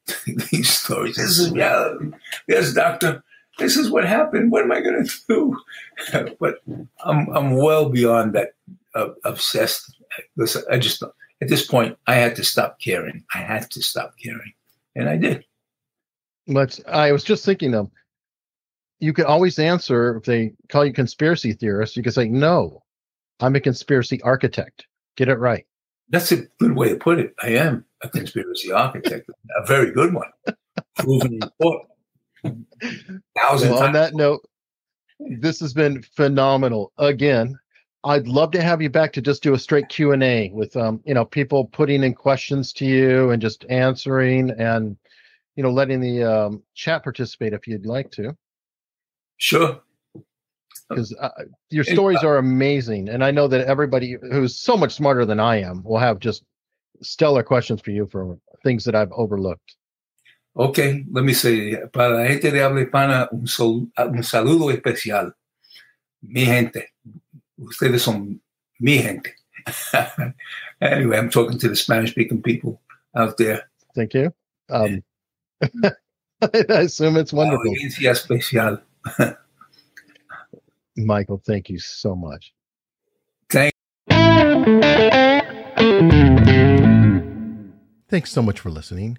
these 0.51 0.71
stories. 0.71 1.17
This 1.17 1.39
is 1.39 1.53
yeah, 1.53 1.93
yes, 2.49 2.73
doctor. 2.73 3.23
This 3.59 3.77
is 3.77 3.91
what 3.91 4.05
happened. 4.05 4.51
What 4.51 4.63
am 4.63 4.73
I 4.73 4.81
going 4.81 5.07
to 5.07 5.13
do? 5.29 5.57
but 6.41 6.59
I'm 7.05 7.29
I'm 7.29 7.57
well 7.57 7.89
beyond 7.89 8.35
that 8.35 8.55
uh, 8.95 9.09
obsessed. 9.25 9.95
Listen, 10.37 10.63
I 10.71 10.79
just 10.79 11.03
at 11.03 11.49
this 11.49 11.67
point 11.67 11.97
I 12.07 12.15
had 12.15 12.37
to 12.37 12.45
stop 12.45 12.81
caring. 12.81 13.25
I 13.35 13.39
had 13.39 13.71
to 13.73 13.83
stop 13.83 14.15
caring, 14.23 14.53
and 14.95 15.09
I 15.09 15.17
did. 15.17 15.45
But 16.47 16.79
I 16.87 17.13
was 17.13 17.25
just 17.25 17.45
thinking 17.45 17.75
of 17.75 17.91
you 19.01 19.13
could 19.13 19.27
always 19.27 19.59
answer 19.59 20.17
if 20.17 20.25
they 20.25 20.53
call 20.69 20.85
you 20.85 20.93
conspiracy 20.93 21.53
theorist. 21.53 21.97
You 21.97 22.03
could 22.03 22.15
say 22.15 22.29
no. 22.29 22.83
I'm 23.41 23.57
a 23.57 23.61
conspiracy 23.61 24.21
architect. 24.23 24.87
Get 25.17 25.29
it 25.29 25.39
right. 25.39 25.67
That's 26.11 26.33
a 26.33 26.43
good 26.59 26.77
way 26.77 26.91
to 26.91 26.97
put 26.97 27.19
it. 27.19 27.35
I 27.43 27.51
am 27.51 27.85
a 28.03 28.09
conspiracy 28.09 28.71
architect, 28.73 29.29
a 29.57 29.67
very 29.67 29.91
good 29.91 30.15
one, 30.15 30.29
proven 30.97 31.41
court. 31.61 31.87
Thousand 33.39 33.71
well, 33.71 33.85
on 33.85 33.93
that 33.93 34.15
note, 34.15 34.47
this 35.19 35.61
has 35.61 35.73
been 35.73 36.03
phenomenal. 36.03 36.93
Again, 36.99 37.59
I'd 38.05 38.29
love 38.29 38.51
to 38.51 38.63
have 38.63 38.83
you 38.83 38.91
back 38.91 39.15
to 39.15 39.23
just 39.23 39.43
do 39.43 39.55
a 39.55 39.59
straight 39.59 39.89
Q 39.89 40.13
and 40.13 40.23
A 40.23 40.51
with 40.53 40.77
um, 40.77 41.01
you 41.07 41.15
know, 41.15 41.25
people 41.25 41.65
putting 41.65 42.03
in 42.03 42.15
questions 42.15 42.73
to 42.75 42.85
you 42.85 43.31
and 43.31 43.41
just 43.41 43.65
answering 43.71 44.51
and 44.51 44.97
you 45.57 45.63
know, 45.63 45.71
letting 45.71 46.01
the 46.01 46.23
um, 46.23 46.63
chat 46.75 47.03
participate 47.03 47.53
if 47.53 47.67
you'd 47.67 47.87
like 47.87 48.11
to. 48.13 48.37
Sure. 49.37 49.81
Because 50.89 51.15
uh, 51.21 51.31
your 51.71 51.85
stories 51.85 52.23
are 52.23 52.37
amazing, 52.39 53.09
and 53.09 53.25
I 53.25 53.31
know 53.31 53.49
that 53.49 53.67
everybody 53.67 54.17
who's 54.31 54.57
so 54.57 54.77
much 54.77 54.95
smarter 54.95 55.25
than 55.25 55.41
I 55.41 55.61
am 55.61 55.83
will 55.83 55.99
have 55.99 56.19
just 56.19 56.45
stellar 57.03 57.43
questions 57.43 57.81
for 57.81 57.91
you 57.91 58.07
for 58.07 58.39
things 58.63 58.85
that 58.85 58.95
I've 58.95 59.13
overlooked. 59.13 59.77
Okay, 60.57 61.05
let 61.11 61.25
me 61.25 61.33
say, 61.33 61.77
para 61.93 62.11
la 62.11 62.29
gente 62.29 62.51
de 62.51 62.61
habla 62.61 62.85
hispana, 62.85 63.29
un, 63.33 63.47
sol, 63.47 63.89
un 63.99 64.23
saludo 64.23 64.73
especial. 64.73 65.33
Mi 66.23 66.45
gente, 66.45 66.93
ustedes 67.61 68.03
son 68.03 68.41
mi 68.79 68.99
gente. 68.99 69.35
anyway, 70.81 71.19
I'm 71.19 71.31
talking 71.31 71.59
to 71.59 71.69
the 71.69 71.77
Spanish 71.77 72.13
speaking 72.13 72.43
people 72.43 72.81
out 73.17 73.37
there. 73.37 73.69
Thank 73.97 74.15
you. 74.15 74.33
Um, 74.71 75.03
I 76.43 76.69
assume 76.69 77.17
it's 77.17 77.33
wonderful. 77.33 77.73
Audiencia 77.73 78.13
especial. 78.13 78.81
Michael, 80.97 81.43
thank 81.45 81.69
you 81.69 81.79
so 81.79 82.15
much. 82.15 82.53
Thank 83.51 83.75
Thanks 88.09 88.31
so 88.31 88.43
much 88.43 88.61
for 88.61 88.71
listening. 88.71 89.19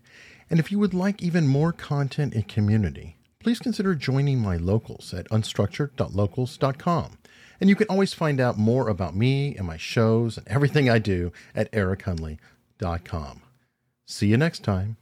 And 0.50 0.60
if 0.60 0.72
you 0.72 0.80
would 0.80 0.94
like 0.94 1.22
even 1.22 1.48
more 1.48 1.74
content 1.74 2.34
and 2.34 2.48
community, 2.48 3.18
please 3.40 3.60
consider 3.60 3.94
joining 3.96 4.40
my 4.40 4.58
locals 4.58 5.14
at 5.14 5.30
unstructured.locals.com. 5.30 7.18
And 7.60 7.70
you 7.70 7.76
can 7.76 7.88
always 7.88 8.14
find 8.14 8.40
out 8.40 8.58
more 8.58 8.90
about 8.90 9.16
me 9.16 9.56
and 9.56 9.68
my 9.68 9.78
shows 9.78 10.38
and 10.38 10.48
everything 10.48 10.90
I 10.90 11.00
do 11.00 11.32
at 11.54 11.72
erichunley.com. 11.72 13.42
See 14.06 14.28
you 14.28 14.38
next 14.38 14.64
time. 14.64 14.98